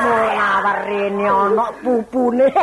Munawar 0.03 0.79
rene 0.85 1.25
ana 1.27 1.65
pupune. 1.81 2.47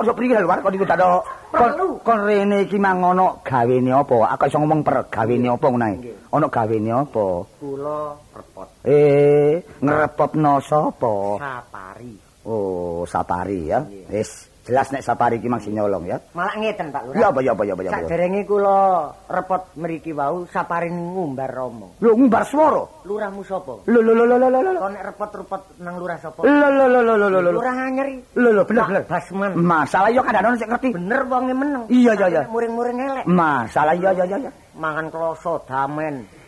Kok 0.00 0.16
priki 0.16 0.32
lho? 0.32 0.48
Kok 0.48 0.72
iku 0.72 0.86
tak 0.88 0.96
ada- 0.96 1.20
Perlu. 1.50 2.00
Kon 2.00 2.24
rene 2.24 2.64
iki 2.64 2.80
mang 2.80 3.04
ana 3.04 3.36
gawene 3.44 3.92
apa? 3.92 4.32
Aku 4.32 4.48
iso 4.48 4.56
ngomong 4.62 4.80
per 4.80 5.04
gawene 5.12 5.50
apa 5.52 5.66
ngono. 5.68 5.88
Ana 6.32 6.46
gawene 6.48 6.88
apa? 6.94 7.26
Kula 7.60 8.16
repot 8.32 8.68
Eh, 8.86 9.60
ngrepotno 9.82 10.56
sapa? 10.64 11.36
sapari. 11.36 12.16
Oh, 12.48 13.04
sapari 13.04 13.68
ya. 13.68 13.84
Wis, 14.08 14.48
jelas 14.70 14.88
nek 14.94 15.02
sapari 15.02 15.42
iki 15.42 15.50
mang 15.50 15.58
sing 15.58 15.74
nyolong 15.74 16.06
ya. 16.06 16.16
Malah 16.38 16.54
ngeten 16.54 16.94
Pak 16.94 17.02
Lurah. 17.10 17.18
Ya 17.18 17.26
apa 17.34 17.40
ya 17.42 17.50
apa 17.52 17.62
ya 17.66 17.72
apa 17.74 17.82
ya. 17.82 17.90
Saderenge 17.90 18.42
kula 18.46 19.10
repot 19.26 19.62
mriki 19.74 20.14
wau 20.14 20.46
sapari 20.46 20.88
ngumbar 20.94 21.50
romo. 21.50 21.98
Lho 21.98 22.14
ngumbar 22.14 22.46
swara. 22.46 22.86
Lurahmu 23.02 23.42
sapa? 23.42 23.82
Lho 23.90 24.00
lho 24.00 24.14
lho 24.14 24.24
lho 24.38 24.48
lho. 24.48 24.70
Kok 24.78 24.90
nek 24.94 25.04
repot-repot 25.10 25.62
nang 25.82 25.94
lurah 25.98 26.18
sapa? 26.22 26.40
Lho 26.46 26.68
lho 26.70 26.86
lho 26.86 27.00
lho 27.02 27.26
lho. 27.26 27.50
Lurah 27.50 27.74
anyeri. 27.74 28.14
Lho 28.38 28.50
lho 28.54 28.62
bener 28.62 28.84
bener. 28.86 29.02
Basman. 29.10 29.50
Masalah 29.58 30.08
yo 30.14 30.22
kadang-kadang 30.22 30.54
sik 30.62 30.70
ngerti. 30.70 30.88
Bener 30.94 31.20
wonge 31.26 31.54
meneng. 31.54 31.82
Iya, 31.90 32.12
iya, 32.14 32.26
iya. 32.30 32.42
Muring-muring 32.46 32.98
elek. 33.02 33.24
Masalah 33.26 33.94
iya 33.98 34.10
iya. 34.14 34.24
iya. 34.38 34.50
Mangan 34.78 35.10
kloso 35.10 35.58
damen. 35.66 36.39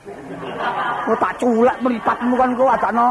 Oh 1.06 1.16
tak 1.18 1.32
culek 1.38 1.76
mripatmu 1.78 2.34
kan 2.34 2.50
kok 2.58 2.74
adakno. 2.74 3.08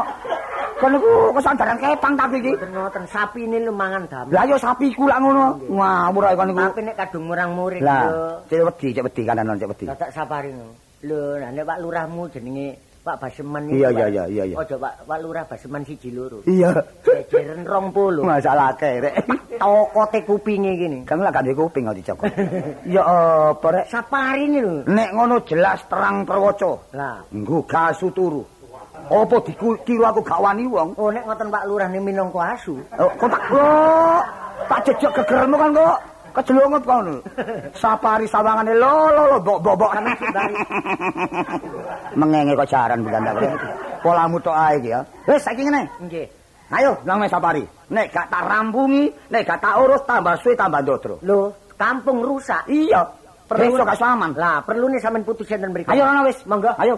Kon 0.76 0.90
niku 0.98 1.10
kesandaran 1.38 1.78
kepang 1.78 2.14
tapi 2.18 2.36
iki. 2.42 2.52
Mboten 2.58 2.70
ngoten 2.74 3.04
sapi 3.06 3.40
ini 3.46 3.62
lu 3.62 3.72
mangan 3.72 4.02
damen. 4.10 4.34
Lah 4.34 4.44
yo 4.44 4.56
sapiku 4.58 5.06
lak 5.06 5.22
ngono. 5.22 5.56
Ngawur 5.70 6.22
ae 6.28 6.36
kon 6.36 6.46
niku. 6.52 6.60
Tapi 6.60 6.80
nek 6.84 6.96
kadung 6.98 7.24
murang-muring 7.30 7.82
Lah, 7.86 8.42
cek 8.50 8.60
wedi, 8.66 8.88
cek 8.92 9.04
wedi 9.06 9.22
kanan 9.22 9.56
cek 9.56 9.70
wedi. 9.70 9.84
Dadak 9.88 10.10
sapari 10.10 10.50
no. 10.52 10.74
Lho, 11.02 11.34
nah 11.40 11.50
nek 11.50 11.66
Pak 11.66 11.78
Lurahmu 11.82 12.30
jenenge 12.30 12.78
Pak 13.02 13.18
Baseman 13.18 13.66
Iya, 13.66 13.90
Pak. 13.90 13.98
iya, 13.98 14.06
iya, 14.06 14.24
iya, 14.30 14.44
iya. 14.46 14.56
Ojo 14.56 14.78
Pak 14.78 15.10
Pak 15.10 15.18
Lurah 15.18 15.44
Baseman 15.44 15.82
siji 15.82 16.14
loro. 16.14 16.38
Iya. 16.46 16.70
Jejeren 17.02 17.66
20. 17.66 18.22
Masalah 18.22 18.70
akeh 18.70 19.02
rek. 19.02 19.14
Tokote 19.58 20.22
kupinge 20.22 20.78
gini. 20.78 20.98
Kan 21.02 21.18
lak 21.18 21.34
gandhe 21.34 21.50
kuping 21.50 21.90
kok 21.90 21.98
dicokot. 21.98 22.30
Ya 22.94 23.02
apa 23.50 23.66
rek? 23.74 23.84
Sapari 23.90 24.54
lho. 24.54 24.86
Nek 24.86 25.10
ngono 25.12 25.42
jelas 25.42 25.82
terang 25.90 26.22
terwaca. 26.22 26.78
Lah, 26.94 27.18
Nggo 27.34 27.66
gasu 27.66 28.14
turu. 28.14 28.46
Apa 29.02 29.34
dikira 29.42 30.14
aku 30.14 30.22
gak 30.22 30.38
wani 30.38 30.62
wong? 30.70 30.94
oh 30.94 31.10
nek 31.10 31.26
ngoten 31.26 31.50
Pak 31.50 31.66
Lurah 31.66 31.90
ni 31.90 31.98
minangka 31.98 32.54
asu. 32.54 32.78
Oh, 33.02 33.10
kok 33.18 33.26
tak 33.26 33.42
tak 34.70 34.80
jejak 34.86 35.10
gegermu 35.18 35.58
kan 35.58 35.74
kok 35.74 35.98
kejelungut 36.34 36.82
kok 36.84 36.96
ngono. 36.96 37.16
Sapari 37.76 38.26
sawangane 38.26 38.72
lo 38.76 39.12
lo 39.12 39.22
lo 39.32 39.38
bok 39.40 39.58
bok 39.60 39.76
bok. 39.76 39.92
Mengenge 42.18 42.52
kok 42.58 42.68
jaran 42.68 43.04
bulan 43.04 43.24
tak. 43.24 43.56
Polamu 44.02 44.36
tok 44.42 44.56
ae 44.56 44.80
iki 44.80 44.90
ya. 44.92 45.00
Wis 45.28 45.44
saiki 45.44 45.62
ngene. 45.68 45.82
Nggih. 46.02 46.26
Ayo 46.72 46.96
nang 47.04 47.20
mes 47.20 47.28
sapari. 47.28 47.60
Nek 47.92 48.08
gak 48.08 48.32
tak 48.32 48.48
rampungi, 48.48 49.12
nek 49.28 49.44
gak 49.44 49.60
tak 49.60 49.76
urus 49.76 50.00
tambah 50.08 50.32
suwe 50.40 50.56
tambah 50.56 50.80
ndodro. 50.80 51.20
Lho, 51.20 51.52
kampung 51.76 52.24
rusak. 52.24 52.64
Iya. 52.64 53.04
Besok 53.52 53.84
gak 53.84 54.00
aman. 54.00 54.32
Lah, 54.32 54.64
perlu 54.64 54.88
nih 54.88 54.96
sampean 54.96 55.28
putus 55.28 55.52
enten 55.52 55.76
mriki. 55.76 55.92
Ayo 55.92 56.08
ana 56.08 56.24
wis, 56.24 56.40
monggo. 56.48 56.72
Ayo. 56.80 56.96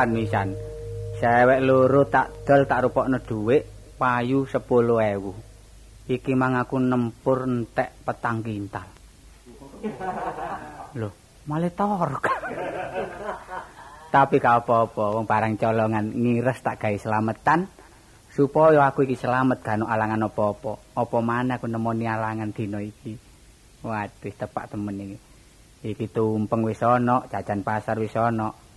Mapan 0.00 0.16
wisan. 0.16 0.48
Cewek 1.20 1.60
loro 1.60 2.08
tak 2.08 2.48
dol 2.48 2.64
tak 2.64 2.88
rupokno 2.88 3.20
dhuwit 3.20 3.68
payu 4.00 4.48
10.000. 4.48 6.08
Iki 6.08 6.32
mang 6.32 6.56
aku 6.56 6.80
nempur 6.80 7.44
entek 7.44 8.00
petang 8.00 8.40
kintal. 8.40 8.88
Loh, 11.00 11.12
malah 11.44 11.68
torok. 11.76 12.24
Tapi 14.08 14.40
gak 14.40 14.64
apa-apa, 14.64 15.20
wong 15.20 15.28
barang 15.28 15.54
colongan 15.60 16.08
ngires 16.16 16.64
tak 16.64 16.80
gawe 16.80 16.96
slametan 16.96 17.68
supaya 18.32 18.88
aku 18.88 19.04
iki 19.04 19.20
selamat 19.20 19.60
gak 19.60 19.84
ono 19.84 19.86
alangan 19.86 20.32
apa-apa. 20.32 20.96
Apa 20.96 21.18
maneh 21.20 21.60
aku 21.60 21.68
nemoni 21.68 22.08
alangan 22.08 22.56
dina 22.56 22.80
iki. 22.80 23.12
Waduh, 23.84 24.32
tepak 24.32 24.72
temen 24.72 24.96
iki. 24.96 25.16
Iki 25.92 26.08
tumpeng 26.08 26.64
wis 26.64 26.80
ana, 26.80 27.28
jajan 27.28 27.60
pasar 27.60 28.00
wis 28.00 28.16
ana. 28.16 28.69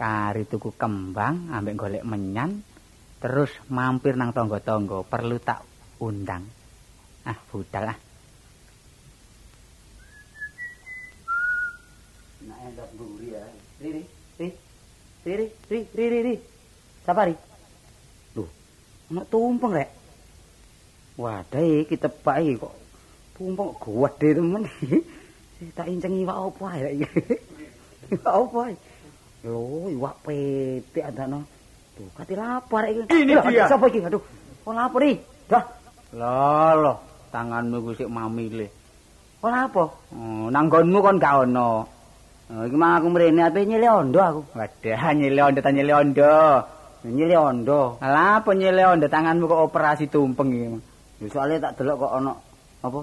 Kari 0.00 0.48
tuku 0.48 0.72
kembang 0.80 1.52
ambek 1.52 1.76
golek 1.76 2.08
menyan 2.08 2.64
terus 3.20 3.52
mampir 3.68 4.16
nang 4.16 4.32
tangga-tangga 4.32 5.04
perlu 5.04 5.36
tak 5.36 5.60
undang 6.00 6.48
ah 7.28 7.36
budal 7.52 7.92
ah 7.92 7.98
Nak 12.40 12.56
endok 12.72 12.88
mburi 12.96 13.36
ya. 13.36 13.44
Riri, 13.84 14.02
ri. 14.40 14.48
Riri, 15.20 15.46
ri, 15.68 15.80
ri, 15.92 16.04
ri, 16.08 16.18
ri. 16.24 16.34
Sapari. 17.04 17.36
Loh, 18.32 18.48
anak 19.12 19.28
tumpeng 19.28 19.76
rek. 19.76 19.90
Wadah 21.20 21.60
iki 21.84 22.00
tepak 22.00 22.40
iki 22.40 22.56
kok 22.56 22.72
tumpeng 23.36 23.76
gede 23.76 24.28
temen. 24.40 24.64
tak 25.76 25.86
inceng 25.92 26.16
iwak 26.16 26.56
rek 26.56 26.94
iki. 27.04 27.36
Iwak 28.16 28.32
apa 28.32 28.58
ae? 28.72 28.74
Lho, 29.44 29.88
iwak 29.88 30.14
petik 30.24 31.04
adano. 31.04 31.40
Tuh, 31.96 32.08
kati 32.16 32.34
lapar 32.36 32.84
iki. 32.88 33.08
Ini 33.08 33.32
Lah, 33.36 33.44
dia. 33.48 33.64
Sapa 33.68 33.88
iki? 33.88 34.04
Aduh, 34.04 34.20
kok 34.64 34.72
lapar 34.76 35.00
iki? 35.04 35.16
Dah, 35.48 35.64
lho 36.14 36.94
tanganmu 37.30 37.76
ku 37.86 37.90
sik 37.94 38.10
mamile 38.10 38.66
kok 39.40 39.48
apa? 39.48 39.84
oh, 40.12 40.46
nang 40.52 40.66
nggonmu 40.68 40.98
kon 41.00 41.16
gak 41.22 41.46
ono 41.48 41.86
Oh, 42.50 42.66
iki 42.66 42.74
aku 42.74 43.06
mrene 43.14 43.46
ape 43.46 43.62
nyile 43.62 43.86
ondo 43.86 44.18
aku. 44.18 44.42
wadah 44.58 45.02
nyile 45.22 45.38
ondo 45.38 45.62
ta 45.62 45.70
nyile 45.70 45.94
ondo 45.94 46.34
Nyile 47.00 47.32
ondo. 47.38 47.96
Lah 48.02 48.42
apa 48.42 48.50
nyile 48.52 48.82
ondo 48.84 49.06
tanganmu 49.06 49.46
kok 49.46 49.70
operasi 49.70 50.10
tumpeng 50.10 50.50
iki 50.50 50.68
Ya 51.22 51.26
soalnya 51.30 51.70
tak 51.70 51.78
delok 51.78 52.04
kok 52.04 52.12
ana 52.18 52.34
apa? 52.82 53.00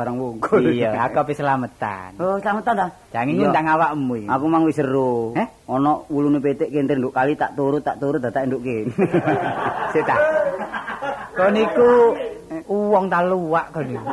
Barang 0.00 0.16
wungkul. 0.16 0.72
iya 0.72 0.96
aku 1.04 1.20
ape 1.20 1.36
selamatan 1.36 2.16
Oh, 2.16 2.40
selamat 2.40 2.64
ta. 2.64 2.88
jangan 3.12 3.36
ngundang 3.36 3.68
awakmu 3.68 4.12
iki 4.16 4.28
Aku 4.32 4.44
mang 4.48 4.64
wis 4.64 4.80
seru. 4.80 5.36
Eh? 5.36 5.44
Ana 5.68 6.00
wulune 6.08 6.40
petik 6.40 6.72
kente 6.72 6.96
nduk 6.96 7.12
kali 7.12 7.36
tak 7.36 7.52
turut 7.52 7.84
tak 7.84 8.00
turut 8.00 8.16
dadak 8.16 8.48
nduk 8.48 8.64
kene. 8.64 8.88
Sik 9.92 10.00
ta. 10.08 10.16
Kon 11.36 11.52
iku 11.52 12.16
uwong 12.64 13.12
ta 13.12 13.20
luwak 13.20 13.76
kon 13.76 13.92
iku. 13.92 14.08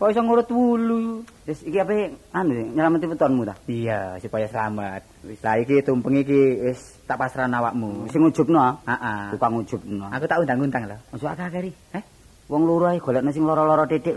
Kok 0.00 0.08
iso 0.14 0.22
ngurut 0.22 0.48
wulu? 0.48 1.26
Wis 1.44 1.60
iki 1.66 1.76
ape 1.76 2.14
anu 2.30 2.72
nyelameti 2.72 3.10
wetonmu 3.10 3.42
ta? 3.44 3.58
Iya, 3.66 4.14
supaya 4.22 4.46
selamat. 4.46 5.02
Wis 5.26 5.42
lah 5.42 5.58
iki 5.58 5.82
tumpeng 5.82 6.22
iki 6.22 6.70
wis 6.70 7.02
tak 7.04 7.18
pasrah 7.18 7.50
awakmu. 7.50 8.06
Sing 8.08 8.22
ngujubno. 8.22 8.78
Heeh. 8.86 9.34
Tukang 9.34 9.58
ngujubno. 9.58 10.06
Aku 10.08 10.24
tak 10.30 10.38
undang-undang 10.38 10.86
lho. 10.86 10.96
Masuk 11.10 11.34
akeh 11.34 11.50
kari. 11.50 11.70
Eh? 11.98 12.04
Wong 12.48 12.64
loro 12.64 12.88
ae 12.88 12.98
golekno 12.98 13.28
sing 13.30 13.44
loro-loro 13.44 13.84
titik. 13.84 14.16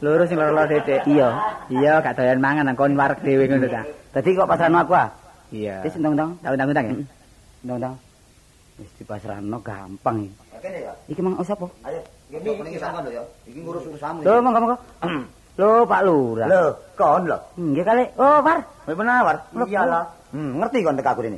Loro 0.00 0.24
sing 0.24 0.40
loro-loro 0.40 0.64
detik. 0.64 1.04
Iya. 1.04 1.28
Iya, 1.68 1.92
gak 2.00 2.16
doyan 2.16 2.40
mangan 2.40 2.64
nang 2.72 2.76
kon 2.76 2.96
wareg 2.96 3.20
dhewe 3.20 3.44
ngono 3.44 3.68
ta. 3.68 3.84
Dadi 4.16 4.32
kok 4.32 4.48
pasrahno 4.48 4.80
aku 4.80 4.92
ah. 4.96 5.08
Iya. 5.52 5.84
Wis 5.84 5.94
ndang-ndang. 6.00 6.40
tak 6.40 6.56
undang-undang 6.56 6.86
ya. 6.88 6.94
Ndang-ndang. 7.68 7.94
Wis 8.80 8.90
dipasrahno 8.96 9.60
gampang 9.60 10.24
iki. 10.24 10.36
Kene 10.60 10.78
ya. 10.88 10.92
Iki 11.08 11.20
mang 11.20 11.36
oh 11.36 11.44
sapa? 11.44 11.68
Ayo, 11.84 12.00
ngene 12.32 12.68
iki 12.72 12.80
sampean 12.80 13.02
lho 13.04 13.10
ya. 13.12 13.22
Iki 13.44 13.60
ngurus 13.60 13.84
urusanmu. 13.92 14.20
Lho, 14.24 14.32
monggo 14.40 14.58
monggo. 14.60 14.78
Lho, 15.60 15.84
Pak 15.84 16.00
Lurah. 16.08 16.46
Lho, 16.48 16.62
kon 16.96 17.28
lho. 17.28 17.36
Nggih 17.60 17.84
kali. 17.84 18.04
Oh, 18.16 18.40
Par. 18.40 18.64
Kowe 18.88 18.96
menawar? 18.96 19.36
Iyalah. 19.52 20.04
Hmm, 20.32 20.56
ngerti 20.56 20.80
kon 20.80 20.96
tek 20.96 21.10
aku 21.12 21.20
rene. 21.28 21.36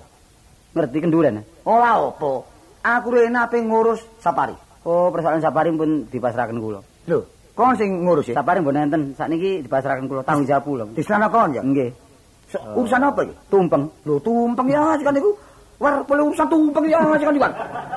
Ngerti 0.71 0.99
kenduren. 1.03 1.43
Ora 1.67 1.99
apa. 1.99 2.33
Aku 2.83 3.09
rene 3.11 3.39
ape 3.43 3.59
ngurus 3.59 3.99
sapari. 4.23 4.55
Oh, 4.87 5.11
persoalan 5.11 5.43
sapari 5.43 5.75
pun 5.75 6.07
dipasrahkan 6.07 6.55
kula. 6.63 6.79
Lho, 7.11 7.27
kon 7.53 7.77
sing 7.77 7.91
ngurus 8.05 8.33
ya. 8.33 8.41
Sapari 8.41 8.65
mboten 8.65 8.89
enten, 8.89 9.03
sakniki 9.13 9.61
dipasrahkan 9.65 10.09
kula 10.09 10.25
tanggung 10.25 10.49
jawab 10.49 10.65
kula. 10.65 10.85
Disana 10.97 11.29
kon 11.29 11.53
ya. 11.53 11.61
Nggih. 11.61 11.91
Urusan 12.77 13.01
apa 13.01 13.21
iki? 13.25 13.35
Tumpeng. 13.49 13.85
Lho, 14.05 14.21
tumpeng 14.21 14.69
ya 14.69 14.97
sik 15.01 15.09
niku. 15.09 15.33
War 15.81 15.99
perlu 16.07 16.31
urusan 16.31 16.47
tumpeng 16.53 16.85
ya 16.89 17.01
sik 17.17 17.29
niku. 17.33 17.49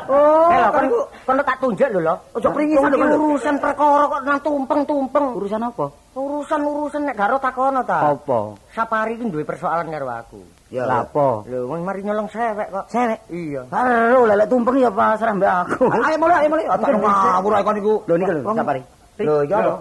Oh, 0.06 0.48
Eh 0.54 0.58
lho, 0.60 0.70
kan 0.70 0.72
kon 0.72 0.82
niku 0.88 1.00
kon 1.28 1.36
tak 1.44 1.58
tunjuk 1.60 1.90
lho 1.92 2.00
lho. 2.00 2.16
Lho, 2.40 2.50
kon 2.52 2.92
lho. 2.92 3.16
urusan 3.20 3.56
perkara 3.60 4.04
kok 4.08 4.22
nang 4.24 4.40
tumpeng-tumpeng. 4.40 5.26
Urusan 5.36 5.62
apa? 5.64 5.86
Urusan-urusan 6.16 7.02
nek 7.04 7.16
garo 7.20 7.36
takono 7.40 7.84
ta. 7.84 8.16
Apa? 8.16 8.56
Sapari 8.72 9.20
iki 9.20 9.28
duwe 9.28 9.44
persoalan 9.44 9.92
karo 9.92 10.08
aku. 10.08 10.40
Ya. 10.72 10.88
Apa? 10.88 11.44
Lho, 11.48 11.68
wong 11.68 11.84
mari 11.84 12.04
nyolong 12.04 12.32
sewek 12.32 12.72
kok. 12.72 12.86
Sewek. 12.92 13.20
Iya. 13.28 13.68
Karo 13.68 14.24
lelek 14.24 14.48
tumpeng 14.48 14.80
ya 14.80 14.92
pasrah 14.92 15.36
mbak 15.36 15.52
aku. 15.68 15.84
Ayo 15.92 16.16
mulai, 16.16 16.44
ayo 16.44 16.50
mulai. 16.52 16.66
Tak 16.68 16.92
ngawur 16.96 17.52
kon 17.60 17.76
niku. 17.76 17.94
Lho 18.08 18.16
niku 18.16 18.32
lho, 18.40 18.52
sapari. 18.56 18.82
Lho, 19.20 19.36
iya 19.48 19.58
lho. 19.64 19.76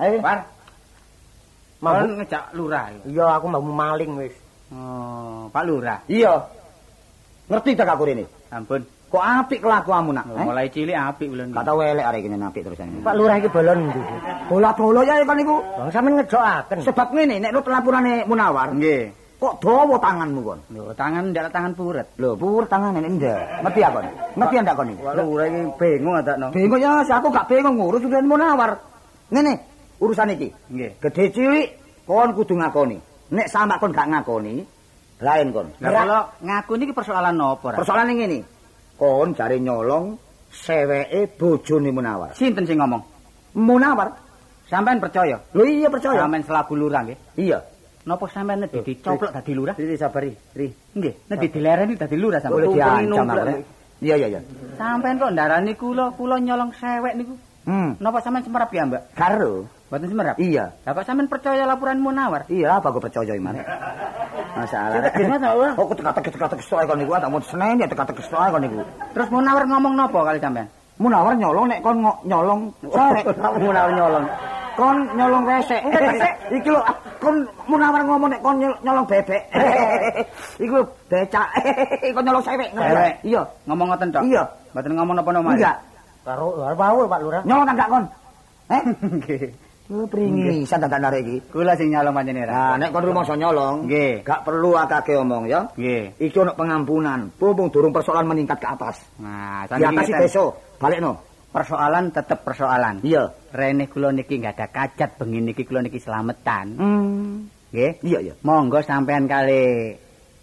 Ayo. 0.00 0.16
War, 0.24 0.38
Mau 1.80 1.96
kon 1.96 2.12
ngejak 2.20 2.44
lurah. 2.52 2.92
Iya, 3.08 3.24
aku 3.40 3.46
mau 3.48 3.64
maling 3.64 4.12
wis. 4.20 4.34
Oh, 4.68 5.48
Pak 5.48 5.64
Lurah. 5.64 5.98
Iya. 6.06 6.44
Ngerti 7.48 7.72
tak 7.72 7.88
aku 7.88 8.04
rene. 8.04 8.28
Ampun. 8.52 8.84
Kok 9.10 9.18
apik 9.24 9.58
kelakuanmu 9.64 10.12
nak? 10.14 10.28
Oh, 10.30 10.38
Eh? 10.38 10.44
mulai 10.46 10.68
cilik 10.70 10.94
apik 10.94 11.32
ulun. 11.32 11.50
Gak 11.50 11.66
tau 11.66 11.80
elek 11.82 12.04
arek 12.06 12.20
kene 12.22 12.36
apik 12.38 12.62
terusan. 12.62 13.02
Pak 13.02 13.14
Lurah 13.16 13.36
iki 13.40 13.48
bolon 13.50 13.90
ndi? 13.90 14.00
Bola-bola 14.46 15.00
ya 15.02 15.24
kon 15.26 15.34
niku. 15.40 15.56
Wong 15.80 15.88
sampean 15.90 16.14
ngejokaken. 16.20 16.78
Sebab 16.86 17.08
ngene 17.10 17.36
nek 17.42 17.50
lu 17.50 17.60
pelapurane 17.64 18.22
Munawar, 18.28 18.70
Nggih. 18.70 19.10
Kok 19.40 19.54
dawa 19.64 19.96
tanganmu 19.96 20.40
kon? 20.44 20.60
Lho, 20.68 20.92
tangan 20.92 21.32
ndak 21.32 21.48
tangan 21.48 21.72
puret. 21.72 22.06
Lho, 22.20 22.36
pur 22.36 22.68
tangan 22.68 22.92
nek 23.00 23.08
ndak. 23.08 23.64
Ngerti 23.64 23.80
kon? 23.88 24.06
Ngerti 24.36 24.54
ndak 24.60 24.76
kon 24.76 24.88
iki? 24.92 25.02
Pak 25.02 25.14
Lurah 25.16 25.46
iki 25.48 25.60
bingung 25.80 26.14
adakno. 26.20 26.46
Bingung 26.52 26.80
ya, 26.80 27.00
si 27.08 27.12
aku 27.16 27.32
gak 27.32 27.48
bingung 27.48 27.80
ngurus 27.80 28.04
urusan 28.04 28.28
Munawar. 28.28 28.76
Ngene, 29.32 29.52
urusan 29.96 30.36
iki. 30.36 30.52
Nggih. 30.68 30.90
Gede 31.00 31.24
cilik 31.32 31.68
kon 32.04 32.36
kudu 32.36 32.54
ngakoni. 32.60 33.00
Nek 33.32 33.48
sama 33.48 33.80
kon 33.80 33.96
gak 33.96 34.12
ngakoni, 34.12 34.60
lain 35.24 35.48
kon. 35.56 35.66
Lah 35.80 35.90
kula 36.04 36.20
ngaku 36.44 36.72
niki 36.76 36.92
persoalan 36.92 37.40
Ra? 37.40 37.78
Persoalan 37.80 38.12
ngene. 38.12 38.38
Kon 39.00 39.32
jare 39.32 39.56
nyolong 39.56 40.20
seweke 40.52 41.32
bojone 41.40 41.88
Munawar. 41.88 42.36
Sinten 42.36 42.68
sing 42.68 42.76
ngomong? 42.76 43.00
Munawar? 43.56 44.12
Sampean 44.68 45.00
percaya? 45.00 45.40
Lho 45.56 45.64
iya 45.64 45.88
percaya. 45.88 46.28
Sampean 46.28 46.44
selaku 46.44 46.76
lurah 46.76 47.08
nggih. 47.08 47.18
Iya. 47.40 47.58
Napa 48.00 48.24
sampean 48.32 48.64
nedhi 48.64 48.80
dicoplok 48.80 49.28
dadi 49.28 49.52
lurah? 49.52 49.76
Riri 49.76 49.96
sabari, 50.00 50.32
Ri. 50.56 50.68
Nggih, 50.96 51.28
nedhi 51.28 51.46
dilereni 51.52 51.94
dadi 52.00 52.16
lurah 52.16 52.40
sampean. 52.40 52.56
Boleh 52.56 52.68
tumpengi 52.72 53.06
diancam. 53.12 53.60
Iya 54.00 54.14
iya 54.16 54.26
iya. 54.32 54.40
Sampean 54.80 55.20
kok 55.20 55.32
ndarani 55.36 55.72
kula, 55.76 56.16
kula 56.16 56.40
nyolong 56.40 56.72
sewek 56.72 57.12
niku. 57.20 57.36
Hmm. 57.68 58.00
Napa 58.00 58.24
sampean 58.24 58.40
semerap 58.40 58.72
ya, 58.72 58.88
Mbak? 58.88 59.02
Karo. 59.12 59.68
Mboten 59.92 60.08
semerap? 60.08 60.34
Iya. 60.40 60.72
Lah 60.88 60.92
kok 60.96 61.04
sampean 61.04 61.28
percaya 61.28 61.68
laporan 61.68 62.00
Munawar? 62.00 62.48
Iya, 62.48 62.80
apa 62.80 62.88
gue 62.88 63.02
percaya 63.04 63.36
iman? 63.36 63.60
Masalah. 64.56 64.96
Kita 64.96 65.10
gimana, 65.20 65.46
Allah? 65.52 65.70
Oh, 65.76 65.92
teka-teka 65.92 66.32
teka-teka 66.32 66.64
soal 66.64 66.88
kon 66.88 66.96
niku, 66.96 67.12
tak 67.20 67.28
mau 67.28 67.44
senen 67.44 67.84
ya 67.84 67.86
teka-teka 67.86 68.24
soal 68.24 68.48
kon 68.48 68.64
niku. 68.64 68.80
Terus 69.12 69.28
Munawar 69.28 69.68
ngomong 69.68 69.92
napa 69.92 70.18
kali 70.24 70.40
sampean? 70.40 70.72
Munawar 71.00 71.32
nyolong 71.32 71.66
nek 71.72 71.80
kon 71.80 71.96
nyolong 72.28 72.60
sore. 72.92 73.20
Munawar 73.64 73.92
nyolong. 73.96 74.26
Kon 74.76 74.96
nyolong 75.16 75.44
resek. 75.48 75.80
Iki 76.60 76.68
lho, 76.68 76.80
kon 77.24 77.36
munawar 77.64 78.04
ngomong 78.04 78.28
nek 78.28 78.40
kon 78.44 78.60
nyol- 78.60 78.80
nyolong 78.84 79.06
bebek. 79.08 79.42
Iku 80.64 80.84
becak. 81.08 81.48
kon 82.12 82.24
nyolong 82.24 82.44
sewek. 82.44 82.68
Iya. 83.24 83.42
Ngomong 83.64 83.86
ngoten 83.96 84.12
tok? 84.12 84.22
Iya. 84.28 84.44
Mboten 84.76 84.92
ngomong 85.00 85.14
napa-napa. 85.16 85.50
Enggak. 85.56 85.76
Karo 86.20 86.46
mau 86.76 87.00
Pak 87.08 87.20
Lurah. 87.24 87.42
Nyolong 87.48 87.66
tak 87.66 87.76
gak 87.80 87.88
kon? 87.88 88.04
Eh? 88.70 88.82
Nggih. 89.00 89.44
Lu 89.90 90.06
pringisan 90.06 90.78
tak 90.78 91.02
arek 91.02 91.26
iki. 91.26 91.36
Kula 91.50 91.74
sing 91.74 91.90
nyolong 91.90 92.14
panjenengan. 92.14 92.46
Nah, 92.54 92.74
nek 92.78 92.94
kon 92.94 93.02
rumangsa 93.02 93.34
nyolong, 93.34 93.90
Nggih. 93.90 94.22
gak 94.22 94.46
perlu 94.46 94.78
akake 94.78 95.18
omong 95.18 95.50
ya. 95.50 95.66
Nggih. 95.74 96.14
Iki 96.30 96.36
ono 96.46 96.54
pengampunan, 96.54 97.26
mumpung 97.34 97.74
durung 97.74 97.90
persoalan 97.90 98.30
meningkat 98.30 98.62
ke 98.62 98.68
atas. 98.70 99.02
Nah, 99.18 99.66
Di 99.66 99.82
atas 99.82 100.06
iki 100.06 100.14
besok, 100.14 100.54
balikno. 100.80 101.28
persoalan 101.50 102.14
tetep 102.14 102.46
persoalan. 102.46 103.02
Iya. 103.02 103.26
Rene 103.50 103.90
kula 103.90 104.14
niki 104.14 104.38
nggak 104.38 104.54
ada 104.54 104.66
kajat 104.70 105.18
bengi 105.18 105.42
niki 105.42 105.66
kula 105.66 105.82
niki 105.82 105.98
selametan. 105.98 106.66
Hmm. 106.78 107.50
Nggih. 107.74 107.92
Iya, 108.06 108.18
iya. 108.22 108.34
Monggo 108.46 108.78
sampean 108.82 109.26
kali 109.26 109.94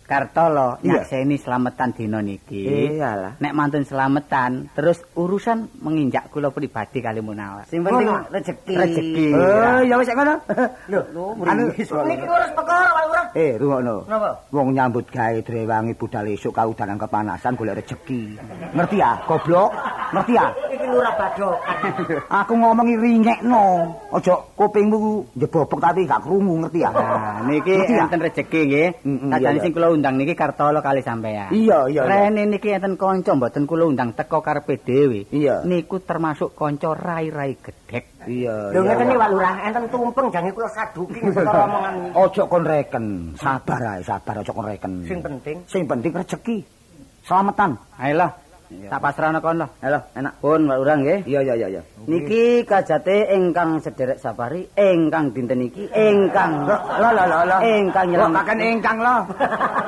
Kartolo 0.08 0.80
Iya. 0.80 1.04
nyakseni 1.04 1.36
slametan 1.36 1.92
dina 1.92 2.24
niki. 2.24 2.64
Iyalah. 2.96 3.36
Nek 3.44 3.52
mantun 3.52 3.84
slametan, 3.84 4.72
terus 4.72 5.04
urusan 5.14 5.68
menginjak 5.84 6.32
kula 6.32 6.48
pribadi 6.48 7.04
kali 7.04 7.20
Munawar. 7.20 7.68
Sing 7.68 7.84
penting 7.84 8.08
Oh, 8.08 8.24
rezeki. 8.32 8.74
rezeki. 8.74 9.28
Eh, 9.36 9.80
ya 9.84 9.96
wis 10.00 10.08
ngono. 10.08 10.40
Lho, 10.92 11.02
Anu, 11.44 11.64
Niki 11.76 11.84
urus 12.24 12.52
perkara 12.56 12.88
Pak 12.88 13.04
Lurah. 13.04 13.26
eh, 13.36 13.52
rungokno. 13.60 13.96
Napa? 14.08 14.30
Wong 14.50 14.72
nyambut 14.72 15.12
gawe 15.12 15.38
drewangi 15.44 15.92
budal 15.94 16.32
esuk 16.32 16.56
kaudanan 16.56 16.96
kepanasan 16.96 17.60
golek 17.60 17.84
rezeki. 17.84 18.40
Ngerti 18.72 18.96
ya, 18.98 19.20
goblok? 19.28 19.76
Ngerti 20.16 20.34
ya? 20.40 20.48
Iki 20.74 20.86
lurah 20.88 21.14
badok. 21.20 21.58
Aku 22.40 22.54
ngomongi 22.56 22.96
ringekno. 22.96 23.92
Aja 24.16 24.40
kupingmu 24.56 24.96
ku 24.96 25.12
njebobok 25.36 25.84
tapi 25.84 26.08
gak 26.08 26.24
krungu, 26.24 26.64
ngerti 26.64 26.80
ya? 26.80 26.96
Nah, 26.96 27.44
niki 27.44 27.76
enten 27.76 28.24
rezeki 28.24 28.60
nggih. 28.64 28.88
Kadane 29.36 29.60
sing 29.60 29.76
kula 29.76 29.92
undang 29.98 30.16
niki 30.22 30.38
Kartolo 30.38 30.80
kali 30.80 31.02
sampean. 31.02 31.50
Iya, 31.50 31.90
iya. 31.90 32.02
Rene 32.06 32.46
niki 32.46 32.70
enten 32.72 32.96
kanca 32.96 33.34
mboten 33.34 33.66
kula 33.66 33.90
undang 33.90 34.14
teko 34.14 34.40
karepe 34.46 34.78
dhewe. 34.80 35.26
Iya. 35.34 35.66
Niku 35.66 36.00
termasuk 36.06 36.54
kanca 36.54 36.94
rai-rai 36.94 37.58
gedhek. 37.58 38.30
Iya. 38.30 38.78
Lho 38.78 38.86
iya. 38.86 38.94
ngeten 38.94 39.10
iki 39.10 39.18
Pak 39.18 39.30
Lurah, 39.34 39.56
enten 39.66 39.84
tumpeng 39.90 40.28
jange 40.30 40.50
kula 40.54 40.70
saduki 40.70 41.20
sekara 41.20 41.66
omongan. 41.66 41.96
Ojo 42.14 42.44
kon 42.46 42.64
reken, 42.64 43.06
sabar 43.36 43.82
ae, 43.98 44.02
sabar 44.06 44.36
aja 44.40 44.52
kon 44.54 44.66
reken. 44.70 44.92
Sing 45.10 45.20
penting 45.20 45.58
Sing 45.66 45.84
penting 45.90 46.12
rezeki. 46.14 46.58
Selamatan. 47.28 47.76
Ayo 48.00 48.24
lah. 48.24 48.32
Tak 48.68 49.00
pasrahno 49.00 49.40
kon 49.40 49.58
lah. 49.58 49.70
Halo, 49.80 50.00
enak 50.12 50.34
pun 50.38 50.68
Pak 50.68 50.76
Lurah 50.76 50.96
nggih. 50.98 51.20
Iya, 51.24 51.40
iya, 51.42 51.68
iya. 51.70 51.82
Niki 52.04 52.62
kajate 52.62 53.32
ingkang 53.32 53.80
sederek 53.80 54.20
sapari, 54.20 54.68
ingkang 54.76 55.32
dinten 55.32 55.64
iki, 55.64 55.88
ingkang 55.90 56.68
Lah 56.68 56.84
lah 57.00 57.24
lah 57.24 57.48
lah. 57.48 57.60
ingkang 57.64 58.06
Kok 58.06 58.12
nyelam. 58.12 58.32
kaken 58.34 58.60
ingkang 58.60 58.98
lah. 59.00 59.24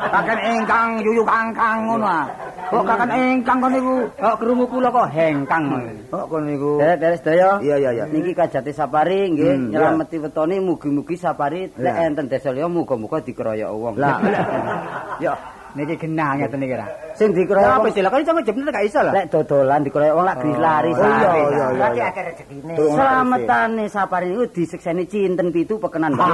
Kaken 0.09 0.39
ingkang 0.41 0.87
yuyu 1.03 1.23
kangkang 1.23 1.77
ngono 1.85 2.07
ah. 2.07 2.23
Kok 2.69 2.83
kaken 2.83 3.11
ingkang 3.11 3.57
kon 3.57 3.71
niku. 3.73 3.95
Kok 4.15 4.35
krungu 4.39 4.65
kula 4.65 4.87
kok 4.89 5.07
hengkang. 5.11 5.63
Kok 6.07 6.25
kon 6.25 6.43
niku. 6.47 6.71
Derek-derek 6.79 7.19
sedaya. 7.19 7.49
Iya, 7.59 7.75
iya, 7.77 7.89
iya. 7.93 8.03
Niki 8.07 8.31
kajate 8.31 8.71
sapari 8.71 9.27
nggih 9.27 9.47
Hmm, 9.49 9.69
nyelameti 9.69 10.17
wetone 10.17 10.55
mugi-mugi 10.57 11.19
sapari 11.19 11.67
nek 11.69 11.83
Lah. 11.83 12.07
enten 12.07 12.25
desa 12.25 12.49
liya 12.49 12.71
muga-muga 12.71 13.19
dikeroyok 13.19 13.69
wong. 13.69 13.95
Lah. 13.99 14.23
Yo, 15.23 15.35
niki 15.73 15.95
genah 15.97 16.31
ngeten 16.35 16.61
iki 16.61 16.75
ra. 16.75 16.87
sing 17.13 17.29
Ya 17.29 17.43
dikeroyok 17.43 17.73
apa 17.75 17.87
sih 17.91 18.01
lah 18.01 18.09
kok 18.09 18.21
iso 18.21 18.31
ngejebne 18.31 18.69
gak 18.69 18.85
iso 18.85 18.99
lah. 19.03 19.13
lek 19.13 19.25
dodolan 19.29 19.81
dikeroyok 19.83 20.15
wong 20.15 20.25
lak 20.25 20.37
dilari 20.39 20.89
Oh, 20.89 20.97
iya, 20.97 21.05
sare. 21.05 21.19
iya, 21.19 21.45
iya. 21.49 21.65
berarti 21.75 21.99
akeh 22.01 22.23
rezekine. 22.25 22.73
Slametane 22.75 23.85
sapari 23.85 24.27
niku 24.29 24.45
disekseni 24.49 25.03
cinten 25.05 25.47
pitu 25.49 25.77
pekenan 25.77 26.13
ta. 26.13 26.25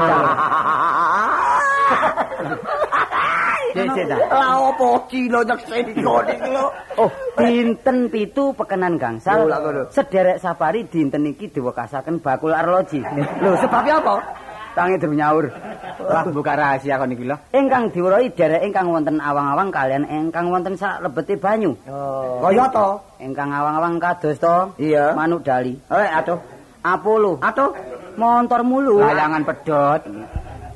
Lah 3.76 4.72
opo 4.72 5.04
cilo 5.12 5.44
nyekseni 5.44 5.92
kon 6.00 6.24
iki 6.32 6.48
lho. 6.48 6.68
Oh, 6.96 7.12
dinten 7.36 8.08
pitu 8.08 8.56
pekenan 8.56 8.96
gangsal. 8.96 9.44
Oh, 9.44 9.52
lah. 9.52 9.60
Sederek 9.92 10.40
sapari 10.40 10.88
dinten 10.88 11.28
iki 11.28 11.52
diwakasaken 11.52 12.24
bakul 12.24 12.56
arloji. 12.56 13.04
Lho 13.44 13.52
sebabnya 13.60 14.00
apa? 14.00 14.16
Tangi 14.76 15.00
dem 15.00 15.16
nyaur. 15.16 15.48
Wah, 16.06 16.28
buka 16.28 16.54
rahasia 16.60 17.00
kon 17.00 17.16
iki 17.16 17.24
lho. 17.24 17.40
Ingkang 17.56 17.96
diwerohi 17.96 18.28
derek 18.36 18.68
ingkang 18.68 18.92
wonten 18.92 19.24
awang-awang 19.24 19.72
kalian 19.72 20.04
ingkang 20.06 20.52
wonten 20.52 20.76
sak 20.76 21.00
lebete 21.00 21.40
banyu. 21.40 21.72
Oh. 21.88 22.44
Kaya 22.44 22.68
to. 22.70 23.00
Ingkang 23.24 23.56
awang-awang 23.56 23.96
kados 24.04 24.36
to. 24.36 24.76
Iya. 24.76 25.16
Manuk 25.16 25.48
dali. 25.48 25.80
Eh, 25.88 26.10
aduh. 26.12 26.38
Apolo. 26.84 27.40
Aduh. 27.40 27.72
Montor 28.20 28.62
mulu. 28.68 29.00
Layangan 29.00 29.48
pedot. 29.48 30.02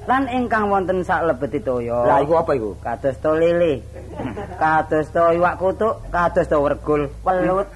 Lan 0.07 0.25
ingkang 0.31 0.71
wonten 0.71 1.03
sak 1.05 1.27
lebete 1.27 1.59
toya. 1.61 2.01
Lah 2.07 2.23
iku 2.23 2.39
apa 2.39 2.55
iku? 2.55 2.73
Kados 2.81 3.19
to 3.21 3.35
lele. 3.35 3.83
Kados 4.57 5.11
to 5.13 5.23
iwak 5.37 5.61
kutuk, 5.61 6.01
kados 6.09 6.47
to 6.49 6.57
wergul, 6.57 7.07
welut. 7.21 7.67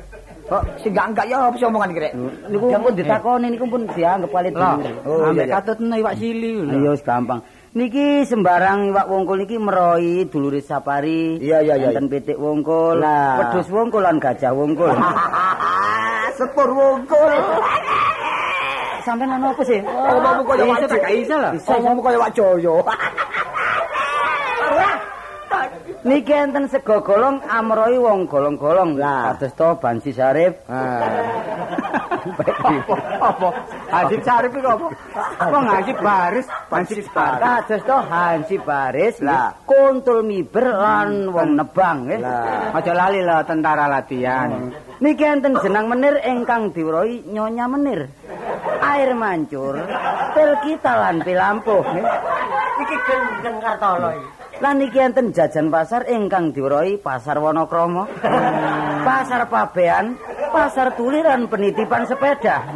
Kok 0.43 0.63
sing 0.83 0.91
gak 0.91 1.07
enggak 1.15 1.25
ya 1.31 1.37
apa 1.39 1.55
sih 1.55 1.65
omongan 1.65 1.89
iki 1.95 2.01
rek? 2.03 2.13
Niku 2.51 2.65
pun 2.67 2.93
ditakoni 2.93 3.47
niku 3.47 3.65
pun 3.71 3.81
dianggap 3.87 4.31
Lah, 4.33 4.75
bener. 4.75 4.93
Oh, 5.07 5.31
ambek 5.31 5.47
iya, 5.47 5.49
iya. 5.49 5.55
katutno 5.55 5.95
iwak 5.95 6.15
sili 6.19 6.51
lho. 6.59 6.71
Ayo 6.75 6.89
wis 6.91 7.03
gampang. 7.03 7.39
Niki 7.73 8.27
sembarang 8.27 8.91
iwak 8.91 9.07
wungkul 9.07 9.39
niki 9.39 9.55
meroi 9.55 10.27
dulure 10.27 10.59
sapari. 10.59 11.39
Iya, 11.39 11.63
iya, 11.63 11.73
iya. 11.79 11.87
Enten 11.95 12.11
pitik 12.11 12.35
wungkul, 12.35 12.99
Lah. 12.99 13.39
wedhus 13.39 13.71
wungkul 13.71 14.03
lan 14.03 14.19
gajah 14.19 14.51
wungkul. 14.51 14.91
Sepur 16.37 16.69
wungkul. 16.69 17.31
Sampeyan 19.03 19.35
ana 19.35 19.51
apa 19.51 19.63
sih? 19.63 19.79
Omongmu 19.83 20.43
kaya 20.47 20.63
Iso 20.63 20.71
wajib. 20.71 20.87
tak 20.91 20.99
gak 21.03 21.13
iso 21.17 21.35
lah. 21.35 21.51
Omongmu 21.59 22.01
kaya 22.03 22.17
wak 22.19 22.31
joyo. 22.31 22.75
Niki 26.03 26.35
enten 26.35 26.67
sego 26.67 26.99
golong 26.99 27.39
amroi 27.47 27.95
wong 27.95 28.27
golong-golong. 28.27 28.99
Lah. 28.99 29.39
Kados 29.39 29.55
to 29.55 29.79
Bansi 29.79 30.11
Sarif. 30.11 30.51
Apa? 33.23 33.47
Hansip 33.87 34.19
Sarif 34.27 34.51
iku 34.51 34.67
apa? 34.67 34.87
Wong 35.47 35.63
Hansip 35.63 35.97
Baris, 36.03 36.43
Hansip 36.67 37.07
Baris. 37.15 37.39
Kados 37.39 37.81
to 37.87 37.97
Hansi 38.03 38.57
Baris. 38.59 39.15
Lah. 39.23 39.55
Kuntul 39.63 40.27
miber 40.27 40.75
lan 40.75 41.31
wong 41.31 41.55
nebang 41.55 42.11
nggih. 42.11 42.19
Lah. 42.19 42.75
Aja 42.75 42.91
lali 42.91 43.23
lho 43.23 43.39
tentara 43.47 43.87
latihan. 43.87 44.75
Niki 44.99 45.23
enten 45.23 45.55
jenang 45.63 45.87
menir 45.87 46.19
ingkang 46.19 46.75
diwerohi 46.75 47.31
Nyonya 47.31 47.71
Menir. 47.71 48.11
Air 48.83 49.15
mancur, 49.15 49.79
pil 50.35 50.51
kita 50.67 50.91
lan 50.99 51.23
pilampuh. 51.23 51.79
nggih. 51.79 52.07
Iki 52.83 52.95
gendeng 53.07 53.57
Kartolo 53.63 54.11
iki. 54.11 54.42
Lan 54.63 54.79
niki 54.79 54.95
enten 54.95 55.35
jajan 55.35 55.67
pasar 55.67 56.07
ingkang 56.07 56.55
diwerohi 56.55 56.95
Pasar 56.95 57.35
Wonokromo. 57.35 58.07
pasar 59.03 59.43
Pabean, 59.51 60.15
Pasar 60.55 60.95
Tuliran 60.95 61.51
penitipan 61.51 62.07
sepeda. 62.07 62.71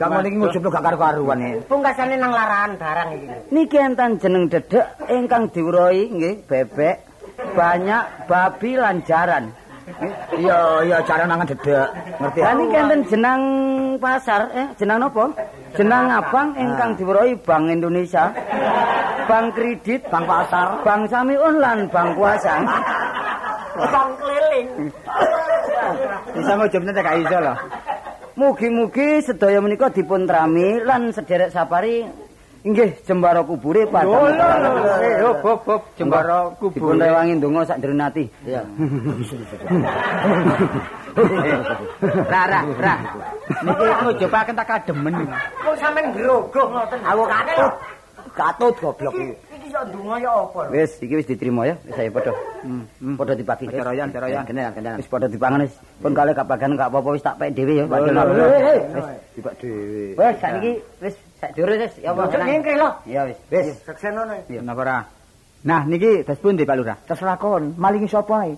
Kamu 0.00 0.24
niki 0.24 0.40
ngujubno 0.40 0.72
gak 0.72 0.80
karo-karuan 0.80 1.44
e. 1.44 1.50
Pungkasane 1.68 2.16
nang 2.16 2.32
larahan 2.32 2.80
barang 2.80 3.08
iki. 3.20 3.26
Niki 3.52 3.76
enten 3.76 4.16
jeneng 4.16 4.48
dedek 4.48 4.96
ingkang 5.12 5.52
diwerohi 5.52 6.08
nggih 6.08 6.34
bebek, 6.48 6.96
banyak 7.52 8.24
babi 8.24 8.80
lan 8.80 9.04
jaran. 9.04 9.52
Iya, 10.34 10.58
iya 10.88 10.98
cara 11.04 11.28
nangan 11.28 11.46
dedek. 11.52 11.88
Ngerti 12.20 12.38
ya? 12.40 12.44
Lah 12.44 12.54
niki 12.56 12.76
enten 12.76 13.00
jenang 13.12 13.42
pasar, 14.00 14.40
eh 14.56 14.66
jenang 14.80 14.98
napa? 15.04 15.28
Jenang 15.76 16.06
abang 16.08 16.56
ingkang 16.56 16.96
diwerohi 16.96 17.36
Bank 17.44 17.68
Indonesia. 17.68 18.32
Bank 19.28 19.56
kredit, 19.56 20.04
Bang 20.08 20.24
pasar. 20.24 20.80
Bank 20.84 21.08
Samiun 21.08 21.60
lan 21.60 21.88
Bank 21.92 22.16
Kuasa. 22.16 22.64
Bang 23.74 24.10
keliling. 24.20 24.68
Bisa 26.32 26.52
ngujubne 26.56 26.90
tak 26.92 27.04
gak 27.04 27.18
iso 27.20 27.38
lho. 27.40 27.54
Mugi-mugi 28.34 29.22
sedaya 29.22 29.62
menika 29.62 29.92
dipun 29.94 30.26
trami 30.26 30.82
lan 30.82 31.14
sederek 31.14 31.54
sapari 31.54 32.02
inggih 32.64 32.90
jembara 33.04 33.44
kubure 33.44 33.84
Lho 33.84 34.00
lho 34.24 34.50
lho. 34.64 34.94
Eh, 35.04 35.20
hop 35.20 35.38
hop 35.44 35.60
hop 35.68 35.82
jembara 36.00 36.48
Dipun 36.56 36.72
kubur. 36.72 36.96
rewangi 36.96 37.36
ndonga 37.36 37.60
sak 37.68 37.78
drenati. 37.84 38.24
Iya. 38.48 38.64
Ra 42.32 42.42
ra 42.48 42.60
ra. 42.80 42.94
Niki 43.62 43.84
ngujubaken 44.02 44.54
tak 44.56 44.66
kademen. 44.66 45.14
Kok 45.60 45.74
sampean 45.78 46.06
grogoh 46.16 46.66
ngoten. 46.72 46.98
Aku 47.04 47.22
katut. 47.28 47.72
Katut 48.34 48.74
goblok 48.82 49.14
iki. 49.14 49.30
Iki 49.54 49.66
iso 49.70 49.80
ndonga 49.92 50.16
ya 50.18 50.32
apa 50.32 50.58
lho? 50.66 50.70
Wis 50.74 50.92
iki 50.98 51.14
wis 51.14 51.28
diterima 51.28 51.62
ya, 51.70 51.74
wis 51.86 51.94
saya 51.94 52.10
padha. 52.10 52.32
Hmm, 52.64 53.14
padha 53.14 53.36
dibagi. 53.38 53.68
Ceroyan, 53.70 54.08
ceroyan. 54.10 54.42
Kene 54.48 54.72
kene. 54.74 54.90
Wis 54.98 55.06
padha 55.06 55.28
dipangan 55.30 55.62
wis. 55.62 55.74
Pun 56.02 56.16
kale 56.16 56.34
gak 56.34 56.48
bagian 56.48 56.74
gak 56.74 56.88
apa-apa 56.90 57.14
wis 57.14 57.22
tak 57.22 57.36
pek 57.38 57.54
dhewe 57.54 57.78
ya. 57.78 57.84
Pak 57.86 57.98
Lho, 58.02 58.10
lho, 58.10 58.22
lho, 58.24 58.34
lho. 58.34 58.46
Wis. 58.96 59.06
Dibak 59.38 59.54
dhewe. 59.62 60.18
Wis 60.18 60.34
saiki 60.42 60.72
wis 60.98 61.14
sak 61.44 61.50
jure 61.56 61.76
wis 61.76 61.92
ya 62.00 62.16
apa. 62.16 62.32
Ojo 62.32 62.38
nyengkre 62.40 62.74
lho. 62.80 62.90
Ya 63.04 63.28
wis. 63.28 63.36
Wis, 63.52 63.76
Seksenono. 63.84 64.34
Napa 64.64 64.82
ra? 64.84 64.98
Nah, 65.64 65.84
niki 65.84 66.24
das 66.24 66.38
pundi 66.40 66.64
Pak 66.64 66.76
Lurah? 66.80 66.96
terserah 67.04 67.36
kon. 67.36 67.76
Malingi 67.76 68.08
sapa 68.08 68.48
ae? 68.48 68.56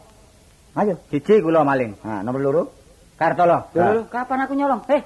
Ayo. 0.78 0.94
Siji 1.10 1.42
kula 1.42 1.66
maling. 1.66 1.98
Nah, 2.06 2.22
nomor 2.22 2.40
loro. 2.42 2.62
Kartolo. 3.18 3.66
Lho, 3.74 4.06
kapan 4.12 4.46
aku 4.46 4.54
nyolong? 4.54 4.82
Eh, 4.92 5.02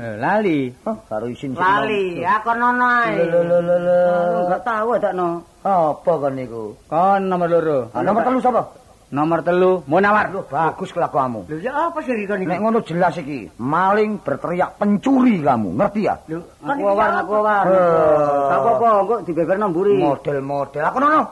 Eh, 0.00 0.16
lali. 0.16 0.72
Oh, 0.88 0.96
karo 1.12 1.28
isin 1.28 1.52
sing 1.52 1.60
Lali, 1.60 2.24
aku 2.24 2.56
nono 2.56 2.88
ae. 2.88 3.20
Lho 3.20 3.44
lho 3.44 3.58
lho 3.60 3.76
lho. 3.84 4.00
enggak 4.48 4.62
tahu 4.64 4.88
adakno. 4.96 5.44
Apa 5.60 6.12
kon 6.16 6.32
niku? 6.40 6.72
Kon 6.88 7.28
nomor 7.28 7.48
loro. 7.52 7.78
Ah, 7.92 8.00
nomor 8.00 8.24
telu 8.24 8.40
sapa? 8.40 8.64
Nomor 9.10 9.42
telu 9.42 9.82
Munawar. 9.90 10.30
Loh, 10.30 10.46
bagus 10.46 10.94
kelakuanmu. 10.94 11.50
Lho 11.50 11.58
ya 11.58 11.90
apa 11.90 11.98
sih 12.06 12.14
Riko 12.14 12.38
Nek 12.38 12.46
niki? 12.46 12.62
ngono 12.62 12.78
jelas 12.86 13.18
iki, 13.18 13.50
maling 13.58 14.22
berteriak 14.22 14.78
pencuri 14.78 15.42
kamu, 15.42 15.74
ngerti 15.74 16.06
ya? 16.06 16.14
Lho, 16.30 16.38
Aku 16.62 16.94
war, 16.94 17.10
aku 17.18 17.34
war. 17.42 17.66
Eh. 17.66 17.74
Gak 18.46 18.58
apa-apa, 18.62 18.88
kok 19.10 19.20
dibeberno 19.26 19.66
mburi. 19.74 19.98
Model-model. 19.98 20.82
Aku 20.86 20.98
nono. 21.02 21.22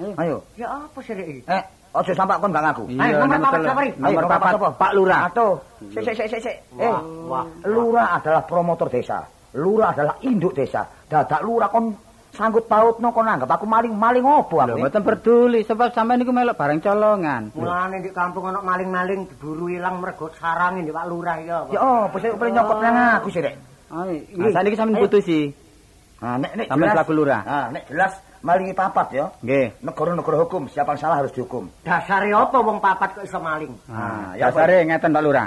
Ayo. 0.00 0.12
Ayo. 0.16 0.36
Ya 0.56 0.66
apa 0.72 0.98
sih 1.04 1.12
iki? 1.12 1.44
Eh, 1.44 1.62
aja 1.92 2.12
sampak 2.16 2.40
kon 2.40 2.48
bang 2.48 2.64
aku. 2.64 2.88
Ayo, 2.96 3.14
nomor 3.20 3.38
papat 3.44 3.60
Ri? 3.76 3.88
Nomor 4.00 4.24
papat 4.24 4.52
apa? 4.56 4.68
Pak 4.72 4.90
Lurah. 4.96 5.20
Atuh. 5.28 5.52
Sik 5.92 6.02
sik 6.08 6.14
sik 6.16 6.28
sik 6.32 6.40
sik. 6.48 6.56
Eh, 6.80 6.96
wah. 7.28 7.44
lurah 7.68 8.16
adalah 8.16 8.40
promotor 8.48 8.88
desa. 8.88 9.20
Lurah 9.52 9.92
adalah 9.92 10.16
induk 10.24 10.56
desa. 10.56 10.88
Dadak 11.12 11.44
lurah 11.44 11.68
kon 11.68 11.92
sanggut 12.38 12.64
pautno 12.64 13.10
kon 13.10 13.26
anggap 13.26 13.50
aku 13.50 13.66
maling-maling 13.66 14.22
opo 14.22 14.62
Lho, 14.62 14.72
aku? 14.72 14.78
mboten 14.78 15.02
peduli 15.02 15.60
sebab 15.60 15.90
sampean 15.90 16.22
niku 16.22 16.30
melok 16.30 16.54
bareng 16.54 16.78
colongan. 16.78 17.50
Mulane 17.50 17.98
di 17.98 18.08
kampung 18.08 18.46
ana 18.46 18.62
maling-maling 18.62 19.26
diburu 19.26 19.66
ilang 19.66 19.98
mergo 19.98 20.30
sarange 20.32 20.80
di 20.80 20.88
Pak 20.88 21.04
Lurah 21.04 21.36
ya. 21.42 21.66
Ya 21.68 21.80
opo 21.82 22.16
sik 22.16 22.32
boleh 22.32 22.54
nyokot 22.54 22.78
nang 22.78 22.94
aku 23.18 23.28
sik, 23.28 23.42
Rek. 23.42 23.54
Ayo, 23.88 24.14
Nah, 24.38 24.50
saniki 24.54 24.76
sampean 24.76 25.02
putusi. 25.02 25.50
Nah, 26.18 26.34
nek 26.36 26.50
nek 26.54 26.66
Sampeyan 26.66 26.86
jelas- 26.86 26.96
selaku 26.98 27.12
lurah. 27.12 27.40
Nah, 27.42 27.66
nek 27.70 27.82
jelas 27.86 28.12
malingi 28.40 28.70
papat 28.72 29.06
ya. 29.12 29.26
Nggih. 29.38 29.66
Negara-negara 29.80 30.36
hukum, 30.40 30.62
siapa 30.66 30.94
yang 30.94 31.00
salah 31.00 31.16
harus 31.18 31.30
dihukum. 31.30 31.66
Dasare 31.80 32.30
apa 32.30 32.58
wong 32.58 32.78
papat 32.78 33.08
kok 33.14 33.24
iso 33.24 33.38
maling? 33.38 33.70
Ah, 33.86 34.34
ya, 34.34 34.50
dasare 34.50 34.82
ngeten 34.84 35.10
Pak 35.10 35.22
Lurah. 35.22 35.46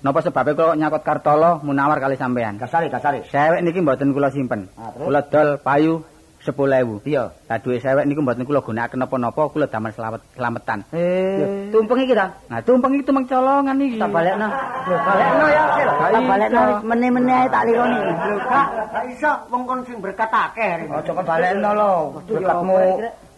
Napa 0.00 0.20
sebabnya 0.20 0.52
kok 0.52 0.76
nyakot 0.76 1.02
Kartolo 1.02 1.50
munawar 1.60 1.96
kali 1.96 2.14
sampean? 2.14 2.56
Kasari, 2.56 2.88
kasari. 2.88 3.24
Sewek 3.24 3.60
niki 3.60 3.80
mboten 3.80 4.12
kula 4.12 4.28
simpen. 4.28 4.68
Ah? 4.76 4.92
Kula 4.92 5.24
dol 5.24 5.56
payu 5.58 6.04
10.000. 6.44 7.00
Iya. 7.08 7.24
Lah 7.48 7.58
duwe 7.58 7.80
sewek 7.80 8.04
niku 8.04 8.20
mboten 8.20 8.44
kula 8.44 8.60
gunakaken 8.60 9.00
napa-napa, 9.00 9.48
kula 9.48 9.64
damel 9.64 9.92
selamat 9.96 10.20
selametan. 10.36 10.78
Eh, 10.92 11.72
tumpeng 11.72 12.04
iki 12.04 12.12
ta? 12.12 12.28
Nah, 12.52 12.60
tumpeng 12.60 12.92
iki 13.00 13.04
tumeng 13.08 13.24
colongan 13.24 13.80
iki. 13.80 13.96
Tak 13.96 14.12
balekno. 14.12 14.48
Lho, 14.84 14.96
balekno 15.00 15.44
ya, 15.48 15.62
Sil. 15.72 15.88
Tak 15.88 16.22
balekno 16.28 16.62
meneh-meneh 16.84 17.36
ae 17.40 17.48
tak 17.48 17.62
lironi. 17.64 17.98
Lho, 18.04 18.36
Kak, 18.44 18.66
gak 18.92 19.04
iso 19.08 19.32
wong 19.48 19.62
kon 19.64 19.80
sing 19.88 19.96
berkat 20.04 20.28
akeh. 20.28 20.84
Aja 20.84 21.10
kok 21.10 21.24
balekno 21.24 21.70
lho. 21.72 21.92
Berkatmu 22.28 22.76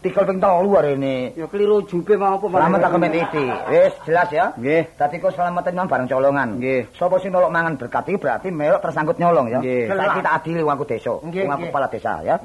tikel 0.07 0.23
ping 0.23 0.39
3 0.39 0.79
arene. 0.79 1.35
Ya 1.35 1.47
keliru 1.51 1.83
jube 1.83 2.15
mau 2.15 2.39
apa 2.39 2.47
Selamat 2.47 2.79
tak 2.79 2.91
kemet 2.95 3.11
titik. 3.11 3.55
Wis 3.67 3.95
jelas 4.07 4.29
ya. 4.31 4.47
Nggih. 4.55 4.83
Dadi 4.95 5.17
kok 5.19 5.35
selamat 5.35 5.67
nyolong 5.75 5.91
bareng 5.91 6.09
colongan. 6.11 6.49
Nggih. 6.63 6.81
Sapa 6.95 7.19
sing 7.19 7.35
nolok 7.35 7.51
mangan 7.51 7.75
berkat 7.75 8.07
iki 8.07 8.19
berarti 8.21 8.49
melok 8.55 8.83
tersangkut 8.87 9.19
nyolong 9.19 9.51
ya. 9.51 9.59
Nggih. 9.59 9.91
Saiki 9.91 10.21
tak 10.23 10.35
adili 10.43 10.63
wong 10.63 10.75
aku 10.79 10.87
desa, 10.87 11.15
Nggih, 11.27 11.43
wong 11.43 11.53
aku 11.53 11.59
nggih. 11.59 11.71
kepala 11.75 11.87
desa 11.91 12.13
ya. 12.23 12.37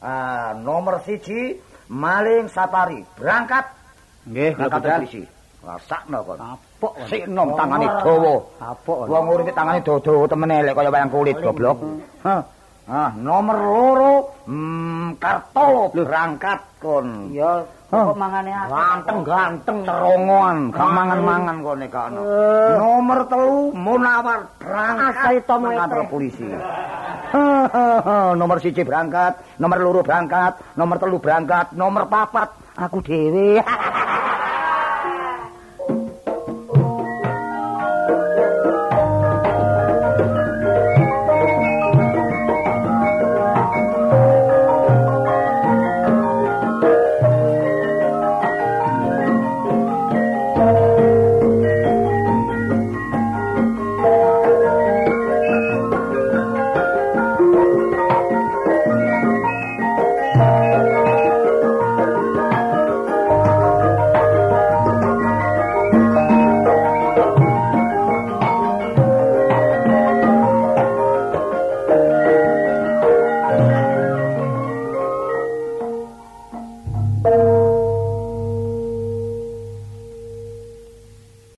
Ah, 0.00 0.52
nomor 0.52 1.00
siji 1.06 1.56
maling 1.88 2.52
safari 2.52 3.00
berangkat 3.16 3.64
Nggih, 4.26 4.58
berangkat 4.58 4.80
polisi. 4.82 5.22
Rasakno 5.66 6.18
kon. 6.22 6.38
Apok. 6.38 6.92
Sik 7.10 7.26
nom 7.26 7.50
tangane 7.58 7.86
dawa. 7.90 8.38
Apok. 8.62 9.10
Wong 9.10 9.24
uripe 9.34 9.50
tangane 9.50 9.82
dawa-dawa 9.82 10.26
temen 10.30 10.50
elek 10.62 10.74
kaya 10.78 10.90
wayang 10.94 11.10
kulit 11.10 11.36
goblok. 11.42 11.78
Hah. 12.22 12.42
Ah, 12.86 13.10
nomor 13.18 13.56
loro 13.58 14.14
hmm, 14.46 15.18
karto 15.18 15.90
berangkat 15.90 16.78
kon. 16.78 17.34
Ya 17.34 17.66
kok 17.90 18.14
mangane 18.14 18.54
akeh. 18.54 18.70
Ganteng-ganteng 18.70 19.78
nerongoan, 19.82 20.56
gak 20.70 20.90
mangan-mangan 20.94 21.56
kone 21.66 21.86
kono. 21.90 22.20
Nomor 22.78 23.18
telu 23.26 23.74
Munawar 23.74 24.46
berangkat 24.62 25.14
Asal 25.18 25.36
tomo 25.50 25.68
kantor 25.74 26.02
polisi. 26.06 26.46
nomor 28.38 28.62
siji 28.62 28.86
berangkat, 28.86 29.34
nomor 29.58 29.78
loro 29.82 30.00
berangkat, 30.06 30.54
nomor 30.78 30.96
telu 31.02 31.18
berangkat, 31.18 31.74
nomor 31.74 32.06
papat 32.06 32.54
aku 32.78 33.02
dhewe. 33.02 33.58